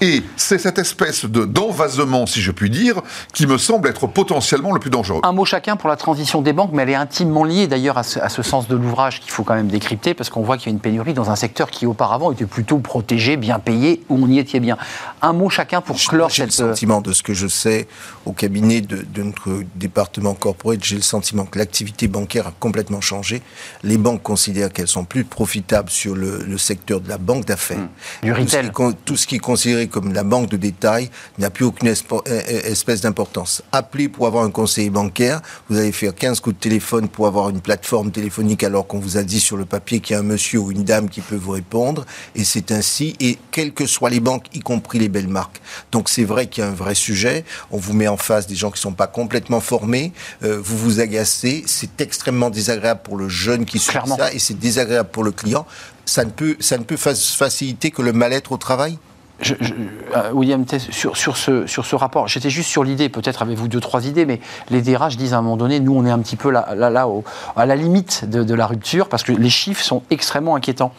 Et 0.00 0.22
c'est 0.36 0.58
cette 0.58 0.78
espèce 0.78 1.24
de 1.24 1.44
d'envasement, 1.44 2.26
si 2.26 2.40
je 2.40 2.50
puis 2.50 2.70
dire, 2.70 3.00
qui 3.32 3.46
me 3.46 3.58
semble 3.58 3.88
être 3.88 4.06
potentiellement 4.06 4.72
le 4.72 4.80
plus 4.80 4.90
dangereux. 4.90 5.20
Un 5.24 5.32
mot 5.32 5.44
chacun 5.44 5.76
pour 5.76 5.88
la 5.88 5.96
transition 5.96 6.42
des 6.42 6.52
banques, 6.52 6.70
mais 6.72 6.82
elle 6.82 6.90
est 6.90 6.94
intimement 6.94 7.44
liée 7.44 7.66
d'ailleurs 7.66 7.98
à 7.98 8.02
à 8.22 8.28
ce 8.30 8.42
sens 8.42 8.68
de 8.68 8.76
l'ouvrage 8.76 8.97
qu'il 8.98 9.30
faut 9.30 9.44
quand 9.44 9.54
même 9.54 9.68
décrypter, 9.68 10.12
parce 10.14 10.28
qu'on 10.28 10.42
voit 10.42 10.56
qu'il 10.58 10.66
y 10.66 10.70
a 10.70 10.72
une 10.72 10.80
pénurie 10.80 11.14
dans 11.14 11.30
un 11.30 11.36
secteur 11.36 11.70
qui 11.70 11.86
auparavant 11.86 12.32
était 12.32 12.46
plutôt 12.46 12.78
protégé, 12.78 13.36
bien 13.36 13.58
payé, 13.58 14.02
où 14.08 14.24
on 14.24 14.28
y 14.28 14.38
était 14.38 14.60
bien. 14.60 14.76
Un 15.22 15.32
mot 15.32 15.48
chacun 15.48 15.80
pour 15.80 15.96
clore 15.96 16.30
J'ai 16.30 16.44
le 16.44 16.50
cette... 16.50 16.64
euh, 16.66 16.70
sentiment 16.70 17.00
de 17.00 17.12
ce 17.12 17.22
que 17.22 17.32
je 17.34 17.46
sais 17.46 17.86
au 18.26 18.32
cabinet 18.32 18.80
de, 18.80 19.04
de 19.08 19.22
notre 19.22 19.62
département 19.76 20.34
corporate, 20.34 20.82
j'ai 20.82 20.96
le 20.96 21.02
sentiment 21.02 21.44
que 21.44 21.58
l'activité 21.58 22.08
bancaire 22.08 22.48
a 22.48 22.52
complètement 22.58 23.00
changé. 23.00 23.42
Les 23.84 23.98
banques 23.98 24.22
considèrent 24.22 24.72
qu'elles 24.72 24.88
sont 24.88 25.04
plus 25.04 25.24
profitables 25.24 25.90
sur 25.90 26.14
le, 26.16 26.42
le 26.46 26.58
secteur 26.58 27.00
de 27.00 27.08
la 27.08 27.18
banque 27.18 27.44
d'affaires. 27.44 27.78
Hmm. 27.78 27.88
Du 28.22 28.32
Tout 28.32 28.36
ce, 28.48 28.56
retail. 28.56 28.70
qui, 28.72 28.96
tout 29.04 29.16
ce 29.16 29.26
qui 29.26 29.34
est 29.36 29.40
considéré 29.40 29.86
comme 29.86 30.12
la 30.12 30.24
banque 30.24 30.48
de 30.50 30.56
détail 30.56 31.10
n'a 31.38 31.50
plus 31.50 31.64
aucune 31.64 31.88
euh, 31.88 31.94
euh, 32.28 32.40
espèce 32.64 33.00
d'importance. 33.02 33.62
Appelez 33.70 34.08
pour 34.08 34.26
avoir 34.26 34.44
un 34.44 34.50
conseiller 34.50 34.90
bancaire, 34.90 35.40
vous 35.68 35.78
allez 35.78 35.92
faire 35.92 36.14
15 36.14 36.40
coups 36.40 36.56
de 36.56 36.60
téléphone 36.60 37.08
pour 37.08 37.26
avoir 37.28 37.48
une 37.50 37.60
plateforme 37.60 38.10
téléphonique 38.10 38.64
alors 38.64 38.86
qu'on 38.88 38.98
vous 38.98 39.16
a 39.18 39.22
dit 39.22 39.38
sur 39.38 39.56
le 39.56 39.64
papier 39.64 40.00
qu'il 40.00 40.14
y 40.14 40.16
a 40.16 40.20
un 40.20 40.24
monsieur 40.24 40.58
ou 40.58 40.72
une 40.72 40.82
dame 40.82 41.08
qui 41.08 41.20
peut 41.20 41.36
vous 41.36 41.52
répondre. 41.52 42.04
Et 42.34 42.42
c'est 42.42 42.72
ainsi, 42.72 43.14
et 43.20 43.38
quelles 43.52 43.72
que 43.72 43.86
soient 43.86 44.10
les 44.10 44.18
banques, 44.20 44.46
y 44.54 44.60
compris 44.60 44.98
les 44.98 45.08
belles 45.08 45.28
marques. 45.28 45.60
Donc 45.92 46.08
c'est 46.08 46.24
vrai 46.24 46.46
qu'il 46.48 46.64
y 46.64 46.66
a 46.66 46.70
un 46.70 46.74
vrai 46.74 46.94
sujet. 46.96 47.44
On 47.70 47.78
vous 47.78 47.92
met 47.92 48.08
en 48.08 48.16
face 48.16 48.46
des 48.48 48.56
gens 48.56 48.70
qui 48.70 48.78
ne 48.78 48.82
sont 48.82 48.92
pas 48.92 49.06
complètement 49.06 49.60
formés. 49.60 50.12
Euh, 50.42 50.58
vous 50.60 50.76
vous 50.76 50.98
agacez. 51.00 51.62
C'est 51.66 52.00
extrêmement 52.00 52.50
désagréable 52.50 53.00
pour 53.04 53.16
le 53.16 53.28
jeune 53.28 53.64
qui 53.64 53.78
suit 53.78 53.90
Clairement. 53.92 54.16
ça 54.16 54.32
et 54.32 54.38
c'est 54.38 54.58
désagréable 54.58 55.10
pour 55.12 55.22
le 55.22 55.30
client. 55.32 55.66
Ça 56.06 56.24
ne 56.24 56.30
peut, 56.30 56.56
ça 56.58 56.78
ne 56.78 56.84
peut 56.84 56.96
fa- 56.96 57.14
faciliter 57.14 57.90
que 57.90 58.00
le 58.02 58.12
mal-être 58.14 58.52
au 58.52 58.56
travail? 58.56 58.98
Euh, 59.40 60.32
William 60.32 60.64
sur, 60.90 61.16
sur, 61.16 61.36
ce, 61.36 61.66
sur 61.66 61.86
ce 61.86 61.94
rapport, 61.94 62.26
j'étais 62.26 62.50
juste 62.50 62.68
sur 62.68 62.82
l'idée, 62.82 63.08
peut-être 63.08 63.42
avez-vous 63.42 63.68
deux, 63.68 63.80
trois 63.80 64.06
idées, 64.06 64.26
mais 64.26 64.40
les 64.70 64.82
DRH 64.82 65.16
disent 65.16 65.32
à 65.32 65.38
un 65.38 65.42
moment 65.42 65.56
donné, 65.56 65.78
nous 65.78 65.94
on 65.94 66.04
est 66.04 66.10
un 66.10 66.18
petit 66.18 66.36
peu 66.36 66.50
là, 66.50 66.74
là, 66.74 67.08
à 67.56 67.66
la 67.66 67.76
limite 67.76 68.28
de 68.28 68.54
la 68.54 68.66
rupture, 68.66 69.08
parce 69.08 69.22
que 69.22 69.32
les 69.32 69.50
chiffres 69.50 69.82
sont 69.82 70.02
extrêmement 70.10 70.56
inquiétants. 70.56 70.92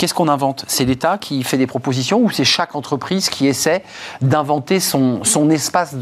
Qu'est-ce 0.00 0.14
qu'on 0.14 0.28
invente? 0.28 0.64
C'est 0.66 0.86
l'État 0.86 1.18
qui 1.18 1.42
fait 1.42 1.58
des 1.58 1.66
propositions 1.66 2.20
ou 2.22 2.30
c'est 2.30 2.42
chaque 2.46 2.74
entreprise 2.74 3.28
qui 3.28 3.46
essaie 3.46 3.82
d'inventer 4.22 4.80
son, 4.80 5.24
son 5.24 5.50
espace 5.50 5.94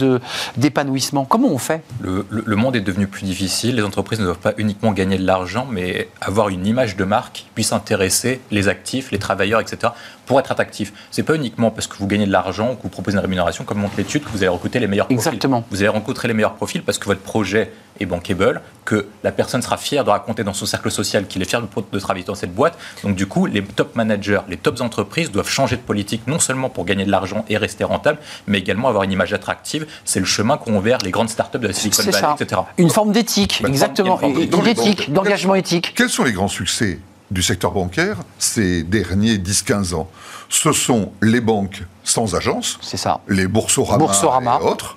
d'épanouissement? 0.57 1.25
Comment 1.25 1.49
on 1.49 1.59
fait? 1.59 1.83
Le, 2.01 2.25
le- 2.31 2.45
le 2.47 2.55
monde 2.57 2.77
est 2.77 2.81
devenu 2.81 3.09
plus 3.09 3.25
difficile. 3.25 3.75
Les 3.75 3.83
entreprises 3.83 4.21
ne 4.21 4.25
doivent 4.25 4.39
pas 4.39 4.53
uniquement 4.57 4.93
gagner 4.93 5.19
de 5.19 5.27
l'argent, 5.27 5.67
mais 5.69 6.07
avoir 6.21 6.49
une 6.49 6.65
image 6.65 6.95
de 6.95 7.03
marque 7.03 7.33
qui 7.39 7.47
puisse 7.57 7.73
intéresser 7.73 8.41
les 8.53 8.69
actifs, 8.69 9.11
les 9.11 9.19
travailleurs, 9.19 9.61
etc. 9.61 9.93
pour 10.27 10.39
être 10.39 10.53
attractif. 10.53 10.93
C'est 11.11 11.25
pas 11.25 11.35
uniquement 11.35 11.73
parce 11.73 11.89
que 11.89 11.97
vous 11.97 12.07
gagnez 12.07 12.27
de 12.27 12.31
l'argent 12.31 12.71
ou 12.71 12.77
que 12.77 12.83
vous 12.85 12.91
proposez 12.91 13.17
une 13.17 13.21
rémunération, 13.23 13.65
comme 13.65 13.79
montre 13.79 13.95
l'étude, 13.99 14.23
que 14.23 14.31
vous 14.31 14.39
allez 14.39 14.47
recruter 14.49 14.79
les 14.79 14.87
meilleurs 14.87 15.07
profils. 15.07 15.19
Exactement. 15.19 15.65
Vous 15.73 15.79
allez 15.79 15.89
rencontrer 15.89 16.29
les 16.29 16.35
meilleurs 16.35 16.55
profils 16.55 16.85
parce 16.85 16.99
que 16.99 17.07
votre 17.07 17.23
projet 17.23 17.73
est 18.01 18.07
bankable, 18.07 18.61
que 18.85 19.07
la 19.23 19.33
personne 19.33 19.63
sera 19.63 19.77
fière 19.77 20.05
de 20.05 20.11
raconter 20.11 20.45
dans 20.45 20.53
son 20.55 20.67
cercle 20.67 20.91
social 20.91 21.27
qu'il 21.27 21.43
est 21.43 21.45
fier 21.45 21.61
de, 21.63 21.99
travailler 21.99 22.25
dans 22.25 22.35
cette 22.35 22.55
boîte. 22.55 22.79
Donc 23.05 23.15
du 23.17 23.27
coup, 23.27 23.47
les 23.47 23.63
top 23.63 23.97
managers, 23.97 24.41
les 24.49 24.57
top 24.57 24.81
entreprises 24.81 25.31
doivent 25.31 25.49
changer 25.49 25.77
de 25.77 25.83
politique, 25.83 26.23
non 26.27 26.39
seulement 26.39 26.69
pour 26.69 26.85
gagner 26.85 27.05
de 27.05 27.11
l'argent 27.11 27.45
et 27.49 27.57
rester 27.57 27.85
rentable, 27.85 28.19
mais 28.47 28.59
également 28.59 28.89
avoir 28.89 29.05
une 29.05 29.13
image 29.13 29.33
attractive. 29.33 29.87
C'est 30.05 30.21
le 30.21 30.27
chemin 30.27 30.57
qu'ont 30.57 30.77
ouvert 30.77 30.99
les 31.05 31.11
grandes 31.11 31.29
startups 31.31 31.59
de 31.59 31.67
la 31.69 31.73
Silicon 31.73 32.03
Valley, 32.03 32.19
ça. 32.21 32.37
etc. 32.39 32.61
Une 32.79 32.91
forme 32.91 33.13
d'éthique, 33.13 33.61
Bah, 33.63 33.69
exactement. 33.69 34.21
Et- 34.23 34.43
et 34.43 34.47
d'éthique, 34.47 35.13
d'engagement 35.13 35.55
éthique. 35.55 35.95
Quels 35.95 36.11
sont 36.11 36.25
les 36.25 36.33
grands 36.33 36.49
succès 36.49 37.01
du 37.31 37.43
secteur 37.43 37.73
bancaire 37.73 38.17
ces 38.39 38.83
derniers 38.83 39.39
10-15 39.39 39.95
ans? 39.95 40.09
Ce 40.49 40.73
sont 40.73 41.13
les 41.21 41.41
banques 41.41 41.83
sans 42.05 42.35
agence, 42.35 42.79
C'est 42.81 42.97
ça. 42.97 43.21
les 43.29 43.47
Boursorama, 43.47 43.99
Boursorama. 43.99 44.59
et 44.63 44.65
autres. 44.65 44.97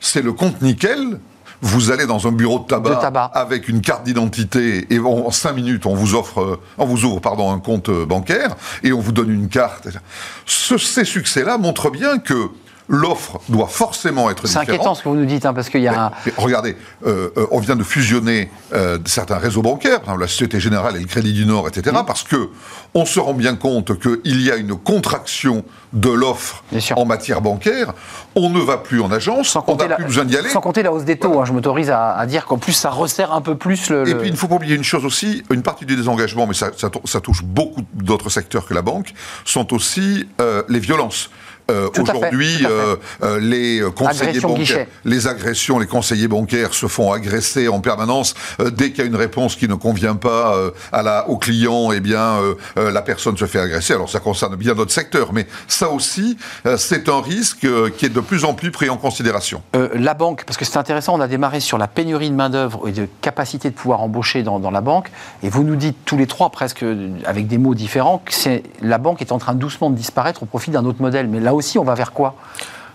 C'est 0.00 0.22
le 0.22 0.32
compte 0.32 0.60
nickel. 0.62 1.18
Vous 1.60 1.90
allez 1.90 2.06
dans 2.06 2.26
un 2.28 2.32
bureau 2.32 2.60
de 2.60 2.64
tabac, 2.66 2.90
De 2.90 3.00
tabac. 3.00 3.30
avec 3.34 3.68
une 3.68 3.80
carte 3.80 4.04
d'identité 4.04 4.86
et 4.94 4.98
en 5.00 5.26
en 5.26 5.30
cinq 5.32 5.52
minutes 5.54 5.86
on 5.86 5.94
vous 5.94 6.14
offre, 6.14 6.40
euh, 6.40 6.60
on 6.78 6.84
vous 6.86 7.04
ouvre 7.04 7.20
pardon 7.20 7.52
un 7.52 7.58
compte 7.58 7.88
euh, 7.88 8.06
bancaire 8.06 8.54
et 8.84 8.92
on 8.92 9.00
vous 9.00 9.10
donne 9.12 9.30
une 9.30 9.48
carte. 9.48 9.88
Ce- 10.46 10.78
ces 10.78 11.04
succès-là 11.04 11.58
montrent 11.58 11.90
bien 11.90 12.18
que 12.18 12.48
l'offre 12.88 13.38
doit 13.48 13.66
forcément 13.68 14.30
être 14.30 14.46
C'est 14.46 14.60
différente. 14.60 14.68
inquiétant 14.70 14.94
ce 14.94 15.02
que 15.02 15.08
vous 15.10 15.14
nous 15.16 15.26
dites, 15.26 15.44
hein, 15.44 15.52
parce 15.52 15.68
qu'il 15.68 15.82
y 15.82 15.88
a 15.88 16.06
un... 16.06 16.10
Mais 16.24 16.32
regardez, 16.36 16.76
euh, 17.06 17.28
euh, 17.36 17.46
on 17.50 17.60
vient 17.60 17.76
de 17.76 17.82
fusionner 17.84 18.50
euh, 18.72 18.98
certains 19.04 19.36
réseaux 19.38 19.60
bancaires, 19.62 20.00
par 20.00 20.10
exemple 20.14 20.22
la 20.22 20.28
Société 20.28 20.58
Générale 20.58 20.96
et 20.96 21.00
le 21.00 21.06
Crédit 21.06 21.32
du 21.34 21.44
Nord, 21.46 21.68
etc., 21.68 21.94
Mm. 22.00 22.06
parce 22.06 22.22
que 22.22 22.48
on 22.94 23.04
se 23.04 23.20
rend 23.20 23.34
bien 23.34 23.56
compte 23.56 23.98
qu'il 24.00 24.40
y 24.42 24.50
a 24.50 24.56
une 24.56 24.74
contraction 24.76 25.64
de 25.92 26.08
l'offre 26.10 26.64
en 26.96 27.04
matière 27.04 27.40
bancaire. 27.42 27.92
On 28.34 28.48
ne 28.50 28.60
va 28.60 28.78
plus 28.78 29.00
en 29.00 29.10
agence, 29.12 29.48
Sans 29.48 29.64
on 29.66 29.76
n'a 29.76 29.96
plus 29.96 30.04
besoin 30.04 30.24
d'y 30.24 30.36
aller. 30.36 30.48
sans 30.48 30.60
compter 30.60 30.82
la 30.82 30.92
hausse 30.92 31.04
des 31.04 31.18
taux, 31.18 31.40
hein, 31.40 31.44
je 31.44 31.52
m'autorise 31.52 31.90
à, 31.90 32.12
à 32.14 32.26
dire 32.26 32.46
qu'en 32.46 32.58
plus 32.58 32.72
ça 32.72 32.90
resserre 32.90 33.32
un 33.32 33.40
peu 33.42 33.56
plus 33.56 33.90
le. 33.90 34.08
Et 34.08 34.12
le- 34.12 34.18
puis 34.18 34.28
il 34.28 34.32
ne 34.32 34.36
faut 34.38 34.48
pas 34.48 34.54
oublier 34.56 34.74
une 34.76 34.84
chose 34.84 35.04
aussi, 35.04 35.42
une 35.50 35.62
partie 35.62 35.84
du 35.86 35.96
désengagement, 35.96 36.46
mais 36.46 36.54
ça, 36.54 36.70
ça 36.76 36.88
tou- 36.90 37.00
ça 37.06 37.20
touche 37.20 37.42
beaucoup 37.42 37.82
d'autres 37.94 38.30
secteurs 38.30 38.66
que 38.66 38.72
la 38.74 38.82
banque, 38.82 39.12
sont 39.44 39.72
aussi 39.74 40.26
euh, 40.40 40.62
les 40.68 40.78
violences. 40.80 41.30
Euh, 41.70 41.90
Aujourd'hui, 42.00 42.64
euh, 42.64 42.96
euh, 43.22 43.38
les 43.40 43.82
conseillers 43.94 44.28
Agression 44.30 44.48
bancaires, 44.48 44.64
guichet. 44.64 44.88
les 45.04 45.26
agressions, 45.26 45.78
les 45.78 45.86
conseillers 45.86 46.28
bancaires 46.28 46.72
se 46.72 46.86
font 46.86 47.12
agresser 47.12 47.68
en 47.68 47.80
permanence. 47.80 48.34
Dès 48.72 48.90
qu'il 48.90 49.00
y 49.00 49.02
a 49.02 49.04
une 49.04 49.16
réponse 49.16 49.54
qui 49.54 49.68
ne 49.68 49.74
convient 49.74 50.14
pas 50.14 50.54
à 50.92 51.02
la, 51.02 51.28
au 51.28 51.36
client, 51.36 51.92
eh 51.92 52.00
bien, 52.00 52.38
la 52.76 53.02
personne 53.02 53.36
se 53.36 53.44
fait 53.44 53.60
agresser. 53.60 53.92
Alors 53.92 54.08
ça 54.08 54.20
concerne 54.20 54.56
bien 54.56 54.74
notre 54.74 54.92
secteur, 54.92 55.32
mais 55.32 55.46
ça 55.66 55.90
aussi, 55.90 56.38
c'est 56.76 57.08
un 57.08 57.20
risque 57.20 57.66
qui 57.96 58.06
est 58.06 58.14
de 58.14 58.20
plus 58.20 58.44
en 58.44 58.54
plus 58.54 58.70
pris 58.70 58.88
en 58.88 58.96
considération. 58.96 59.62
La 59.94 60.14
banque, 60.14 60.44
parce 60.44 60.56
que 60.56 60.64
c'est 60.64 60.78
intéressant, 60.78 61.16
on 61.16 61.20
a 61.20 61.28
démarré 61.28 61.60
sur 61.60 61.76
la 61.78 61.86
pénurie 61.86 62.30
de 62.30 62.34
main-d'œuvre 62.34 62.88
et 62.88 62.92
de 62.92 63.06
capacité 63.20 63.68
de 63.70 63.74
pouvoir 63.74 64.00
embaucher 64.00 64.42
dans, 64.42 64.58
dans 64.58 64.70
la 64.70 64.80
banque, 64.80 65.10
et 65.42 65.50
vous 65.50 65.64
nous 65.64 65.76
dites 65.76 65.96
tous 66.04 66.16
les 66.16 66.26
trois, 66.26 66.50
presque 66.50 66.84
avec 67.24 67.46
des 67.46 67.58
mots 67.58 67.74
différents, 67.74 68.22
que 68.24 68.62
la 68.80 68.98
banque 68.98 69.20
est 69.20 69.32
en 69.32 69.38
train 69.38 69.54
doucement 69.54 69.90
de 69.90 69.96
disparaître 69.96 70.42
au 70.42 70.46
profit 70.46 70.70
d'un 70.70 70.84
autre 70.84 71.02
modèle. 71.02 71.28
Mais 71.28 71.40
là 71.40 71.54
aussi, 71.58 71.78
on 71.78 71.84
va 71.84 71.94
vers 71.94 72.12
quoi? 72.12 72.34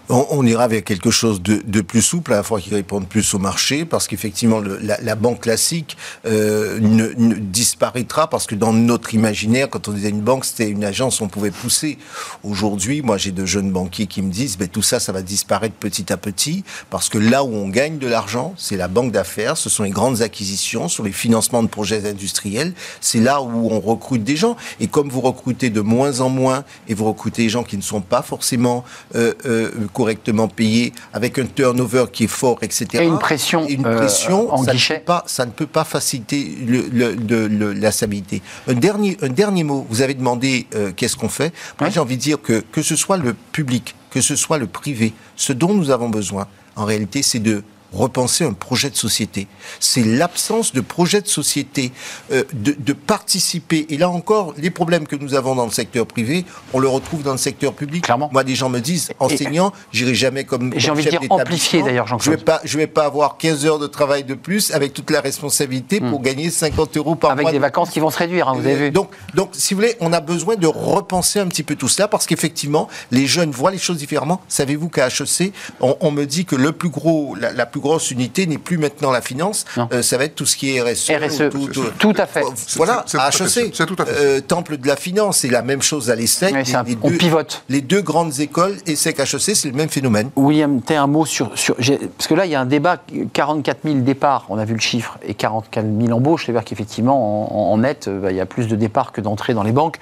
On, 0.10 0.28
on 0.32 0.46
ira 0.46 0.68
vers 0.68 0.84
quelque 0.84 1.12
chose 1.12 1.42
de, 1.42 1.62
de 1.66 1.82
plus 1.82 2.02
souple, 2.02 2.34
à 2.34 2.38
la 2.38 2.44
fois 2.44 2.60
qui 2.60 2.74
réponde 2.74 3.08
plus 3.08 3.34
au 3.34 3.40
marché, 3.40 3.86
parce 3.86 4.08
qu'effectivement, 4.08 4.60
la, 4.60 5.00
la 5.02 5.16
banque 5.16 5.42
classique 5.42 5.98
euh, 6.26 6.80
ne, 6.80 7.08
ne 7.18 7.36
disparaîtra, 7.36 8.30
parce 8.30 8.46
que 8.46 8.56
dans 8.56 8.74
notre 8.74 9.14
imaginaire, 9.14 9.70
quand 9.70 9.88
on 9.88 9.92
disait 9.92 10.10
une 10.10 10.22
banque, 10.22 10.46
c'était 10.46 10.70
une 10.70 10.84
agence, 10.84 11.22
on 11.22 11.28
pouvait 11.30 11.52
pousser. 11.52 11.98
Aujourd'hui, 12.44 13.02
moi, 13.02 13.18
j'ai 13.18 13.32
de 13.32 13.46
jeunes 13.46 13.72
banquiers 13.72 14.08
qui 14.08 14.22
me 14.22 14.32
disent, 14.32 14.58
ben, 14.58 14.68
tout 14.68 14.82
ça, 14.82 15.00
ça 15.00 15.12
va 15.12 15.22
disparaître 15.22 15.76
petit 15.76 16.12
à 16.12 16.18
petit, 16.18 16.64
parce 16.90 17.08
que 17.08 17.18
là 17.18 17.44
où 17.44 17.54
on 17.54 17.70
gagne 17.70 17.98
de 17.98 18.08
l'argent, 18.08 18.54
c'est 18.58 18.78
la 18.78 18.88
banque 18.90 19.12
d'affaires, 19.12 19.56
ce 19.58 19.70
sont 19.70 19.84
les 19.84 19.92
grandes 19.92 20.22
acquisitions, 20.22 20.90
sur 20.90 21.04
les 21.04 21.12
financements 21.14 21.64
de 21.64 21.70
projets 21.70 22.10
industriels, 22.10 22.74
c'est 23.00 23.20
là 23.20 23.42
où 23.42 23.70
on 23.72 23.80
recrute 23.80 24.24
des 24.24 24.36
gens. 24.36 24.58
Et 24.80 24.88
comme 24.88 25.10
vous 25.10 25.22
recrutez 25.22 25.70
de 25.70 25.82
moins 25.82 26.20
en 26.20 26.30
moins, 26.30 26.66
et 26.88 26.94
vous 26.94 27.06
recrutez 27.06 27.44
des 27.44 27.50
gens 27.50 27.64
qui 27.64 27.78
ne 27.78 27.82
sont 27.82 28.02
pas 28.02 28.22
forcément 28.22 28.84
euh, 29.16 29.34
euh, 29.46 29.72
correctement 29.94 30.48
payés, 30.48 30.92
avec 31.14 31.40
un 31.40 31.46
turnover 31.46 32.06
qui 32.12 32.26
est 32.26 32.28
fort, 32.28 32.58
etc. 32.62 32.88
Et 33.04 33.06
une 33.06 33.20
pression, 33.20 33.66
Et 33.68 33.74
une 33.74 33.86
euh, 33.86 33.96
pression, 33.98 34.54
en 34.54 34.64
ça, 34.64 34.72
guichet. 34.74 34.94
Ne 34.96 35.00
peut 35.00 35.06
pas, 35.06 35.24
ça 35.28 35.46
ne 35.46 35.52
peut 35.52 35.68
pas 35.68 35.84
faciliter 35.84 36.58
le, 36.66 36.86
le- 36.92 37.14
le- 37.16 37.48
le- 37.48 37.74
la 37.74 37.92
stabilité. 37.92 38.42
Un 38.68 38.74
dernier, 38.74 39.18
un 39.22 39.30
dernier 39.30 39.64
mot, 39.64 39.86
vous 39.90 40.02
avez 40.02 40.14
demandé 40.16 40.68
euh, 40.76 40.92
qu'est-ce 40.96 41.16
qu'on 41.16 41.30
fait. 41.30 41.54
Moi, 41.80 41.90
j'ai 41.90 42.00
envie 42.00 42.18
de 42.18 42.22
dire 42.22 42.42
que 42.42 42.64
que 42.72 42.82
ce 42.82 42.96
soit 42.96 43.18
le 43.18 43.34
public, 43.52 43.96
que 44.10 44.22
ce 44.22 44.36
soit 44.36 44.58
le 44.58 44.68
privé, 44.68 45.14
ce 45.36 45.54
dont 45.54 45.74
nous 45.74 45.90
avons 45.92 46.10
besoin, 46.10 46.48
en 46.76 46.86
réalité, 46.86 47.22
c'est 47.22 47.40
de 47.40 47.64
repenser 47.94 48.44
un 48.44 48.54
projet 48.54 48.90
de 48.90 48.96
société. 48.96 49.48
C'est 49.80 50.04
l'absence 50.04 50.74
de 50.74 50.82
projet 50.82 51.22
de 51.22 51.28
société, 51.28 51.92
euh, 52.32 52.44
de, 52.54 52.76
de 52.78 52.94
participer. 52.94 53.86
Et 53.90 53.98
là 53.98 54.10
encore, 54.10 54.54
les 54.58 54.70
problèmes 54.70 55.08
que 55.08 55.16
nous 55.16 55.34
avons 55.36 55.56
dans 55.56 55.66
le 55.66 55.72
secteur 55.72 56.06
privé, 56.06 56.46
on 56.74 56.80
le 56.80 56.88
retrouve 56.88 57.24
dans 57.24 57.32
le 57.32 57.38
secteur 57.38 57.74
public. 57.74 58.04
Clairement. 58.04 58.30
Moi, 58.32 58.44
des 58.44 58.56
gens 58.56 58.70
me 58.70 58.80
disent, 58.80 59.12
enseignant, 59.20 59.72
j'irai 59.92 60.16
jamais 60.16 60.44
comme, 60.44 60.74
j'ai 60.76 60.90
envie 60.92 61.06
de 61.06 61.10
dire 61.10 61.22
amplifié, 61.30 61.82
d'ailleurs, 61.84 62.06
Je 62.08 62.12
Jean-Claude. 62.12 62.38
vais 62.40 62.44
pas, 62.44 62.62
je 62.64 62.78
vais 62.78 62.88
pas 62.88 63.06
avoir 63.06 63.38
15 63.38 63.66
heures 63.66 63.80
de 63.80 63.88
travail 63.88 64.24
de 64.24 64.34
plus 64.34 64.72
avec 64.72 64.94
toute 64.94 65.10
la 65.12 65.22
responsabilité 65.22 66.00
pour 66.00 66.22
gagner 66.22 66.50
50 66.50 66.98
euros 66.98 67.16
par 67.16 67.32
Hmm. 67.32 67.34
Avec 67.34 67.44
mois. 67.46 67.52
des 67.52 67.58
de 67.58 67.62
vacances 67.62 67.90
qui 67.90 68.00
vont 68.00 68.10
se 68.12 68.18
réduire, 68.18 68.48
hein, 68.50 68.54
vous 68.56 68.66
avez 68.66 68.76
vu. 68.76 68.92
donc, 68.92 69.10
donc, 69.34 69.50
si 69.54 69.74
vous 69.74 69.80
voulez, 69.82 69.96
on 70.00 70.14
a 70.14 70.20
besoin 70.20 70.56
de 70.56 70.68
repenser 70.68 71.40
un 71.40 71.48
petit 71.48 71.64
peu 71.64 71.76
tout 71.76 71.88
cela 71.88 72.08
parce 72.08 72.26
qu'effectivement, 72.28 72.88
les 73.12 73.26
jeunes 73.28 73.52
voient 73.52 73.72
les 73.72 73.78
choses 73.78 73.98
différemment. 73.98 74.42
Savez-vous 74.48 74.90
qu'à 74.90 75.08
HEC, 75.08 75.52
on, 75.80 75.96
on 76.00 76.12
me 76.12 76.26
dit 76.26 76.46
que 76.46 76.56
le 76.56 76.72
plus 76.74 76.90
gros, 76.90 77.36
la, 77.36 77.52
la 77.54 77.66
plus 77.66 77.80
grosse 77.84 78.10
unité 78.12 78.48
n'est 78.48 78.58
plus 78.58 78.78
maintenant 78.78 79.12
la 79.12 79.22
finance, 79.22 79.66
euh, 79.92 80.02
ça 80.02 80.18
va 80.18 80.24
être 80.26 80.36
tout 80.36 80.46
ce 80.46 80.56
qui 80.56 80.76
est 80.76 80.82
RSE. 80.82 81.12
RSE, 81.12 81.50
tout, 81.52 81.68
tout- 81.68 81.84
tout 82.00 82.14
à 82.18 82.26
fait. 82.26 82.44
Voilà, 82.78 83.00
à 83.00 83.04
tout 83.04 83.18
à 83.18 83.32
fait 83.48 83.66
HEC, 83.68 83.72
tout 83.86 83.96
à 84.00 84.06
fait 84.06 84.12
euh, 84.18 84.42
temple 84.42 84.78
de 84.78 84.88
la 84.88 84.96
finance, 84.96 85.44
et 85.44 85.50
la 85.50 85.62
même 85.62 85.82
chose 85.82 86.10
à 86.10 86.16
l'ESSEC. 86.16 86.56
On 87.04 87.10
deux- 87.10 87.18
pivote. 87.18 87.64
Les 87.70 87.82
deux 87.82 88.02
grandes 88.02 88.40
écoles, 88.40 88.78
ESSEC, 88.88 89.20
HEC, 89.20 89.56
c'est 89.56 89.66
le 89.70 89.74
même 89.76 89.90
phénomène. 89.90 90.30
William, 90.36 90.82
t'as 90.82 91.02
un 91.02 91.08
mot 91.08 91.26
sur. 91.26 91.52
sur 91.58 91.76
parce 91.76 92.28
que 92.28 92.34
là, 92.34 92.46
il 92.46 92.52
y 92.52 92.56
a 92.56 92.62
un 92.62 92.66
débat 92.66 92.98
44 93.34 93.80
000 93.84 93.96
départs, 94.00 94.46
on 94.50 94.58
a 94.58 94.66
vu 94.66 94.74
le 94.76 94.80
chiffre, 94.80 95.18
et 95.28 95.34
44 95.34 95.86
000 96.02 96.12
embauches. 96.18 96.46
C'est-à-dire 96.46 96.64
qu'effectivement, 96.64 97.70
en, 97.70 97.74
en 97.74 97.78
net, 97.80 98.08
euh, 98.08 98.20
bah, 98.22 98.32
il 98.32 98.38
y 98.38 98.42
a 98.42 98.46
plus 98.46 98.68
de 98.68 98.76
départs 98.76 99.12
que 99.12 99.20
d'entrées 99.22 99.54
dans 99.54 99.64
les 99.64 99.72
banques. 99.74 99.98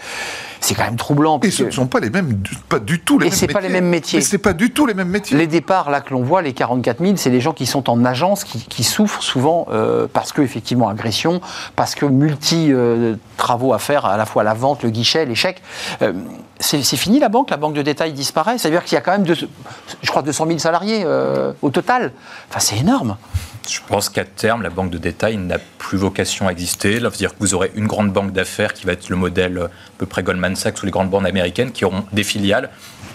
C'est 0.63 0.75
quand 0.75 0.83
même 0.85 0.95
troublant. 0.95 1.39
Et 1.41 1.49
ce 1.49 1.63
que 1.63 1.67
ne 1.67 1.71
sont 1.71 1.87
pas 1.87 1.99
les 1.99 2.11
mêmes, 2.11 2.41
pas 2.69 2.77
du 2.79 2.99
tout 2.99 3.17
les 3.17 3.25
Et 3.25 3.29
mêmes 3.29 3.37
c'est 3.37 3.47
pas 3.47 3.61
les 3.61 3.69
mêmes 3.69 3.89
métiers. 3.89 4.21
C'est 4.21 4.37
pas 4.37 4.53
du 4.53 4.71
tout 4.71 4.85
les 4.85 4.93
mêmes 4.93 5.09
métiers. 5.09 5.35
Les 5.35 5.47
départs 5.47 5.89
là 5.89 6.01
que 6.01 6.13
l'on 6.13 6.21
voit, 6.21 6.43
les 6.43 6.53
44 6.53 6.99
000, 7.03 7.13
c'est 7.17 7.31
les 7.31 7.41
gens 7.41 7.51
qui 7.51 7.65
sont 7.65 7.89
en 7.89 8.05
agence, 8.05 8.43
qui, 8.43 8.59
qui 8.59 8.83
souffrent 8.83 9.23
souvent 9.23 9.67
euh, 9.71 10.05
parce 10.11 10.31
que 10.31 10.41
effectivement 10.43 10.87
agression, 10.87 11.41
parce 11.75 11.95
que 11.95 12.05
multi 12.05 12.71
euh, 12.71 13.15
travaux 13.37 13.73
à 13.73 13.79
faire, 13.79 14.05
à 14.05 14.17
la 14.17 14.25
fois 14.27 14.43
la 14.43 14.53
vente, 14.53 14.83
le 14.83 14.91
guichet, 14.91 15.25
l'échec. 15.25 15.61
Euh, 16.03 16.13
c'est 16.59 16.83
fini 16.83 17.17
la 17.17 17.29
banque, 17.29 17.49
la 17.49 17.57
banque 17.57 17.73
de 17.73 17.81
détail 17.81 18.13
disparaît? 18.13 18.59
Ça 18.59 18.69
veut 18.69 18.75
dire 18.75 18.83
qu'il 18.83 18.93
y 18.93 18.97
a 18.97 19.01
quand 19.01 19.13
même, 19.13 19.23
deux- 19.23 19.33
je 19.33 20.09
crois, 20.11 20.21
200 20.21 20.45
000 20.45 20.59
salariés 20.59 21.03
au 21.63 21.69
total. 21.71 22.11
Enfin, 22.49 22.59
c'est 22.59 22.77
énorme. 22.77 23.17
Je 23.71 23.79
pense 23.87 24.09
qu'à 24.09 24.25
terme, 24.25 24.63
la 24.63 24.69
banque 24.69 24.89
de 24.89 24.97
détail 24.97 25.37
n'a 25.37 25.57
plus 25.77 25.97
vocation 25.97 26.49
à 26.49 26.51
exister. 26.51 26.99
C'est-à-dire 26.99 27.31
que 27.31 27.37
vous 27.39 27.53
aurez 27.53 27.71
une 27.73 27.87
grande 27.87 28.11
banque 28.11 28.33
d'affaires 28.33 28.73
qui 28.73 28.85
va 28.85 28.91
être 28.91 29.07
le 29.07 29.15
modèle 29.15 29.57
à 29.59 29.69
peu 29.97 30.05
près 30.05 30.23
Goldman 30.23 30.57
Sachs 30.57 30.83
ou 30.83 30.85
les 30.85 30.91
grandes 30.91 31.09
banques 31.09 31.25
américaines 31.25 31.71
qui 31.71 31.85
auront 31.85 32.03
des 32.11 32.23
filiales, 32.23 32.69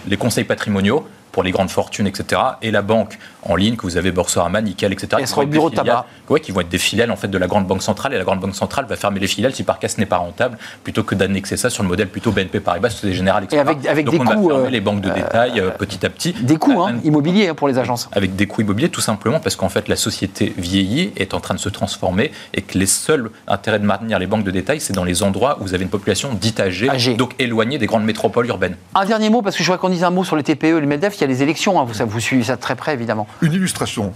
les 0.07 0.17
conseils 0.17 0.45
patrimoniaux 0.45 1.07
pour 1.37 1.43
les 1.43 1.51
grandes 1.51 1.69
fortunes, 1.69 2.07
etc. 2.07 2.41
Et 2.63 2.71
la 2.71 2.81
banque 2.81 3.19
en 3.43 3.55
ligne 3.55 3.75
que 3.75 3.83
vous 3.83 3.95
avez 3.95 4.09
Boursorama, 4.11 4.59
Nickel, 4.59 4.91
etc. 4.91 5.09
Elle 5.19 5.27
sera 5.27 5.43
au 5.43 5.45
bureau 5.45 5.69
tabac. 5.69 6.07
Ouais, 6.29 6.39
qui 6.39 6.51
vont 6.51 6.61
être 6.61 6.67
des 6.67 6.79
filiales 6.79 7.11
en 7.11 7.15
fait 7.15 7.27
de 7.27 7.37
la 7.37 7.45
grande 7.45 7.67
banque 7.67 7.83
centrale 7.83 8.11
et 8.15 8.17
la 8.17 8.23
grande 8.23 8.39
banque 8.39 8.55
centrale 8.55 8.85
va 8.89 8.95
fermer 8.95 9.19
les 9.19 9.27
filiales 9.27 9.53
si 9.53 9.61
par 9.63 9.77
cas 9.77 9.87
ce 9.87 9.99
n'est 9.99 10.07
pas 10.07 10.17
rentable 10.17 10.57
plutôt 10.83 11.03
que 11.03 11.13
d'annexer 11.13 11.55
ça 11.55 11.69
sur 11.69 11.83
le 11.83 11.89
modèle 11.89 12.07
plutôt 12.09 12.31
BNP 12.31 12.59
Paribas, 12.59 12.89
Société 12.89 13.13
Générale, 13.13 13.43
etc. 13.43 13.61
avec- 13.61 13.85
avec 13.85 14.05
Donc 14.07 14.15
des 14.15 14.19
on 14.21 14.23
coûts, 14.25 14.47
va 14.47 14.55
fermer 14.55 14.67
euh, 14.67 14.69
les 14.71 14.81
banques 14.81 15.01
de 15.01 15.11
détail 15.11 15.59
euh, 15.59 15.69
petit 15.69 16.03
à 16.07 16.09
petit. 16.09 16.33
Des 16.33 16.57
coûts 16.57 16.81
hein, 16.81 16.95
immobiliers 17.03 17.49
hein, 17.49 17.53
pour 17.53 17.67
les 17.67 17.77
agences. 17.77 18.09
avec 18.13 18.35
des 18.35 18.47
coûts 18.47 18.61
immobiliers, 18.61 18.89
tout 18.89 18.99
simplement 18.99 19.39
parce 19.39 19.55
qu'en 19.55 19.69
fait, 19.69 19.87
la 19.89 19.95
société 19.95 20.53
vieillit, 20.57 21.11
est 21.17 21.35
en 21.35 21.39
train 21.39 21.53
de 21.53 21.59
se 21.59 21.69
transformer, 21.69 22.31
et 22.55 22.63
que 22.63 22.79
les 22.79 22.87
seuls 22.87 23.29
intérêts 23.47 23.77
de 23.79 23.85
maintenir 23.85 24.17
les 24.17 24.25
banques 24.27 24.43
de 24.43 24.49
détail, 24.51 24.81
c'est 24.81 24.93
dans 24.93 25.03
les 25.03 25.21
endroits 25.21 25.57
où 25.59 25.65
vous 25.65 25.75
avez 25.75 25.83
une 25.83 25.89
population 25.91 26.33
dite 26.33 26.59
âgée, 26.59 26.89
donc 27.15 27.35
éloignée 27.37 27.77
des 27.77 27.85
grandes 27.85 28.05
métropoles 28.05 28.47
urbaines. 28.47 28.75
Un 28.95 29.05
dernier 29.05 29.29
mot, 29.29 29.43
parce 29.43 29.55
que 29.55 29.61
je 29.63 29.67
voudrais 29.69 29.79
qu'on 29.79 29.89
dise 29.93 30.03
un 30.03 30.09
mot 30.09 30.23
sur 30.23 30.35
les 30.35 30.43
TPE, 30.43 30.79
les 30.79 30.87
MEDEF. 30.87 31.15
Il 31.17 31.21
y 31.21 31.23
a 31.23 31.26
les 31.27 31.43
élections, 31.43 31.79
hein, 31.79 31.85
vous, 31.85 31.93
ça, 31.93 32.05
vous 32.05 32.19
suivez 32.19 32.43
ça 32.43 32.55
de 32.55 32.61
très 32.61 32.75
près, 32.75 32.93
évidemment. 32.93 33.27
Une 33.41 33.53
illustration. 33.53 34.13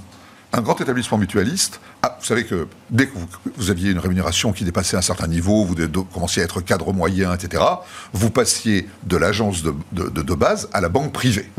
Un 0.53 0.59
grand 0.61 0.81
établissement 0.81 1.17
mutualiste, 1.17 1.79
ah, 2.03 2.17
vous 2.19 2.25
savez 2.25 2.45
que 2.45 2.67
dès 2.89 3.07
que 3.07 3.13
vous, 3.17 3.25
vous 3.55 3.69
aviez 3.69 3.91
une 3.91 3.99
rémunération 3.99 4.51
qui 4.51 4.65
dépassait 4.65 4.97
un 4.97 5.01
certain 5.01 5.27
niveau, 5.27 5.63
vous 5.63 5.75
commenciez 6.13 6.41
à 6.41 6.45
être 6.45 6.59
cadre 6.59 6.91
moyen, 6.91 7.33
etc., 7.33 7.63
vous 8.11 8.29
passiez 8.31 8.89
de 9.03 9.15
l'agence 9.15 9.63
de, 9.63 9.73
de- 9.93 10.09
de- 10.09 10.21
de 10.21 10.33
base 10.33 10.67
à 10.73 10.81
la 10.81 10.89
banque 10.89 11.13
privée. 11.13 11.49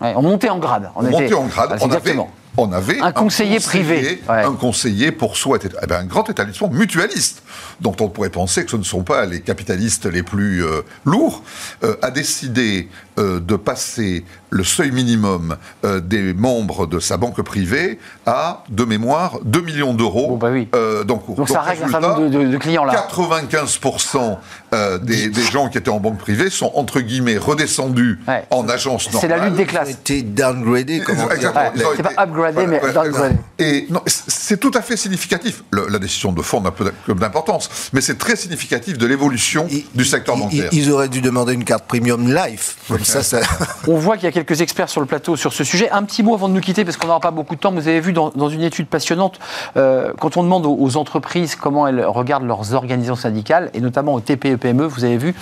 Ouais, 0.00 0.12
on 0.16 0.22
montait 0.22 0.48
en 0.48 0.58
grade. 0.58 0.90
On, 0.94 1.02
était- 1.02 1.10
montait 1.10 1.34
en 1.34 1.46
grade, 1.46 1.74
c'est 1.76 1.84
on 1.84 1.90
avait. 1.90 2.16
On 2.56 2.72
avait 2.72 3.00
Un 3.00 3.12
conseiller 3.12 3.58
privé. 3.60 4.22
Ouais. 4.28 4.44
Un 4.44 4.52
conseiller 4.54 5.12
pour 5.12 5.36
soi. 5.36 5.58
Eh 5.82 5.86
ben, 5.86 6.00
un 6.00 6.04
grand 6.04 6.28
établissement 6.30 6.68
mutualiste, 6.70 7.42
dont 7.80 7.94
on 8.00 8.08
pourrait 8.08 8.30
penser 8.30 8.64
que 8.64 8.70
ce 8.70 8.76
ne 8.76 8.82
sont 8.84 9.02
pas 9.02 9.26
les 9.26 9.40
capitalistes 9.40 10.06
les 10.06 10.22
plus 10.22 10.64
euh, 10.64 10.82
lourds, 11.04 11.42
euh, 11.82 11.96
a 12.02 12.10
décidé 12.10 12.88
euh, 13.18 13.40
de 13.40 13.56
passer 13.56 14.24
le 14.50 14.62
seuil 14.64 14.90
minimum 14.92 15.56
euh, 15.84 16.00
des 16.00 16.32
membres 16.34 16.86
de 16.86 17.00
sa 17.00 17.16
banque 17.16 17.40
privée 17.42 17.98
à, 18.26 18.62
de 18.68 18.84
mémoire, 18.84 19.38
2 19.44 19.60
millions 19.60 19.94
d'euros 19.94 20.28
Bon, 20.30 20.36
bah 20.36 20.50
oui. 20.52 20.68
euh, 20.74 21.02
d'encours. 21.04 21.36
Donc 21.36 21.48
ça 21.48 21.60
règle 21.60 21.84
un 21.84 21.88
certain 21.88 22.08
nombre 22.08 22.28
de, 22.28 22.44
de- 22.44 22.48
de 22.48 22.56
clients 22.58 22.84
là. 22.84 23.06
95% 23.10 24.38
euh, 24.74 24.98
des, 24.98 25.28
des 25.28 25.42
gens 25.42 25.68
qui 25.68 25.78
étaient 25.78 25.90
en 25.90 26.00
banque 26.00 26.18
privée 26.18 26.50
sont 26.50 26.70
entre 26.74 27.00
guillemets 27.00 27.36
redescendus 27.36 28.20
Ouais. 28.28 28.44
en 28.50 28.68
agence 28.68 29.12
normale. 29.12 29.20
C'est 29.20 29.36
la 29.38 29.44
lutte 29.44 29.54
des 29.56 29.62
Ils 29.62 29.66
ont 29.66 29.68
classes. 29.68 29.90
été 29.90 30.22
downgradés, 30.22 31.00
comment 31.04 31.24
dire. 31.26 31.32
Exactement. 31.32 31.64
Ouais, 31.64 31.70
Ils 31.76 31.82
ont 31.82 31.88
c'est 31.96 32.00
été- 32.00 32.14
pas 32.14 32.22
upgradé, 32.50 32.66
mais 32.66 32.80
downgradé. 32.92 33.34
Et 33.58 33.86
non, 33.90 34.00
c'est 34.06 34.58
tout 34.58 34.70
à 34.74 34.82
fait 34.82 34.96
significatif. 34.96 35.62
Le- 35.70 35.86
la 35.88 35.98
décision 35.98 36.32
de 36.32 36.42
fond 36.42 36.60
n'a 36.60 36.70
peu 36.70 36.84
d'im- 36.84 37.14
d'importance, 37.14 37.68
mais 37.92 38.00
c'est 38.00 38.16
très 38.18 38.36
significatif 38.36 38.98
de 38.98 39.06
l'évolution 39.06 39.66
du 39.94 40.04
secteur 40.04 40.36
bancaire. 40.36 40.68
Ils, 40.72 40.78
ils 40.84 40.92
auraient 40.92 41.08
dû 41.08 41.20
demander 41.20 41.52
une 41.54 41.64
carte 41.64 41.84
premium 41.86 42.32
life. 42.34 42.76
Comme 42.88 43.04
ça, 43.04 43.22
ça. 43.22 43.40
On 43.88 43.96
voit 43.96 44.16
qu'il 44.16 44.24
y 44.24 44.28
a 44.28 44.32
quelques 44.32 44.60
experts 44.60 44.88
sur 44.88 45.00
le 45.00 45.06
plateau 45.06 45.36
sur 45.36 45.52
ce 45.52 45.64
sujet. 45.64 45.90
Un 45.90 46.02
petit 46.04 46.22
mot 46.22 46.34
avant 46.34 46.48
de 46.48 46.54
nous 46.54 46.60
quitter, 46.60 46.84
parce 46.84 46.96
qu'on 46.96 47.06
n'aura 47.06 47.20
pas 47.20 47.30
beaucoup 47.30 47.54
de 47.54 47.60
temps. 47.60 47.72
Vous 47.72 47.88
avez 47.88 48.00
vu 48.00 48.12
dans, 48.12 48.30
dans 48.30 48.48
une 48.48 48.62
étude 48.62 48.86
passionnante, 48.88 49.38
euh, 49.76 50.12
quand 50.20 50.36
on 50.36 50.42
demande 50.42 50.66
aux, 50.66 50.76
aux 50.78 50.96
entreprises 50.96 51.54
comment 51.56 51.86
elles 51.86 52.04
regardent 52.04 52.46
leurs 52.46 52.74
organisations 52.74 53.16
syndicales, 53.16 53.70
et 53.74 53.80
notamment 53.80 54.14
aux 54.14 54.20
TPE-PME, 54.20 54.84
vous 54.86 55.04
avez 55.04 55.16
vu, 55.16 55.34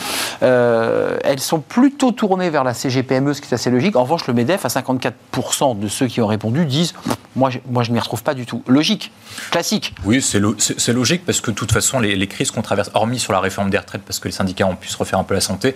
euh, 0.43 1.17
elles 1.25 1.41
sont 1.41 1.61
plutôt 1.61 2.13
tournées 2.13 2.51
vers 2.51 2.65
la 2.65 2.75
CGPME, 2.75 3.33
ce 3.35 3.41
qui 3.41 3.49
est 3.51 3.55
assez 3.55 3.71
logique. 3.71 3.97
En 3.97 4.03
revanche, 4.03 4.27
le 4.27 4.35
MEDEF, 4.35 4.65
à 4.65 4.69
54% 4.69 5.79
de 5.79 5.89
ceux 5.89 6.07
qui 6.07 6.21
ont 6.21 6.27
répondu, 6.27 6.65
disent 6.67 6.92
moi, 7.35 7.51
je, 7.51 7.59
moi, 7.69 7.83
ne 7.85 7.93
m'y 7.93 7.99
retrouve 7.99 8.23
pas 8.23 8.35
du 8.35 8.47
tout. 8.47 8.63
Logique, 8.67 9.11
classique. 9.51 9.95
Oui, 10.05 10.23
c'est 10.23 10.93
logique 10.93 11.25
parce 11.25 11.41
que 11.41 11.51
de 11.51 11.57
toute 11.57 11.73
façon, 11.73 12.01
les, 12.01 12.17
les 12.17 12.27
crises 12.27 12.51
qu'on 12.51 12.63
traverse, 12.63 12.91
hormis 12.95 13.19
sur 13.19 13.33
la 13.33 13.41
réforme 13.41 13.71
des 13.71 13.79
retraites, 13.79 14.03
parce 14.03 14.19
que 14.19 14.29
les 14.29 14.33
syndicats 14.33 14.67
ont 14.67 14.77
pu 14.77 14.89
se 14.89 14.97
refaire 14.97 15.19
un 15.19 15.25
peu 15.25 15.35
la 15.35 15.41
santé, 15.41 15.75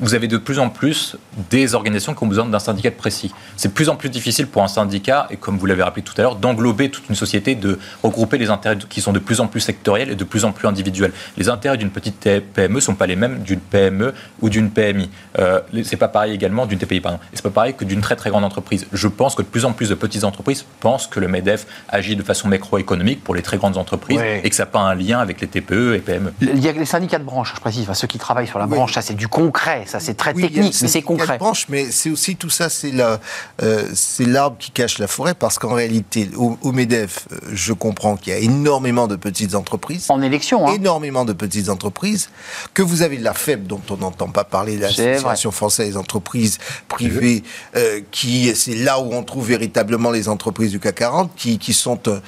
vous 0.00 0.14
avez 0.14 0.28
de 0.28 0.36
plus 0.36 0.58
en 0.58 0.68
plus 0.68 1.16
des 1.50 1.74
organisations 1.74 2.14
qui 2.14 2.22
ont 2.22 2.26
besoin 2.26 2.44
d'un 2.46 2.58
syndicat 2.58 2.90
précis. 2.90 3.32
C'est 3.56 3.68
de 3.68 3.72
plus 3.72 3.88
en 3.88 3.96
plus 3.96 4.08
difficile 4.08 4.46
pour 4.46 4.62
un 4.62 4.68
syndicat, 4.68 5.26
et 5.30 5.36
comme 5.36 5.58
vous 5.58 5.66
l'avez 5.66 5.82
rappelé 5.82 6.02
tout 6.02 6.14
à 6.18 6.22
l'heure, 6.22 6.36
d'englober 6.36 6.90
toute 6.90 7.08
une 7.08 7.14
société, 7.14 7.54
de 7.54 7.78
regrouper 8.02 8.38
les 8.38 8.50
intérêts 8.50 8.78
qui 8.88 9.00
sont 9.00 9.12
de 9.12 9.18
plus 9.18 9.40
en 9.40 9.46
plus 9.46 9.60
sectoriels 9.60 10.10
et 10.10 10.14
de 10.14 10.24
plus 10.24 10.44
en 10.44 10.52
plus 10.52 10.66
individuels. 10.68 11.12
Les 11.36 11.48
intérêts 11.48 11.76
d'une 11.76 11.90
petite 11.90 12.28
PME 12.54 12.74
ne 12.74 12.80
sont 12.80 12.94
pas 12.94 13.06
les 13.06 13.16
mêmes 13.16 13.42
d'une 13.42 13.60
PME 13.60 14.14
ou 14.40 14.48
d'une 14.48 14.70
PMI. 14.70 15.10
Euh, 15.38 15.60
c'est 15.84 15.96
pas 15.96 16.08
pareil 16.08 16.32
également 16.32 16.66
d'une 16.66 16.78
TPI, 16.78 17.00
pardon. 17.00 17.18
Et 17.32 17.36
c'est 17.36 17.42
pas 17.42 17.50
pareil 17.50 17.74
que 17.74 17.84
d'une 17.84 18.00
très 18.00 18.16
très 18.16 18.30
grande 18.30 18.44
entreprise. 18.44 18.86
Je 18.92 19.08
pense 19.08 19.34
que 19.34 19.42
de 19.42 19.46
plus 19.46 19.64
en 19.64 19.72
plus 19.72 19.88
de 19.88 19.94
petites 19.94 20.24
entreprises 20.24 20.64
pensent 20.80 21.06
que 21.06 21.20
le 21.20 21.28
MEDEF 21.28 21.66
agit 21.88 22.16
de 22.16 22.22
façon 22.22 22.48
macroéconomique 22.48 23.22
pour 23.22 23.34
les 23.34 23.42
très 23.42 23.56
grandes 23.56 23.76
entreprises 23.76 24.20
et 24.42 24.48
que 24.48 24.56
ça 24.56 24.64
n'a 24.64 24.70
pas 24.70 24.80
un 24.80 24.94
lien 24.94 25.18
avec 25.18 25.40
les 25.40 25.46
TPE 25.46 25.94
et 25.94 25.98
PME. 25.98 26.32
Il 26.40 26.58
y 26.58 26.68
a 26.68 26.72
les 26.72 26.84
syndicats 26.84 27.18
de 27.18 27.24
branche, 27.24 27.52
je 27.54 27.60
précise, 27.60 27.82
enfin, 27.82 27.94
ceux 27.94 28.06
qui 28.06 28.18
travaillent 28.18 28.46
sur 28.46 28.58
la 28.58 28.66
branche, 28.66 28.94
ça 28.94 29.02
c'est 29.02 29.14
du 29.14 29.28
concret, 29.28 29.83
ça 29.86 30.00
c'est 30.00 30.14
très 30.14 30.34
Oui, 30.34 30.42
technique, 30.42 30.74
mais 30.82 30.88
c'est 30.88 31.00
de 31.00 31.04
concret. 31.04 31.38
branche, 31.38 31.66
mais 31.68 31.90
c'est 31.90 32.10
aussi 32.10 32.36
tout 32.36 32.50
ça, 32.50 32.68
c'est 32.68 32.90
la, 32.90 33.20
euh, 33.62 33.88
l'arbre 34.20 34.56
qui 34.58 34.70
cache 34.70 34.98
la 34.98 35.06
forêt, 35.06 35.34
parce 35.34 35.58
qu'en 35.58 35.74
réalité, 35.74 36.30
au, 36.36 36.58
au 36.62 36.72
Medef, 36.72 37.26
euh, 37.32 37.36
je 37.52 37.72
comprends 37.72 38.16
qu'il 38.16 38.32
y 38.32 38.36
a 38.36 38.38
énormément 38.38 39.06
de 39.06 39.16
petites 39.16 39.54
entreprises. 39.54 40.06
En 40.08 40.22
élection, 40.22 40.66
hein. 40.66 40.74
énormément 40.74 41.24
de 41.24 41.32
petites 41.32 41.68
entreprises, 41.68 42.28
que 42.72 42.82
vous 42.82 43.02
avez 43.02 43.18
la 43.18 43.34
FEB 43.34 43.66
dont 43.66 43.82
on 43.90 43.96
n'entend 43.96 44.28
pas 44.28 44.44
parler, 44.44 44.76
l'Association 44.76 45.50
française 45.50 45.90
des 45.90 45.96
entreprises 45.96 46.58
privées, 46.88 47.42
euh, 47.76 48.00
qui 48.10 48.54
c'est 48.54 48.74
là 48.76 49.00
où 49.00 49.12
on 49.12 49.22
trouve 49.22 49.46
véritablement 49.48 50.10
les 50.10 50.28
entreprises 50.28 50.70
du 50.70 50.80
CAC 50.80 50.94
40, 50.96 51.30
qui, 51.36 51.58
qui 51.58 51.74
sont 51.74 51.98
euh, 52.06 52.20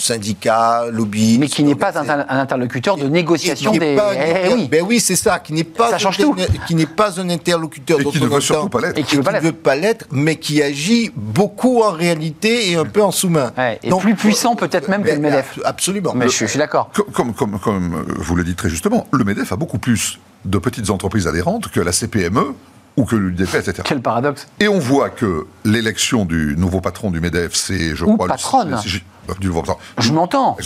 syndicats, 0.00 0.86
lobbies. 0.90 1.38
mais 1.38 1.46
qui 1.48 1.62
n'est 1.64 1.74
pas 1.74 1.98
un, 1.98 2.08
un 2.08 2.38
interlocuteur 2.40 2.96
de 2.96 3.06
négociation 3.08 3.70
Et 3.70 3.74
qui 3.74 3.80
n'est 3.80 3.90
des. 3.92 3.96
pas 3.96 4.10
un 4.10 4.14
Eh 4.14 4.44
inter- 4.46 4.54
oui. 4.54 4.68
Ben 4.70 4.84
oui, 4.86 5.00
c'est 5.00 5.16
ça, 5.16 5.38
qui 5.38 5.52
n'est 5.52 5.64
pas 5.64 5.90
Ça 5.90 5.98
change 5.98 6.18
un- 6.20 6.22
tout. 6.22 6.36
qui 6.66 6.74
n'est 6.74 6.86
pas 6.86 7.20
un 7.20 7.28
interlocuteur 7.30 8.00
Et 8.00 8.04
dont 8.04 8.10
qui 8.10 8.20
ne 8.20 8.26
veut 8.26 8.40
surtout 8.40 8.68
pas 8.68 8.80
l'être. 8.80 8.98
Et 8.98 9.02
qui 9.02 9.16
ne 9.18 9.22
veut 9.40 9.52
pas 9.52 9.76
l'être, 9.76 10.06
mais 10.10 10.36
qui 10.36 10.62
agit 10.62 11.10
beaucoup 11.14 11.82
en 11.82 11.90
réalité 11.92 12.70
et 12.70 12.76
un 12.76 12.84
peu 12.84 13.02
en 13.02 13.10
sous-main. 13.10 13.52
Ouais, 13.56 13.78
et 13.82 13.90
plus 13.90 14.14
puissant 14.14 14.56
peut-être 14.56 14.88
même 14.88 15.02
que 15.02 15.08
le 15.08 15.14
ben, 15.16 15.22
MEDEF. 15.22 15.58
ab- 15.58 15.62
Absolument. 15.66 16.12
Mais 16.14 16.28
je, 16.28 16.36
je 16.38 16.46
suis 16.46 16.58
d'accord. 16.58 16.90
Co- 16.94 17.06
Comme, 17.12 17.32
comme, 17.34 17.58
comme 17.58 17.94
euh, 17.94 18.14
vous 18.18 18.34
le 18.36 18.44
dites 18.44 18.56
très 18.56 18.68
justement, 18.70 19.06
le 19.12 19.24
MEDEF 19.24 19.52
a 19.52 19.56
beaucoup 19.56 19.78
plus 19.78 20.18
de 20.44 20.58
petites 20.58 20.90
entreprises 20.90 21.26
adhérentes 21.26 21.68
que 21.68 21.80
la 21.80 21.92
CPME 21.92 22.54
ou 22.96 23.04
que 23.04 23.14
l'UDP, 23.16 23.54
etc. 23.54 23.74
Quel 23.84 24.00
paradoxe. 24.00 24.48
Et 24.58 24.68
on 24.68 24.78
voit 24.78 25.10
que 25.10 25.46
l'élection 25.64 26.24
du 26.24 26.54
nouveau 26.58 26.80
patron 26.80 27.10
du 27.10 27.20
MEDEF, 27.20 27.54
c'est, 27.54 27.94
je 27.94 28.04
Ou 28.04 28.14
crois... 28.16 28.26
le- 28.26 28.30
patronne. 28.32 28.78
c'est- 28.82 29.02
du 29.38 29.50
patron. 29.50 29.76
Je 29.98 30.12
m'entends. 30.12 30.56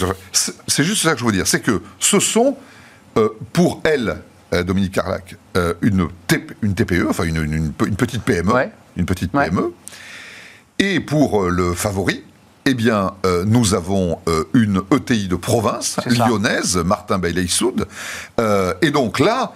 C'est 0.67 0.85
juste 0.85 1.03
ça 1.03 1.13
que 1.15 1.21
je 1.21 1.25
veux 1.25 1.33
dire. 1.33 1.47
C'est 1.47 1.61
que 1.61 1.83
ce 1.99 2.21
sont, 2.21 2.57
euh, 3.17 3.29
pour 3.53 3.81
elle, 3.85 4.19
euh, 4.53 4.63
Dominique 4.63 4.93
Carlac, 4.93 5.37
euh, 5.57 5.75
une, 5.83 6.09
TP 6.27 6.55
une 6.63 6.75
TPE, 6.75 7.07
enfin 7.09 7.25
une, 7.25 7.37
une- 7.43 7.53
une 7.53 7.73
pe- 7.73 7.87
une 7.87 7.97
petite 7.97 8.23
PME, 8.23 8.53
Ouais. 8.53 8.71
une 8.97 9.07
petite 9.07 9.35
Ouais. 9.35 9.49
PME. 9.51 9.73
Et 10.79 11.01
pour 11.01 11.43
le 11.45 11.73
favori, 11.75 12.23
eh 12.67 12.75
bien, 12.75 13.13
euh, 13.27 13.45
nous 13.47 13.75
avons 13.75 14.19
euh, 14.27 14.45
une 14.55 14.81
ETI 14.91 15.29
de 15.29 15.37
province, 15.37 15.99
lyonnaise, 16.07 16.77
Martin 16.79 17.19
Bailey-Soud. 17.19 17.87
Et 18.83 18.91
donc 18.91 19.19
là, 19.21 19.53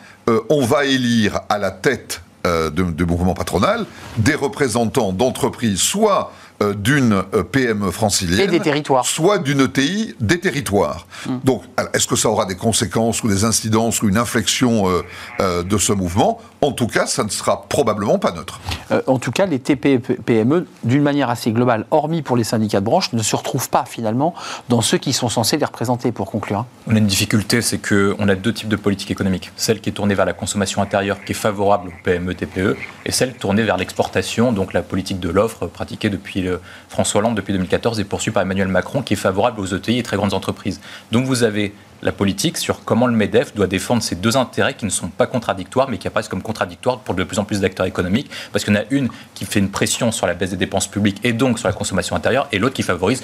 on 0.51 0.65
va 0.67 0.85
élire 0.85 1.41
à 1.49 1.57
la 1.59 1.71
tête 1.71 2.21
de 2.45 3.05
mouvement 3.05 3.35
patronal 3.35 3.85
des 4.19 4.35
représentants 4.35 5.13
d'entreprises, 5.13 5.81
soit 5.81 6.33
euh, 6.63 6.75
d'une 6.75 7.25
euh, 7.35 7.43
PME 7.43 7.91
francilienne. 7.91 8.41
Et 8.41 8.47
des 8.47 8.61
territoires. 8.61 9.07
Soit 9.07 9.39
d'une 9.39 9.61
ETI 9.61 10.15
des 10.21 10.41
territoires. 10.41 11.07
Donc, 11.45 11.63
alors, 11.77 11.91
est-ce 11.95 12.07
que 12.07 12.17
ça 12.17 12.29
aura 12.29 12.47
des 12.47 12.57
conséquences 12.57 13.23
ou 13.23 13.29
des 13.29 13.45
incidences 13.45 14.03
ou 14.03 14.09
une 14.09 14.19
inflexion 14.19 14.89
euh, 14.89 15.03
euh, 15.41 15.63
de 15.63 15.79
ce 15.79 15.93
mouvement? 15.93 16.41
En 16.61 16.73
tout 16.73 16.87
cas, 16.87 17.07
ça 17.07 17.23
ne 17.23 17.29
sera 17.29 17.63
probablement 17.69 18.19
pas 18.19 18.33
neutre. 18.33 18.61
Euh, 18.91 19.01
en 19.07 19.19
tout 19.19 19.31
cas, 19.31 19.47
les 19.47 19.59
TPE-PME, 19.59 20.67
d'une 20.85 21.03
manière 21.03 21.31
assez 21.31 21.53
globale, 21.53 21.87
hormis 21.91 22.23
pour 22.23 22.37
les 22.37 22.45
syndicats 22.45 22.81
de 22.81 22.85
branche, 22.85 23.13
ne 23.13 23.23
se 23.23 23.37
retrouvent 23.37 23.71
pas 23.71 23.85
finalement 23.85 24.35
dans 24.69 24.81
ceux 24.81 24.99
qui 24.99 25.13
sont 25.13 25.29
censés 25.29 25.57
les 25.57 25.65
représenter, 25.65 26.11
pour 26.11 26.31
conclure. 26.31 26.65
On 26.87 26.95
a 26.95 26.99
une 26.99 27.07
difficulté, 27.07 27.63
c'est 27.63 27.79
qu'on 27.79 28.29
a 28.29 28.35
deux 28.35 28.53
types 28.53 28.69
de 28.69 28.77
politique 28.77 29.11
économique. 29.11 29.53
Celle 29.57 29.81
qui 29.81 29.91
est 29.91 29.93
tournée 29.93 30.15
vers 30.15 30.27
la 30.27 30.33
consommation 30.33 30.83
intérieure, 30.83 31.19
qui 31.25 31.33
est 31.33 31.35
favorable 31.35 31.89
aux 31.89 32.03
PME, 32.05 32.35
TPE, 32.35 32.77
et 33.07 33.13
celle 33.13 33.35
tournée 33.35 33.63
vers 33.63 33.77
l'exportation, 33.77 34.53
donc 34.53 34.73
la 34.73 34.83
politique 34.83 35.21
de 35.21 35.29
l'offre 35.29 35.67
pratiquée 35.67 36.11
depuis 36.11 36.48
le 36.49 36.61
François 36.89 37.21
Hollande 37.21 37.35
depuis 37.35 37.53
2014 37.53 38.01
et 38.01 38.05
poursuivie 38.05 38.35
par 38.35 38.43
Emmanuel 38.43 38.69
Macron, 38.69 39.03
qui 39.03 39.15
est 39.15 39.17
favorable 39.17 39.61
aux 39.61 39.67
ETI 39.67 39.99
et 39.99 40.03
très 40.03 40.17
grandes 40.17 40.35
entreprises. 40.35 40.81
Donc 41.13 41.27
vous 41.27 41.43
avez 41.43 41.73
la 42.03 42.13
politique 42.13 42.57
sur 42.59 42.85
comment 42.85 43.07
le 43.07 43.13
MEDEF 43.13 43.55
doit 43.55 43.67
défendre 43.67 44.03
ces 44.03 44.15
deux 44.15 44.37
intérêts 44.37 44.75
qui 44.75 44.85
ne 44.85 44.91
sont 44.91 45.09
pas 45.09 45.27
contradictoires, 45.27 45.89
mais 45.91 45.99
qui 45.99 46.07
apparaissent 46.07 46.29
comme 46.29 46.43
contradictoires 46.43 47.01
pour 47.01 47.15
de 47.15 47.25
plus 47.25 47.39
en 47.39 47.45
plus 47.45 47.61
d'acteurs 47.61 47.87
économiques, 47.87 48.31
parce 48.53 48.65
qu'il 48.65 48.75
y 48.75 48.77
en 48.77 48.81
a 48.81 48.85
une 48.91 49.09
qui 49.35 49.45
fait 49.45 49.59
une 49.59 49.71
pression 49.71 50.13
sur 50.13 50.27
la 50.27 50.35
baisse 50.35 50.51
des 50.51 50.57
dépenses 50.57 50.87
publiques 50.87 51.21
et 51.25 51.33
donc 51.33 51.59
sur 51.59 51.69
la 51.69 51.75
consommation 51.75 52.15
intérieure, 52.15 52.49
et 52.53 52.59
l'autre 52.59 52.75
qui 52.75 52.83
favorise 52.83 53.23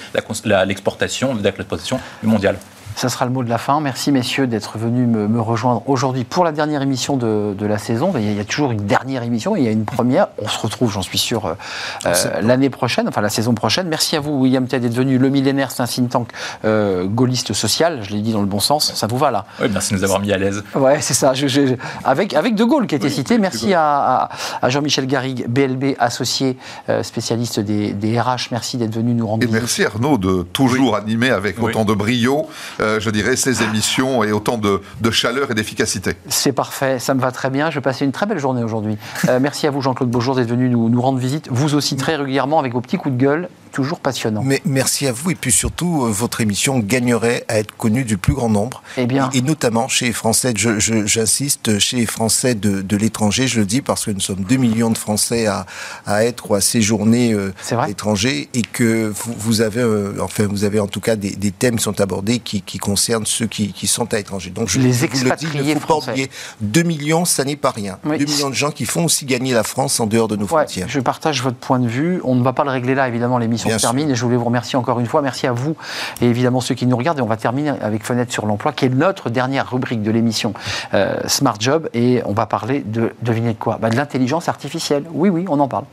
l'exportation, 0.65 1.35
l'exportation 1.35 1.99
mondiale. 2.23 2.57
Ça 2.95 3.09
sera 3.09 3.25
le 3.25 3.31
mot 3.31 3.43
de 3.43 3.49
la 3.49 3.57
fin. 3.57 3.79
Merci 3.81 4.11
messieurs 4.11 4.47
d'être 4.47 4.77
venus 4.77 5.07
me, 5.07 5.27
me 5.27 5.41
rejoindre 5.41 5.83
aujourd'hui 5.85 6.23
pour 6.23 6.43
la 6.45 6.51
dernière 6.51 6.81
émission 6.81 7.17
de, 7.17 7.53
de 7.57 7.65
la 7.65 7.77
saison. 7.77 8.13
Il 8.15 8.23
y, 8.23 8.27
a, 8.27 8.31
il 8.31 8.37
y 8.37 8.39
a 8.39 8.45
toujours 8.45 8.71
une 8.71 8.85
dernière 8.85 9.21
émission, 9.23 9.55
il 9.55 9.63
y 9.63 9.67
a 9.67 9.71
une 9.71 9.85
première. 9.85 10.27
On 10.41 10.47
se 10.47 10.57
retrouve, 10.59 10.91
j'en 10.91 11.01
suis 11.01 11.17
sûr, 11.17 11.45
euh, 11.45 11.53
euh, 12.05 12.41
l'année 12.41 12.69
prochaine, 12.69 13.07
enfin 13.07 13.21
la 13.21 13.29
saison 13.29 13.53
prochaine. 13.53 13.87
Merci 13.89 14.15
à 14.15 14.19
vous, 14.21 14.31
William 14.39 14.65
Ted, 14.67 14.79
d'être 14.87 14.95
venu. 14.97 15.17
Le 15.17 15.29
millénaire, 15.29 15.71
c'est 15.71 15.81
un 15.83 15.87
think 15.87 16.09
tank 16.09 16.29
euh, 16.63 17.05
gaulliste 17.05 17.53
social, 17.53 17.99
je 18.03 18.11
l'ai 18.11 18.21
dit 18.21 18.31
dans 18.31 18.39
le 18.41 18.45
bon 18.47 18.59
sens. 18.59 18.93
Ça 18.95 19.07
vous 19.07 19.17
va 19.17 19.29
là? 19.31 19.45
Oui, 19.61 19.67
merci 19.71 19.93
de 19.93 19.97
nous 19.99 20.03
avoir 20.05 20.19
mis 20.21 20.31
à 20.31 20.37
l'aise. 20.37 20.63
Ouais, 20.73 21.01
c'est 21.01 21.13
ça. 21.13 21.33
Je- 21.33 21.47
je- 21.47 21.75
avec, 22.03 22.33
avec 22.33 22.55
De 22.55 22.63
Gaulle 22.63 22.87
qui 22.87 22.95
a 22.95 22.97
été 22.97 23.09
cité. 23.09 23.37
Merci 23.37 23.73
à, 23.73 23.83
à- 23.83 24.29
à 24.61 24.69
Jean-Michel 24.69 25.05
Garrigue, 25.07 25.45
BLB 25.49 25.95
associé, 25.99 26.57
euh, 26.89 27.03
spécialiste 27.03 27.59
des, 27.59 27.91
des 27.93 28.19
RH. 28.19 28.47
Merci 28.51 28.77
d'être 28.77 28.95
venu 28.95 29.13
nous 29.13 29.27
rendre 29.27 29.43
Et 29.43 29.47
visite. 29.47 29.59
merci 29.61 29.83
Arnaud 29.85 30.17
de 30.17 30.43
toujours 30.53 30.95
animer 30.95 31.29
avec 31.29 31.57
Oui. 31.59 31.71
autant 31.71 31.83
de 31.85 31.93
brio, 31.93 32.47
euh, 32.85 32.99
je 32.99 33.09
dirais, 33.09 33.35
ces 33.35 33.63
émissions 33.63 34.23
et 34.23 34.31
autant 34.31 34.57
de, 34.57 34.81
chaleur 35.11 35.51
et 35.51 35.53
d'efficacité. 35.55 36.11
C'est 36.27 36.51
parfait, 36.51 36.99
ça 36.99 37.13
me 37.13 37.21
va 37.21 37.31
très 37.31 37.49
bien. 37.49 37.71
Je 37.71 37.79
passer 37.79 38.05
une 38.05 38.11
très 38.11 38.25
belle 38.25 38.39
journée 38.39 38.63
aujourd'hui. 38.63 38.97
Euh, 39.27 39.39
merci 39.41 39.65
à 39.67 39.71
vous, 39.71 39.81
Jean-Claude 39.81 40.09
Beaujour, 40.09 40.35
d'être 40.35 40.49
venu 40.49 40.69
nous, 40.69 40.89
nous 40.89 41.01
rendre 41.01 41.17
visite. 41.17 41.47
Vous 41.51 41.75
aussi, 41.75 41.95
très 41.95 42.15
régulièrement, 42.15 42.59
avec 42.59 42.73
vos 42.73 42.81
petits 42.81 42.97
coups 42.97 43.15
de 43.15 43.19
gueule, 43.19 43.49
toujours 43.75 43.99
passionnants. 43.99 44.41
Mais 44.43 44.61
merci 44.65 45.05
à 45.05 45.11
vous 45.11 45.31
et 45.31 45.35
puis 45.35 45.51
surtout 45.51 46.05
euh, 46.05 46.09
votre 46.09 46.39
émission 46.39 46.79
gagnerait 46.79 47.43
à 47.49 47.59
être 47.59 47.75
connue 47.75 48.05
du 48.05 48.17
plus 48.17 48.33
grand 48.33 48.47
nombre. 48.49 48.81
Eh 48.97 49.05
bien. 49.05 49.29
Et, 49.33 49.39
et 49.39 49.41
notamment 49.41 49.87
chez 49.89 50.05
les 50.07 50.13
Français, 50.13 50.53
j'insiste, 50.55 51.79
chez 51.79 51.97
les 51.97 52.05
Français 52.05 52.55
de, 52.55 52.81
de 52.81 52.97
l'étranger, 52.97 53.47
je 53.47 53.59
le 53.59 53.65
dis 53.65 53.81
parce 53.81 54.05
que 54.05 54.11
nous 54.11 54.19
sommes 54.19 54.43
2 54.47 54.55
millions 54.55 54.89
de 54.91 54.97
Français 54.97 55.45
à, 55.47 55.65
à 56.05 56.23
être 56.23 56.51
ou 56.51 56.55
à 56.55 56.61
séjourner 56.61 57.33
euh, 57.33 57.53
à 57.71 57.87
l'étranger 57.87 58.49
et 58.53 58.61
que 58.61 59.11
vous, 59.13 59.35
vous 59.37 59.61
avez, 59.61 59.81
euh, 59.81 60.13
enfin 60.21 60.47
vous 60.47 60.63
avez 60.63 60.79
en 60.79 60.87
tout 60.87 61.01
cas 61.01 61.15
des, 61.15 61.31
des 61.35 61.51
thèmes 61.51 61.75
qui 61.75 61.83
sont 61.83 61.99
abordés 62.01 62.39
qui, 62.39 62.61
qui 62.61 62.77
concernent 62.77 63.25
ceux 63.25 63.47
qui, 63.47 63.73
qui 63.73 63.87
sont 63.87 64.11
à 64.13 64.17
l'étranger. 64.17 64.51
Donc 64.51 64.69
je, 64.69 64.79
Les 64.79 64.93
je 64.93 65.05
vous 65.05 65.05
le 65.05 65.09
dis, 65.09 65.17
il 65.23 65.27
expatriés 65.27 65.75
ne 65.75 65.79
faut 65.79 65.85
français. 65.87 66.05
pas 66.07 66.11
oublier, 66.13 66.29
2 66.61 66.83
millions, 66.83 67.25
ça 67.25 67.43
n'est 67.43 67.55
pas 67.55 67.71
rien. 67.71 67.97
Oui. 68.05 68.17
2 68.17 68.25
millions 68.25 68.49
de 68.49 68.55
gens 68.55 68.71
qui 68.71 68.85
font 68.85 69.05
aussi 69.05 69.25
gagner 69.25 69.53
la 69.53 69.63
France 69.63 69.99
en 69.99 70.07
dehors 70.07 70.27
de 70.27 70.35
nos 70.35 70.43
Ouais, 70.45 70.63
frontières. 70.63 70.87
je 70.89 70.99
partage 70.99 71.41
votre 71.41 71.57
point 71.57 71.79
de 71.79 71.87
vue. 71.87 72.21
On 72.23 72.35
ne 72.35 72.43
va 72.43 72.53
pas 72.53 72.63
le 72.63 72.69
régler 72.69 72.95
là, 72.95 73.07
évidemment, 73.07 73.37
l'émission 73.37 73.64
Bien 73.69 73.77
se 73.77 73.83
termine. 73.83 74.09
Et 74.09 74.15
je 74.15 74.23
voulais 74.23 74.37
vous 74.37 74.45
remercier 74.45 74.77
encore 74.77 74.99
une 74.99 75.05
fois. 75.05 75.21
Merci 75.21 75.47
à 75.47 75.51
vous 75.51 75.75
et 76.21 76.25
évidemment 76.25 76.61
ceux 76.61 76.75
qui 76.75 76.85
nous 76.85 76.97
regardent. 76.97 77.19
Et 77.19 77.23
on 77.23 77.27
va 77.27 77.37
terminer 77.37 77.73
avec 77.81 78.03
Fenêtre 78.03 78.31
sur 78.31 78.45
l'emploi, 78.45 78.71
qui 78.71 78.85
est 78.85 78.89
notre 78.89 79.29
dernière 79.29 79.69
rubrique 79.69 80.01
de 80.01 80.11
l'émission 80.11 80.53
euh, 80.93 81.17
Smart 81.27 81.55
Job. 81.59 81.89
Et 81.93 82.21
on 82.25 82.33
va 82.33 82.45
parler 82.45 82.81
de, 82.85 83.13
devinez 83.21 83.53
de 83.53 83.59
quoi? 83.59 83.77
Bah, 83.81 83.89
De 83.89 83.95
l'intelligence 83.95 84.49
artificielle. 84.49 85.05
Oui, 85.11 85.29
oui, 85.29 85.45
on 85.49 85.59
en 85.59 85.67
parle. 85.67 85.85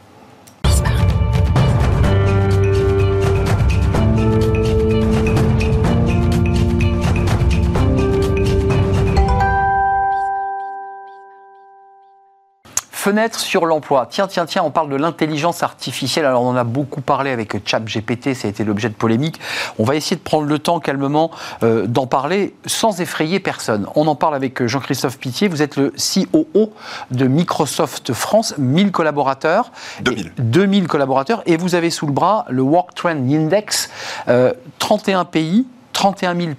Fenêtre 13.02 13.40
sur 13.40 13.66
l'emploi. 13.66 14.06
Tiens, 14.08 14.28
tiens, 14.28 14.46
tiens, 14.46 14.62
on 14.62 14.70
parle 14.70 14.88
de 14.88 14.94
l'intelligence 14.94 15.64
artificielle. 15.64 16.24
Alors, 16.24 16.42
on 16.42 16.50
en 16.50 16.56
a 16.56 16.62
beaucoup 16.62 17.00
parlé 17.00 17.32
avec 17.32 17.56
ChatGPT, 17.66 18.32
ça 18.32 18.46
a 18.46 18.50
été 18.52 18.62
l'objet 18.62 18.88
de 18.88 18.94
polémiques. 18.94 19.40
On 19.80 19.82
va 19.82 19.96
essayer 19.96 20.14
de 20.14 20.20
prendre 20.20 20.46
le 20.46 20.60
temps 20.60 20.78
calmement 20.78 21.32
euh, 21.64 21.88
d'en 21.88 22.06
parler 22.06 22.54
sans 22.64 23.00
effrayer 23.00 23.40
personne. 23.40 23.88
On 23.96 24.06
en 24.06 24.14
parle 24.14 24.36
avec 24.36 24.62
euh, 24.62 24.68
Jean-Christophe 24.68 25.18
Pitié. 25.18 25.48
Vous 25.48 25.62
êtes 25.62 25.74
le 25.74 25.90
COO 25.90 26.72
de 27.10 27.26
Microsoft 27.26 28.12
France, 28.12 28.54
1000 28.56 28.92
collaborateurs. 28.92 29.72
2000. 30.02 30.26
Et 30.26 30.30
2000 30.40 30.86
collaborateurs. 30.86 31.42
Et 31.46 31.56
vous 31.56 31.74
avez 31.74 31.90
sous 31.90 32.06
le 32.06 32.12
bras 32.12 32.46
le 32.50 32.62
Work 32.62 32.94
Trend 32.94 33.16
Index, 33.28 33.90
euh, 34.28 34.52
31 34.78 35.24
pays, 35.24 35.66
31 35.92 36.36
000 36.36 36.50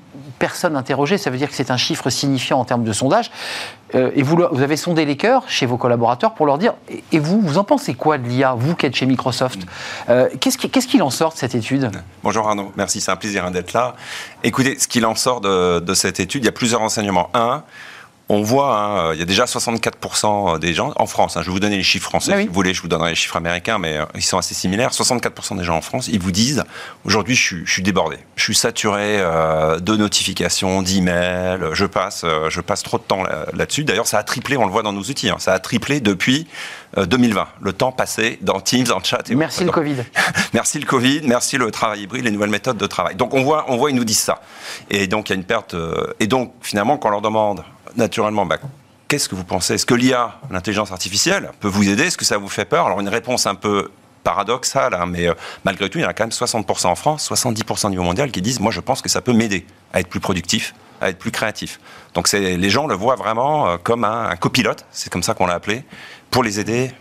personnes 0.47 0.75
interrogées. 0.75 1.17
Ça 1.17 1.29
veut 1.29 1.37
dire 1.37 1.47
que 1.49 1.55
c'est 1.55 1.71
un 1.71 1.77
chiffre 1.77 2.09
signifiant 2.09 2.59
en 2.59 2.65
termes 2.65 2.83
de 2.83 2.91
sondage. 2.91 3.31
Euh, 3.95 4.11
et 4.13 4.23
vous, 4.23 4.35
vous 4.51 4.61
avez 4.61 4.75
sondé 4.75 5.05
les 5.05 5.15
cœurs 5.15 5.43
chez 5.47 5.65
vos 5.65 5.77
collaborateurs 5.77 6.33
pour 6.33 6.45
leur 6.45 6.57
dire, 6.57 6.73
et, 6.89 7.01
et 7.13 7.19
vous, 7.19 7.39
vous 7.39 7.57
en 7.57 7.63
pensez 7.63 7.93
quoi 7.93 8.17
de 8.17 8.27
l'IA, 8.27 8.53
vous 8.57 8.75
qui 8.75 8.85
êtes 8.87 8.95
chez 8.95 9.05
Microsoft 9.05 9.59
Euh, 10.09 10.27
Qu'est-ce 10.41 10.57
qui- 10.57 10.69
qu'est-ce 10.69 10.87
qu'il 10.87 11.01
en 11.01 11.09
sort 11.11 11.31
de 11.33 11.37
cette 11.37 11.55
étude? 11.55 11.89
Bonjour 12.23 12.45
Arnaud, 12.47 12.73
merci, 12.75 12.99
c'est 12.99 13.11
un 13.11 13.15
plaisir 13.15 13.45
hein, 13.45 13.51
d'être 13.51 13.71
là. 13.73 13.95
Écoutez, 14.43 14.77
ce 14.79 14.87
qu'il 14.89 15.05
en 15.05 15.15
sort 15.15 15.39
de, 15.41 15.79
de 15.79 15.93
cette 15.93 16.19
étude, 16.19 16.43
il 16.43 16.45
y 16.47 16.49
a 16.49 16.51
plusieurs 16.51 16.81
renseignements. 16.81 17.29
Un, 17.33 17.63
on 18.29 18.41
voit, 18.41 18.75
hein, 18.77 19.13
il 19.13 19.19
y 19.19 19.21
a 19.21 19.25
déjà 19.25 19.45
64% 19.45 20.57
des 20.59 20.73
gens 20.73 20.93
en 20.95 21.05
France. 21.07 21.35
hein, 21.37 21.41
je 21.41 21.47
vais 21.47 21.51
vous 21.51 21.59
donner 21.59 21.77
les 21.77 21.83
chiffres 21.83 22.09
français. 22.09 22.31
Ah 22.33 22.37
oui. 22.37 22.43
Si 22.43 22.47
vous 22.47 22.53
voulez, 22.53 22.73
je 22.73 22.81
vous 22.81 22.87
donnerai 22.87 23.09
les 23.09 23.15
chiffres 23.15 23.35
américains, 23.35 23.77
mais 23.79 23.97
euh, 23.97 24.05
ils 24.15 24.21
sont 24.23 24.37
assez 24.37 24.53
similaires. 24.53 24.91
64% 24.91 25.57
des 25.57 25.63
gens 25.63 25.75
en 25.75 25.81
France, 25.81 26.07
ils 26.07 26.19
vous 26.21 26.31
disent 26.31 26.63
aujourd'hui, 27.05 27.35
je 27.35 27.41
suis, 27.43 27.65
je 27.65 27.71
suis 27.71 27.81
débordé, 27.83 28.17
je 28.35 28.43
suis 28.43 28.55
saturé 28.55 29.17
euh, 29.19 29.79
de 29.79 29.95
notifications, 29.95 30.81
d'emails. 30.81 31.59
Je 31.73 31.85
passe, 31.85 32.21
euh, 32.23 32.49
je 32.49 32.61
passe 32.61 32.81
trop 32.83 32.97
de 32.97 33.03
temps 33.03 33.23
là- 33.23 33.45
là-dessus. 33.53 33.83
D'ailleurs, 33.83 34.07
ça 34.07 34.19
a 34.19 34.23
triplé. 34.23 34.55
On 34.57 34.65
le 34.65 34.71
voit 34.71 34.83
dans 34.83 34.93
nos 34.93 35.01
outils. 35.03 35.29
hein, 35.29 35.37
ça 35.39 35.53
a 35.53 35.59
triplé 35.59 35.99
depuis 35.99 36.47
euh, 36.97 37.05
2020. 37.05 37.47
Le 37.61 37.73
temps 37.73 37.91
passé 37.91 38.39
dans 38.41 38.59
Teams, 38.61 38.87
en 38.95 39.03
chat. 39.03 39.29
Et 39.29 39.35
Merci 39.35 39.63
le 39.65 39.71
Covid. 39.71 39.97
Merci 40.53 40.79
le 40.79 40.85
Covid, 40.85 41.21
merci 41.25 41.57
le 41.57 41.71
travail 41.71 42.01
hybride, 42.03 42.23
les 42.25 42.31
nouvelles 42.31 42.49
méthodes 42.49 42.77
de 42.77 42.85
travail. 42.87 43.15
Donc 43.15 43.33
on 43.33 43.43
voit, 43.43 43.65
on 43.67 43.77
voit, 43.77 43.89
ils 43.89 43.95
nous 43.95 44.03
disent 44.05 44.19
ça. 44.19 44.41
Et 44.89 45.07
donc 45.07 45.29
il 45.29 45.33
y 45.33 45.35
a 45.35 45.35
une 45.35 45.43
perte. 45.43 45.75
et 46.19 46.27
donc 46.27 46.53
finalement, 46.61 46.97
quand 46.97 47.07
on 47.09 47.11
leur 47.11 47.21
demande 47.21 47.63
naturellement, 47.95 48.45
bah, 48.45 48.57
qu'est-ce 49.07 49.29
que 49.29 49.35
vous 49.35 49.43
pensez? 49.43 49.75
Est-ce 49.75 49.85
que 49.85 49.93
l'IA, 49.93 50.39
l'intelligence 50.49 50.91
artificielle, 50.91 51.51
peut 51.59 51.67
vous 51.67 51.87
aider? 51.89 52.03
Est-ce 52.03 52.17
que 52.17 52.25
ça 52.25 52.37
vous 52.37 52.49
fait 52.49 52.65
peur? 52.65 52.85
Alors 52.85 52.99
une 52.99 53.09
réponse 53.09 53.45
un 53.45 53.55
peu 53.55 53.91
paradoxale, 54.23 54.93
hein, 54.93 55.05
mais 55.05 55.27
euh, 55.27 55.33
malgré 55.63 55.89
tout, 55.89 55.97
il 55.99 56.01
y 56.01 56.05
en 56.05 56.09
a 56.09 56.13
quand 56.13 56.23
même 56.23 56.31
60% 56.31 56.87
en 56.87 56.95
France, 56.95 57.29
70% 57.29 57.87
au 57.87 57.89
niveau 57.89 58.03
mondial 58.03 58.31
qui 58.31 58.41
disent, 58.41 58.59
moi 58.59 58.71
je 58.71 58.79
pense 58.79 59.01
que 59.01 59.09
ça 59.09 59.21
peut 59.21 59.33
m'aider 59.33 59.65
à 59.93 59.99
être 59.99 60.07
plus 60.07 60.19
productif, 60.19 60.73
à 61.01 61.09
être 61.09 61.19
plus 61.19 61.31
créatif. 61.31 61.79
Donc 62.13 62.31
les 62.31 62.69
gens 62.69 62.87
le 62.87 62.95
voient 62.95 63.15
vraiment 63.15 63.67
euh, 63.67 63.77
comme 63.81 64.03
un, 64.03 64.35
copilote, 64.35 64.85
c'est 64.91 65.11
comme 65.11 65.23
ça 65.23 65.33
qu'on 65.33 65.45
l'a 65.45 65.55
appelé, 65.55 65.83
pour 66.31 66.43
les 66.43 66.59
aider. 66.59 66.91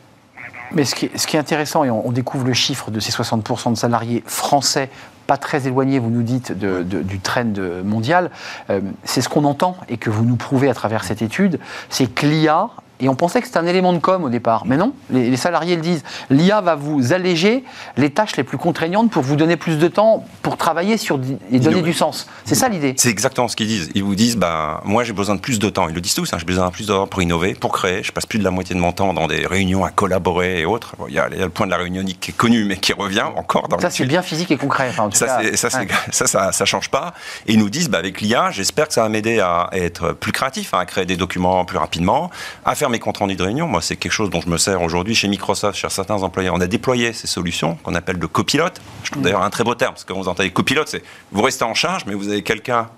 Mais 0.72 0.84
ce 0.84 0.94
qui, 0.94 1.06
est, 1.06 1.38
intéressant, 1.38 1.84
et 1.84 1.90
on 1.90 2.10
découvre 2.12 2.46
le 2.46 2.54
chiffre 2.54 2.90
de 2.90 2.98
ces 2.98 3.12
60% 3.12 3.72
de 3.72 3.76
salariés 3.76 4.24
français, 4.26 4.88
très 5.36 5.66
éloignés, 5.66 5.98
vous 5.98 6.10
nous 6.10 6.22
dites, 6.22 6.52
de- 6.56 6.82
de- 6.82 7.02
du 7.02 7.18
trend 7.20 7.52
mondial, 7.84 8.30
euh, 8.70 8.80
c'est 9.04 9.20
ce 9.20 9.28
qu'on 9.28 9.44
entend 9.44 9.76
et 9.88 9.96
que 9.96 10.10
vous 10.10 10.24
nous 10.24 10.36
prouvez 10.36 10.68
à 10.70 10.74
travers 10.74 11.04
cette 11.04 11.22
étude, 11.22 11.58
c'est 11.90 12.06
que 12.06 12.26
l'IA, 12.26 12.68
et 13.02 13.08
on 13.08 13.14
pensait 13.14 13.40
que 13.40 13.46
c'était 13.46 13.58
un 13.58 13.66
élément 13.66 13.92
de 13.92 13.98
com 13.98 14.24
au 14.24 14.28
départ, 14.28 14.64
mais 14.64 14.76
non, 14.76 14.94
les, 15.10 15.28
les 15.28 15.36
salariés 15.36 15.76
le 15.76 15.82
disent, 15.82 16.04
l'IA 16.30 16.60
va 16.60 16.76
vous 16.76 17.12
alléger 17.12 17.64
les 17.96 18.10
tâches 18.10 18.36
les 18.36 18.44
plus 18.44 18.58
contraignantes 18.58 19.10
pour 19.10 19.22
vous 19.22 19.36
donner 19.36 19.56
plus 19.56 19.76
de 19.76 19.88
temps 19.88 20.24
pour 20.42 20.56
travailler 20.56 20.96
sur 20.96 21.20
et 21.50 21.58
donner 21.58 21.82
du 21.82 21.92
sens. 21.92 22.28
C'est 22.44 22.54
ça 22.54 22.68
l'idée. 22.68 22.94
C'est 22.96 23.10
exactement 23.10 23.48
ce 23.48 23.56
qu'ils 23.56 23.66
disent. 23.66 23.90
Ils 23.94 24.04
vous 24.04 24.14
disent, 24.14 24.36
bah, 24.36 24.80
moi 24.84 25.04
j'ai 25.04 25.12
besoin 25.12 25.34
de 25.34 25.40
plus 25.40 25.58
de 25.58 25.68
temps. 25.68 25.88
Ils 25.88 25.94
le 25.94 26.00
disent 26.00 26.14
tous, 26.14 26.32
hein, 26.32 26.38
j'ai 26.38 26.44
besoin 26.44 26.66
de 26.66 26.72
plus 26.72 26.86
de 26.86 26.92
temps 26.92 27.06
pour 27.06 27.22
innover, 27.22 27.54
pour 27.54 27.72
créer. 27.72 28.02
Je 28.02 28.12
passe 28.12 28.26
plus 28.26 28.38
de 28.38 28.44
la 28.44 28.50
moitié 28.50 28.74
de 28.74 28.80
mon 28.80 28.92
temps 28.92 29.12
dans 29.12 29.26
des 29.26 29.46
réunions 29.46 29.84
à 29.84 29.90
collaborer 29.90 30.60
et 30.60 30.64
autres. 30.64 30.94
Il 31.08 31.14
y, 31.14 31.18
a 31.18 31.28
il 31.30 31.38
y 31.38 31.42
a 31.42 31.44
le 31.44 31.50
point 31.50 31.66
de 31.66 31.70
la 31.72 31.78
réunionique 31.78 32.20
qui 32.20 32.30
est 32.30 32.34
connu, 32.36 32.64
mais 32.64 32.76
qui 32.76 32.92
revient 32.92 33.26
encore 33.36 33.68
dans 33.68 33.78
Ça, 33.78 33.90
c'est 33.90 34.04
bien 34.04 34.22
physique 34.22 34.50
et 34.50 34.56
concret. 34.56 34.88
Enfin, 34.90 35.04
en 35.04 35.08
tout 35.10 35.16
Ça, 35.16 35.26
cas, 35.26 35.56
ça, 35.56 35.78
ouais. 35.78 35.88
ça, 36.10 36.26
ça, 36.26 36.52
ça 36.52 36.64
change 36.64 36.88
pas. 36.88 37.14
Et 37.46 37.54
ils 37.54 37.58
nous 37.58 37.70
disent, 37.70 37.88
bah, 37.88 37.98
avec 37.98 38.20
l'IA, 38.20 38.50
j'espère 38.50 38.88
que 38.88 38.94
ça 38.94 39.02
va 39.02 39.08
m'aider 39.08 39.40
à 39.40 39.68
être 39.72 40.12
plus 40.12 40.32
créatif, 40.32 40.74
hein, 40.74 40.78
à 40.80 40.86
créer 40.86 41.06
des 41.06 41.16
documents 41.16 41.64
plus 41.64 41.78
rapidement, 41.78 42.30
à 42.64 42.74
faire 42.74 42.90
mes 42.92 43.00
comptes 43.00 43.18
rendus 43.18 43.34
de 43.34 43.42
réunion. 43.42 43.66
Moi, 43.66 43.82
c'est 43.82 43.96
quelque 43.96 44.12
chose 44.12 44.30
dont 44.30 44.40
je 44.40 44.48
me 44.48 44.56
sers 44.56 44.80
aujourd'hui 44.80 45.14
chez 45.14 45.26
Microsoft, 45.26 45.76
chez 45.76 45.88
certains 45.88 46.22
employés. 46.22 46.50
On 46.50 46.60
a 46.60 46.66
déployé 46.66 47.12
ces 47.12 47.26
solutions 47.26 47.76
qu'on 47.82 47.94
appelle 47.94 48.18
de 48.18 48.26
copilote. 48.26 48.80
Je 49.02 49.10
trouve 49.10 49.22
d'ailleurs 49.22 49.42
un 49.42 49.50
très 49.50 49.64
beau 49.64 49.74
terme, 49.74 49.94
parce 49.94 50.04
que 50.04 50.12
quand 50.12 50.20
vous 50.20 50.28
entendez 50.28 50.50
copilote, 50.50 50.88
c'est 50.88 51.02
vous 51.32 51.42
restez 51.42 51.64
en 51.64 51.74
charge, 51.74 52.04
mais 52.06 52.14
vous 52.14 52.28
avez 52.28 52.42
quelqu'un 52.42 52.88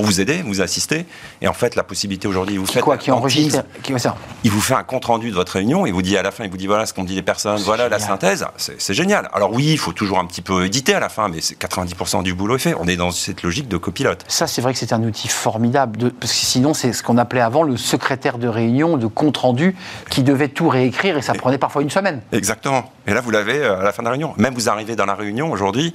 pour 0.00 0.06
vous 0.06 0.20
aider, 0.22 0.40
vous 0.42 0.62
assister. 0.62 1.04
Et 1.42 1.48
en 1.48 1.52
fait, 1.52 1.76
la 1.76 1.82
possibilité 1.82 2.26
aujourd'hui, 2.26 2.56
vous 2.56 2.64
faites 2.64 2.82
Quoi 2.82 2.96
Qui 2.96 3.10
en 3.10 3.18
enregistre 3.18 3.64
qui, 3.82 3.98
ça. 4.00 4.16
il 4.44 4.50
vous 4.50 4.62
fait 4.62 4.72
un 4.72 4.82
compte 4.82 5.04
rendu 5.04 5.28
de 5.28 5.34
votre 5.34 5.52
réunion, 5.52 5.84
il 5.84 5.92
vous 5.92 6.00
dit 6.00 6.16
à 6.16 6.22
la 6.22 6.30
fin, 6.30 6.44
il 6.44 6.50
vous 6.50 6.56
dit 6.56 6.66
voilà 6.66 6.86
ce 6.86 6.94
qu'ont 6.94 7.04
dit 7.04 7.14
les 7.14 7.20
personnes, 7.22 7.58
voilà 7.58 7.90
la 7.90 7.98
synthèse, 7.98 8.46
c'est 8.56 8.94
génial. 8.94 9.28
Alors 9.34 9.52
oui, 9.52 9.66
il 9.72 9.78
faut 9.78 9.92
toujours 9.92 10.18
un 10.18 10.24
petit 10.24 10.40
peu 10.40 10.64
éditer 10.64 10.94
à 10.94 11.00
la 11.00 11.10
fin, 11.10 11.28
mais 11.28 11.42
c'est 11.42 11.58
90% 11.60 12.22
du 12.22 12.32
boulot 12.32 12.56
est 12.56 12.60
fait. 12.60 12.74
On 12.80 12.86
est 12.88 12.96
dans 12.96 13.10
cette 13.10 13.42
logique 13.42 13.68
de 13.68 13.76
copilote. 13.76 14.24
Ça, 14.26 14.46
c'est 14.46 14.62
vrai 14.62 14.72
que 14.72 14.78
c'est 14.78 14.94
un 14.94 15.02
outil 15.02 15.28
formidable, 15.28 15.98
de- 15.98 16.08
parce 16.08 16.32
que 16.32 16.38
sinon, 16.38 16.72
c'est 16.72 16.94
ce 16.94 17.02
qu'on 17.02 17.18
appelait 17.18 17.42
avant 17.42 17.62
le 17.62 17.76
secrétaire 17.76 18.38
de 18.38 18.48
réunion, 18.48 18.96
de 18.96 19.06
compte 19.06 19.36
rendu, 19.36 19.76
qui 20.08 20.22
devait 20.22 20.48
tout 20.48 20.70
réécrire 20.70 21.18
et 21.18 21.22
ça 21.22 21.34
prenait 21.34 21.58
parfois 21.58 21.82
une 21.82 21.90
semaine. 21.90 22.22
Exactement. 22.32 22.90
Et 23.06 23.12
là, 23.12 23.20
vous 23.20 23.30
l'avez 23.30 23.58
euh, 23.58 23.80
à 23.80 23.82
la 23.82 23.92
fin 23.92 24.02
de 24.02 24.06
la 24.06 24.12
réunion. 24.12 24.32
Même 24.38 24.54
vous 24.54 24.70
arrivez 24.70 24.96
dans 24.96 25.06
la 25.06 25.14
réunion 25.14 25.52
aujourd'hui, 25.52 25.92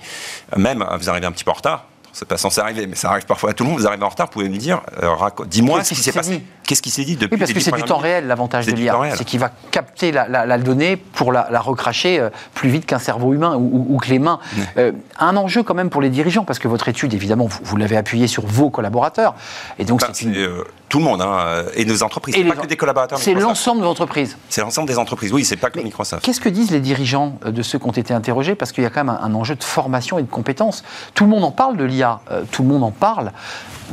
euh, 0.56 0.60
même 0.60 0.84
euh, 0.84 0.96
vous 0.98 1.10
arrivez 1.10 1.26
un 1.26 1.32
petit 1.32 1.44
peu 1.44 1.50
en 1.52 1.56
retard. 1.56 1.86
C'est 2.18 2.26
pas 2.28 2.38
censé 2.38 2.62
arriver, 2.62 2.88
mais 2.88 2.96
ça 2.96 3.10
arrive 3.10 3.26
parfois 3.26 3.50
à 3.50 3.54
tout 3.54 3.66
le 3.66 3.70
monde. 3.72 3.80
Vous 3.80 3.86
arrivez 3.88 4.04
en 4.06 4.08
retard, 4.10 4.28
vous 4.28 4.32
pouvez 4.32 4.48
me 4.48 4.56
dire, 4.56 4.80
euh, 5.04 5.10
dis-moi 5.48 5.84
ce 5.84 5.90
qui 5.90 5.96
s'est 6.02 6.14
passé. 6.14 6.42
Qu'est-ce 6.64 6.82
qui 6.82 6.90
s'est 6.90 7.04
dit 7.04 7.16
depuis 7.18 7.34
Oui, 7.36 7.40
parce 7.40 7.52
que 7.54 7.60
c'est 7.60 7.72
du 7.74 7.84
temps 7.84 7.98
réel, 7.98 8.26
l'avantage 8.26 8.66
de 8.66 8.72
l'IA. 8.72 8.96
C'est 9.16 9.26
qu'il 9.26 9.40
va 9.40 9.52
capter 9.70 10.12
la, 10.14 10.28
la- 10.28 10.46
la 10.46 10.58
donnée 10.58 10.96
pour 10.96 11.32
la, 11.34 11.48
la 11.52 11.60
recracher 11.60 12.18
euh, 12.20 12.30
plus 12.54 12.70
vite 12.70 12.86
qu'un 12.86 12.98
cerveau 13.00 13.34
humain 13.34 13.56
ou, 13.58 13.86
ou- 13.90 13.96
ou 13.96 13.98
que 14.00 14.08
les 14.10 14.18
mains. 14.20 14.40
Euh, 14.78 14.94
un 15.20 15.36
enjeu 15.36 15.62
quand 15.62 15.74
même 15.76 15.90
pour 15.90 16.02
les 16.02 16.10
dirigeants, 16.10 16.46
parce 16.46 16.58
que 16.58 16.68
votre 16.70 16.88
étude, 16.88 17.14
évidemment, 17.14 17.46
vous, 17.48 17.60
vous 17.64 17.76
l'avez 17.78 17.98
appuyée 17.98 18.28
sur 18.28 18.46
vos 18.48 18.70
collaborateurs. 18.70 19.36
Et 19.78 19.84
donc, 19.86 20.02
Enfin, 20.02 20.14
c'est 20.16 20.26
une- 20.26 20.36
euh, 20.38 20.64
tout 20.90 21.00
le 21.00 21.04
monde, 21.04 21.22
hein, 21.22 21.66
et 21.76 21.84
nos 21.84 22.02
entreprises. 22.02 22.36
et 22.38 22.44
pas 22.46 22.56
que 22.56 22.66
des 22.68 22.78
collaborateurs. 22.78 23.20
C'est 23.20 23.34
l'ensemble 23.34 23.82
de 23.82 23.86
l'entreprise. 23.86 24.38
C'est 24.50 24.62
l'ensemble 24.62 24.88
des 24.88 24.98
entreprises. 24.98 25.34
Oui, 25.34 25.44
c'est 25.44 25.58
pas 25.58 25.70
que 25.70 25.78
Mais 25.78 25.84
Microsoft. 25.84 26.24
Qu'est-ce 26.24 26.40
que 26.42 26.50
disent 26.50 26.72
les 26.72 26.80
dirigeants 26.80 27.38
de 27.46 27.62
ceux 27.62 27.78
qui 27.78 27.86
ont 27.88 27.92
été 27.92 28.14
interrogés? 28.14 28.56
Parce 28.56 28.72
qu'il 28.72 28.84
y 28.84 28.88
a 28.88 28.90
quand 28.90 29.04
même 29.04 29.16
un, 29.16 29.22
un 29.24 29.36
enjeu 29.36 29.56
de 29.56 29.64
formation 29.64 30.18
et 30.18 30.24
de 30.24 30.28
compétences. 30.30 30.84
Tout 31.14 31.26
le 31.26 31.30
monde 31.30 31.44
en 31.44 31.52
parle 31.52 31.76
de 31.78 31.84
l'IA, 31.84 32.05
euh, 32.32 32.44
tout 32.52 32.62
le 32.64 32.68
monde 32.70 32.84
en 32.84 32.92
parle, 32.92 33.32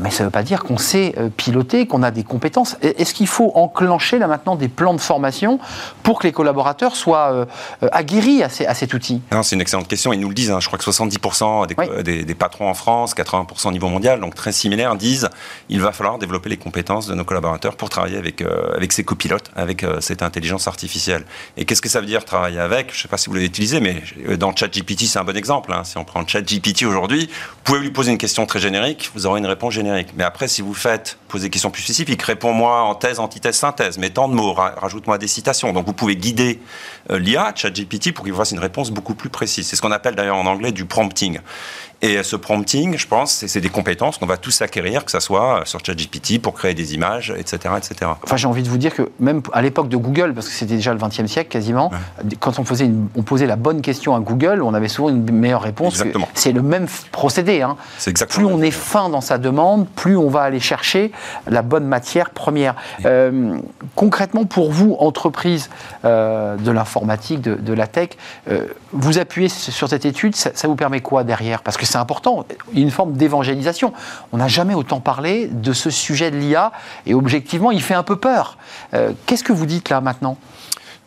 mais 0.00 0.10
ça 0.10 0.22
ne 0.22 0.28
veut 0.28 0.30
pas 0.32 0.42
dire 0.42 0.62
qu'on 0.64 0.78
sait 0.78 1.14
euh, 1.18 1.28
piloter, 1.28 1.86
qu'on 1.86 2.02
a 2.02 2.10
des 2.10 2.24
compétences. 2.24 2.76
Est-ce 2.80 3.12
qu'il 3.12 3.26
faut 3.26 3.52
enclencher 3.54 4.18
là 4.18 4.26
maintenant 4.26 4.56
des 4.56 4.68
plans 4.68 4.94
de 4.94 5.00
formation 5.00 5.58
pour 6.02 6.18
que 6.18 6.26
les 6.26 6.32
collaborateurs 6.32 6.96
soient 6.96 7.30
euh, 7.32 7.44
aguerris 7.92 8.42
à, 8.42 8.48
ces- 8.48 8.64
à 8.64 8.72
cet 8.74 8.94
outil? 8.94 9.20
Non, 9.30 9.42
c'est 9.42 9.54
une 9.54 9.60
excellente 9.60 9.88
question. 9.88 10.12
Ils 10.14 10.20
nous 10.20 10.28
le 10.28 10.34
disent. 10.34 10.50
hein. 10.50 10.60
Je 10.60 10.66
crois 10.66 10.78
que 10.78 10.84
70% 10.84 11.66
des, 11.66 11.74
Oui. 11.76 11.86
des- 12.04 12.24
des 12.24 12.34
patrons 12.34 12.68
en 12.70 12.74
France, 12.74 13.14
80% 13.14 13.68
au 13.68 13.72
niveau 13.72 13.88
mondial, 13.88 14.18
donc 14.20 14.34
très 14.34 14.52
similaires, 14.52 14.96
disent 14.96 15.28
il 15.68 15.80
va 15.82 15.92
falloir 15.92 16.18
développer 16.18 16.48
les 16.48 16.56
compétences 16.56 17.06
de 17.06 17.14
nos 17.14 17.24
collaborateurs 17.24 17.76
pour 17.76 17.90
travailler 17.90 18.16
avec, 18.16 18.40
euh, 18.40 18.74
avec 18.74 18.92
ces 18.92 19.04
copilotes, 19.04 19.50
avec 19.56 19.84
euh, 19.84 20.00
cette 20.00 20.22
intelligence 20.22 20.68
artificielle. 20.68 21.24
Et 21.58 21.66
qu'est-ce 21.66 21.82
que 21.82 21.88
ça 21.90 22.00
veut 22.00 22.06
dire 22.06 22.24
travailler 22.24 22.58
avec? 22.60 22.90
Je 22.92 22.96
ne 22.98 23.02
sais 23.02 23.08
pas 23.08 23.18
si 23.18 23.28
vous 23.28 23.34
l'avez 23.34 23.46
utilisé, 23.46 23.80
mais 23.80 24.02
dans 24.38 24.56
ChatGPT, 24.56 25.02
c'est 25.06 25.18
un 25.18 25.24
bon 25.24 25.36
exemple. 25.36 25.70
hein. 25.72 25.84
Si 25.84 25.98
on 25.98 26.04
prend 26.04 26.26
ChatGPT 26.26 26.84
aujourd'hui, 26.86 27.26
vous 27.26 27.60
pouvez 27.64 27.78
lui 27.80 27.90
poser 27.90 28.01
une 28.10 28.18
question 28.18 28.44
très 28.46 28.58
générique, 28.58 29.10
vous 29.14 29.26
aurez 29.26 29.38
une 29.38 29.46
réponse 29.46 29.74
générique. 29.74 30.08
Mais 30.16 30.24
après, 30.24 30.48
si 30.48 30.60
vous 30.62 30.74
faites 30.74 31.18
poser 31.28 31.46
des 31.46 31.50
questions 31.50 31.70
plus 31.70 31.82
spécifiques, 31.82 32.22
réponds-moi 32.22 32.82
en 32.82 32.94
thèse, 32.94 33.18
antithèse, 33.20 33.56
synthèse, 33.56 33.98
mais 33.98 34.10
tant 34.10 34.28
de 34.28 34.34
mots, 34.34 34.52
ra- 34.52 34.74
rajoute-moi 34.76 35.18
des 35.18 35.28
citations. 35.28 35.72
Donc 35.72 35.86
vous 35.86 35.92
pouvez 35.94 36.16
guider 36.16 36.60
euh, 37.10 37.18
l'IA, 37.18 37.52
ChatGPT, 37.54 38.12
pour 38.12 38.24
qu'il 38.24 38.32
vous 38.32 38.38
fasse 38.38 38.52
une 38.52 38.58
réponse 38.58 38.90
beaucoup 38.90 39.14
plus 39.14 39.28
précise. 39.30 39.66
C'est 39.66 39.76
ce 39.76 39.82
qu'on 39.82 39.92
appelle 39.92 40.14
d'ailleurs 40.14 40.36
en 40.36 40.46
anglais 40.46 40.72
du 40.72 40.84
prompting. 40.84 41.38
Et 42.04 42.16
euh, 42.18 42.22
ce 42.24 42.34
prompting, 42.34 42.98
je 42.98 43.06
pense, 43.06 43.44
c'est 43.46 43.60
des 43.60 43.68
compétences 43.68 44.18
qu'on 44.18 44.26
va 44.26 44.36
tous 44.36 44.60
acquérir, 44.60 45.04
que 45.04 45.10
ce 45.12 45.20
soit 45.20 45.60
euh, 45.60 45.64
sur 45.64 45.78
ChatGPT 45.84 46.40
pour 46.42 46.54
créer 46.54 46.74
des 46.74 46.94
images, 46.94 47.32
etc. 47.38 47.74
etc. 47.76 48.10
Enfin, 48.24 48.36
j'ai 48.36 48.48
envie 48.48 48.62
de 48.64 48.68
vous 48.68 48.76
dire 48.78 48.92
que 48.92 49.10
même 49.20 49.40
à 49.52 49.62
l'époque 49.62 49.88
de 49.88 49.96
Google, 49.96 50.34
parce 50.34 50.48
que 50.48 50.52
c'était 50.52 50.74
déjà 50.74 50.92
le 50.92 50.98
XXe 50.98 51.26
siècle 51.26 51.48
quasiment, 51.50 51.90
quand 52.40 52.58
on, 52.58 52.64
faisait 52.64 52.86
une- 52.86 53.08
on 53.14 53.22
posait 53.22 53.46
la 53.46 53.54
bonne 53.56 53.82
question 53.82 54.16
à 54.16 54.20
Google, 54.20 54.62
on 54.62 54.74
avait 54.74 54.88
souvent 54.88 55.10
une 55.10 55.30
meilleure 55.30 55.62
réponse. 55.62 55.96
C'est 56.34 56.52
le 56.52 56.62
même 56.62 56.86
procédé. 57.12 57.62
hein. 57.62 57.76
Plus 58.28 58.44
on 58.44 58.62
est 58.62 58.70
fin 58.70 59.08
dans 59.08 59.20
sa 59.20 59.38
demande, 59.38 59.88
plus 59.88 60.16
on 60.16 60.28
va 60.28 60.42
aller 60.42 60.60
chercher 60.60 61.12
la 61.46 61.62
bonne 61.62 61.84
matière 61.84 62.30
première. 62.30 62.74
Euh, 63.04 63.58
concrètement, 63.94 64.44
pour 64.44 64.72
vous, 64.72 64.96
entreprise 64.98 65.70
euh, 66.04 66.56
de 66.56 66.70
l'informatique, 66.70 67.40
de, 67.40 67.54
de 67.54 67.72
la 67.72 67.86
tech, 67.86 68.10
euh, 68.48 68.66
vous 68.92 69.18
appuyez 69.18 69.48
sur 69.48 69.88
cette 69.88 70.04
étude, 70.04 70.36
ça, 70.36 70.50
ça 70.54 70.68
vous 70.68 70.76
permet 70.76 71.00
quoi 71.00 71.24
derrière? 71.24 71.62
Parce 71.62 71.76
que 71.76 71.86
c'est 71.86 71.98
important, 71.98 72.44
une 72.72 72.90
forme 72.90 73.12
d'évangélisation. 73.12 73.92
On 74.32 74.38
n'a 74.38 74.48
jamais 74.48 74.74
autant 74.74 75.00
parlé 75.00 75.46
de 75.46 75.72
ce 75.72 75.90
sujet 75.90 76.30
de 76.30 76.36
l'IA, 76.36 76.72
et 77.06 77.14
objectivement, 77.14 77.70
il 77.70 77.82
fait 77.82 77.94
un 77.94 78.02
peu 78.02 78.16
peur. 78.16 78.58
Qu'est-ce 79.26 79.44
que 79.44 79.52
vous 79.52 79.66
dites 79.66 79.88
là 79.90 80.00
maintenant? 80.00 80.36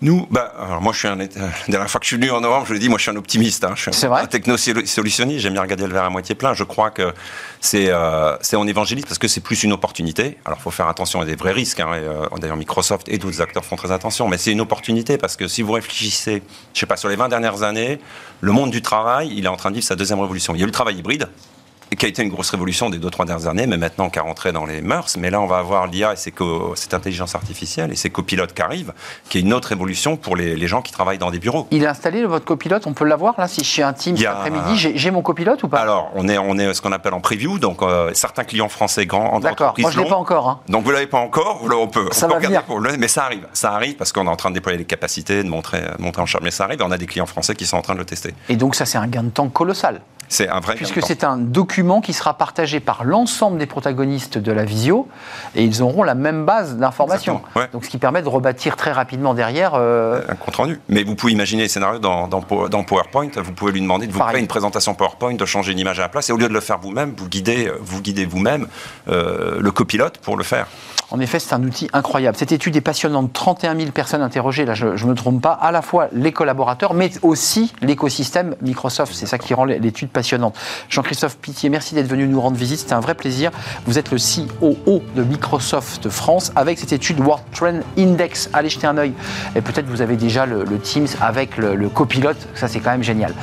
Nous, 0.05 0.27
bah, 0.29 0.53
alors 0.59 0.83
moi 0.83 0.93
je 0.93 0.99
suis 0.99 1.07
un, 1.07 1.15
la 1.15 1.25
dernière 1.67 1.89
fois 1.89 1.99
que 1.99 2.05
je 2.05 2.09
suis 2.09 2.15
venu 2.17 2.29
en 2.29 2.39
novembre, 2.39 2.67
je 2.67 2.73
le 2.73 2.79
dis, 2.79 2.89
moi 2.89 2.99
je 2.99 3.01
suis 3.01 3.11
un 3.11 3.15
optimiste. 3.15 3.63
hein. 3.63 3.73
je 3.75 3.89
suis 3.89 4.05
un, 4.05 4.27
techno-solutionniste, 4.27 5.39
j'aime 5.39 5.53
bien 5.53 5.63
regarder 5.63 5.87
le 5.87 5.93
verre 5.93 6.03
à 6.03 6.11
moitié 6.11 6.35
plein. 6.35 6.53
Je 6.53 6.63
crois 6.63 6.91
que 6.91 7.11
c'est 7.59 7.87
euh, 7.89 8.37
c'est 8.39 8.55
en 8.55 8.67
évangéliste 8.67 9.07
parce 9.07 9.17
que 9.17 9.27
c'est 9.27 9.41
plus 9.41 9.63
une 9.63 9.73
opportunité. 9.73 10.37
Alors 10.45 10.59
il 10.59 10.61
faut 10.61 10.69
faire 10.69 10.87
attention 10.89 11.21
à 11.21 11.25
des 11.25 11.35
vrais 11.35 11.53
risques. 11.53 11.79
hein, 11.79 11.89
euh, 11.93 12.27
D'ailleurs 12.39 12.55
Microsoft 12.55 13.09
et 13.09 13.17
d'autres 13.17 13.41
acteurs 13.41 13.65
font 13.65 13.77
très 13.77 13.91
attention. 13.91 14.27
Mais 14.27 14.37
c'est 14.37 14.51
une 14.51 14.61
opportunité 14.61 15.17
parce 15.17 15.35
que 15.35 15.47
si 15.47 15.63
vous 15.63 15.71
réfléchissez, 15.71 16.43
je 16.75 16.79
sais 16.79 16.85
pas, 16.85 16.97
sur 16.97 17.09
les 17.09 17.15
20 17.15 17.29
dernières 17.29 17.63
années, 17.63 17.99
le 18.41 18.51
monde 18.51 18.69
du 18.69 18.83
travail, 18.83 19.33
il 19.35 19.45
est 19.45 19.47
en 19.49 19.57
train 19.57 19.71
de 19.71 19.75
vivre 19.75 19.87
sa 19.87 19.95
deuxième 19.95 20.19
révolution. 20.19 20.53
Il 20.53 20.59
y 20.59 20.61
a 20.61 20.65
eu 20.65 20.67
le 20.67 20.71
travail 20.71 20.97
hybride 20.97 21.29
qui 21.97 22.05
a 22.05 22.09
été 22.09 22.23
une 22.23 22.29
grosse 22.29 22.49
révolution 22.49 22.89
des 22.89 22.97
deux, 22.97 23.09
trois 23.09 23.25
dernières 23.25 23.47
années, 23.47 23.67
mais 23.67 23.77
maintenant 23.77 24.09
qui 24.09 24.19
a 24.19 24.21
rentré 24.23 24.51
dans 24.51 24.65
les 24.65 24.81
mœurs. 24.81 25.15
Mais 25.17 25.29
là, 25.29 25.39
on 25.39 25.45
va 25.45 25.57
avoir 25.59 25.87
l'IA 25.87 26.13
et 26.13 26.15
ses 26.15 26.31
co- 26.31 26.73
cette 26.75 26.93
intelligence 26.93 27.35
artificielle 27.35 27.91
et 27.91 27.95
ces 27.95 28.09
copilotes 28.09 28.53
qui 28.53 28.61
arrivent, 28.61 28.93
qui 29.29 29.37
est 29.37 29.41
une 29.41 29.53
autre 29.53 29.71
évolution 29.71 30.17
pour 30.17 30.35
les, 30.35 30.55
les 30.55 30.67
gens 30.67 30.81
qui 30.81 30.91
travaillent 30.91 31.17
dans 31.19 31.31
des 31.31 31.39
bureaux. 31.39 31.67
Il 31.71 31.83
est 31.83 31.87
installé, 31.87 32.25
votre 32.25 32.43
copilote 32.45 32.85
On 32.87 32.93
peut 32.93 33.05
l'avoir 33.05 33.35
là 33.37 33.47
Si 33.47 33.63
je 33.63 33.69
suis 33.69 33.81
un 33.81 33.93
team 33.93 34.17
cet 34.17 34.25
après-midi, 34.27 34.75
j'ai- 34.95 35.11
mon 35.11 35.21
copilote 35.21 35.61
ou 35.63 35.67
pas? 35.69 35.77
Alors, 35.79 36.11
on 36.15 36.27
est, 36.27 36.37
on 36.37 36.57
est 36.57 36.73
ce 36.73 36.81
qu'on 36.81 36.91
appelle 36.91 37.13
en 37.13 37.21
preview, 37.21 37.59
donc 37.59 37.81
euh, 37.81 38.11
certains 38.13 38.43
clients 38.43 38.67
français 38.69 39.05
grands 39.05 39.39
D'accord, 39.39 39.73
moi 39.77 39.91
je 39.91 39.99
ne 39.99 40.03
l'ai 40.03 40.09
pas 40.09 40.15
encore. 40.17 40.49
hein. 40.49 40.59
Donc 40.67 40.83
vous 40.83 40.91
l'avez 40.91 41.07
pas 41.07 41.19
encore, 41.19 41.61
on 41.63 41.87
peut, 41.87 42.09
Ça 42.11 42.25
on 42.25 42.29
peut 42.29 42.33
va 42.33 42.37
regarder 42.39 42.47
venir. 42.57 42.63
pour 42.63 42.79
le, 42.79 42.97
mais 42.97 43.07
ça 43.07 43.23
arrive, 43.25 43.47
ça 43.53 43.71
arrive 43.71 43.95
parce 43.95 44.11
qu'on 44.11 44.25
est 44.25 44.29
en 44.29 44.35
train 44.35 44.49
de 44.49 44.55
déployer 44.55 44.77
les 44.77 44.85
capacités, 44.85 45.43
de 45.43 45.47
montrer, 45.49 45.81
de 45.81 46.01
montrer 46.01 46.21
en 46.21 46.25
charge, 46.25 46.43
mais 46.43 46.51
ça 46.51 46.63
arrive. 46.65 46.81
Et 46.81 46.83
on 46.83 46.91
a 46.91 46.97
des 46.97 47.05
clients 47.05 47.25
français 47.25 47.55
qui 47.55 47.65
sont 47.65 47.77
en 47.77 47.81
train 47.81 47.93
de 47.93 47.99
le 47.99 48.05
tester. 48.05 48.33
Et 48.49 48.55
donc 48.57 48.75
ça, 48.75 48.85
c'est 48.85 48.97
un 48.97 49.07
gain 49.07 49.23
de 49.23 49.29
temps 49.29 49.47
colossal. 49.47 50.01
C'est 50.27 50.49
un 50.49 50.59
vrai. 50.59 50.75
Puisque 50.75 51.01
c'est 51.05 51.23
un 51.23 51.37
document 51.37 52.01
qui 52.01 52.13
sera 52.13 52.33
partagé 52.35 52.79
par 52.79 53.03
l'ensemble 53.03 53.57
des 53.57 53.65
protagonistes 53.65 54.37
de 54.37 54.51
la 54.51 54.65
visio 54.65 55.07
et 55.55 55.63
ils 55.63 55.81
auront 55.81 56.03
la 56.03 56.15
même 56.15 56.45
base 56.45 56.77
d'informations. 56.77 57.41
Ouais. 57.55 57.67
Donc 57.73 57.85
ce 57.85 57.89
qui 57.89 57.97
permet 57.97 58.21
de 58.21 58.27
rebâtir 58.29 58.75
très 58.75 58.91
rapidement 58.91 59.33
derrière. 59.33 59.73
euh, 59.75 60.21
un 60.27 60.35
compte 60.35 60.55
rendu. 60.55 60.79
Mais 60.89 61.03
vous 61.03 61.15
pouvez 61.15 61.33
imaginer 61.33 61.63
les 61.63 61.69
scénarios 61.69 61.99
dans, 61.99 62.27
dans, 62.27 62.41
Po- 62.41 62.69
dans 62.69 62.83
PowerPoint. 62.83 63.29
Vous 63.37 63.51
pouvez 63.53 63.71
lui 63.71 63.81
demander 63.81 64.07
de 64.07 64.11
vous 64.11 64.19
Pareil. 64.19 64.33
créer 64.33 64.41
une 64.41 64.47
présentation 64.47 64.93
PowerPoint, 64.95 65.33
de 65.35 65.45
changer 65.45 65.71
une 65.73 65.79
image 65.79 65.99
à 65.99 66.03
la 66.03 66.09
place. 66.09 66.29
Et 66.29 66.33
au 66.33 66.37
lieu 66.37 66.47
de 66.47 66.53
le 66.53 66.59
faire 66.61 66.79
vous-même, 66.79 67.13
vous 67.15 67.27
guidez, 67.29 67.71
vous 67.81 68.01
guidez 68.01 68.25
vous-même 68.25 68.67
euh, 69.07 69.57
le 69.59 69.71
copilote 69.71 70.17
pour 70.17 70.37
le 70.37 70.43
faire. 70.43 70.67
En 71.11 71.19
effet, 71.19 71.37
c'est 71.39 71.53
un 71.53 71.63
outil 71.63 71.87
incroyable. 71.93 72.35
Cette 72.35 72.51
étude 72.51 72.75
est 72.75 72.81
passionnante. 72.81 73.31
31 73.31 73.75
000 73.77 73.91
personnes 73.91 74.23
interrogées, 74.23 74.65
là, 74.65 74.73
je 74.73 74.87
ne 74.87 75.09
me 75.09 75.13
trompe 75.13 75.39
pas, 75.41 75.51
à 75.51 75.71
la 75.71 75.83
fois 75.83 76.07
les 76.11 76.31
collaborateurs, 76.31 76.95
mais 76.95 77.11
aussi 77.21 77.71
l'écosystème 77.81 78.55
Microsoft. 78.61 79.13
C'est 79.13 79.27
ça 79.27 79.37
qui 79.37 79.53
rend 79.53 79.65
l'étude 79.65 80.09
passionnante. 80.15 80.55
Jean-Christophe 80.89 81.37
Pitié, 81.37 81.69
merci 81.69 81.93
d'être 81.93 82.07
venu 82.07 82.27
nous 82.27 82.41
rendre 82.41 82.57
visite. 82.57 82.79
C'était 82.79 82.93
un 82.93 82.99
vrai 82.99 83.13
plaisir. 83.13 83.51
Vous 83.85 83.99
êtes 83.99 84.09
le 84.11 84.17
COO 84.17 85.03
de 85.15 85.23
Microsoft 85.23 86.09
France 86.09 86.51
avec 86.55 86.79
cette 86.79 86.93
étude 86.93 87.19
World 87.19 87.43
Trend 87.53 87.81
Index. 87.97 88.49
Allez 88.53 88.69
jeter 88.69 88.87
un 88.87 88.97
œil. 88.97 89.13
Et 89.55 89.61
peut-être 89.61 89.85
vous 89.87 90.01
avez 90.01 90.15
déjà 90.15 90.45
le, 90.45 90.63
le 90.63 90.79
Teams 90.79 91.07
avec 91.21 91.57
le, 91.57 91.75
le 91.75 91.89
copilote. 91.89 92.47
Ça, 92.55 92.67
c'est 92.67 92.79
quand 92.79 92.91
même 92.91 93.03
génial. 93.03 93.33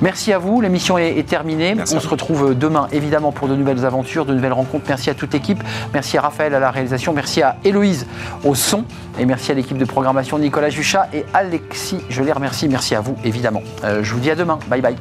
Merci 0.00 0.32
à 0.32 0.38
vous. 0.38 0.60
L'émission 0.60 0.98
est, 0.98 1.18
est 1.18 1.28
terminée. 1.28 1.74
Merci 1.74 1.94
On 1.94 2.00
se 2.00 2.08
retrouve 2.08 2.56
demain, 2.58 2.88
évidemment, 2.90 3.30
pour 3.30 3.46
de 3.46 3.54
nouvelles 3.54 3.84
aventures, 3.84 4.24
de 4.24 4.34
nouvelles 4.34 4.52
rencontres. 4.52 4.86
Merci 4.88 5.10
à 5.10 5.14
toute 5.14 5.32
l'équipe. 5.32 5.62
Merci 5.92 6.18
à 6.18 6.22
Raphaël 6.22 6.54
à 6.54 6.58
la 6.58 6.70
réalisation. 6.70 7.12
Merci 7.12 7.42
à 7.42 7.56
Héloïse 7.64 8.06
au 8.44 8.54
son. 8.54 8.84
Et 9.18 9.26
merci 9.26 9.52
à 9.52 9.54
l'équipe 9.54 9.78
de 9.78 9.84
programmation 9.84 10.38
Nicolas 10.38 10.70
Juchat 10.70 11.08
et 11.12 11.24
Alexis. 11.34 12.00
Je 12.08 12.22
les 12.22 12.32
remercie. 12.32 12.68
Merci 12.68 12.94
à 12.94 13.00
vous, 13.00 13.16
évidemment. 13.24 13.62
Euh, 13.84 14.02
je 14.02 14.12
vous 14.14 14.20
dis 14.20 14.30
à 14.30 14.34
demain. 14.34 14.58
Bye 14.68 14.80
bye. 14.80 14.96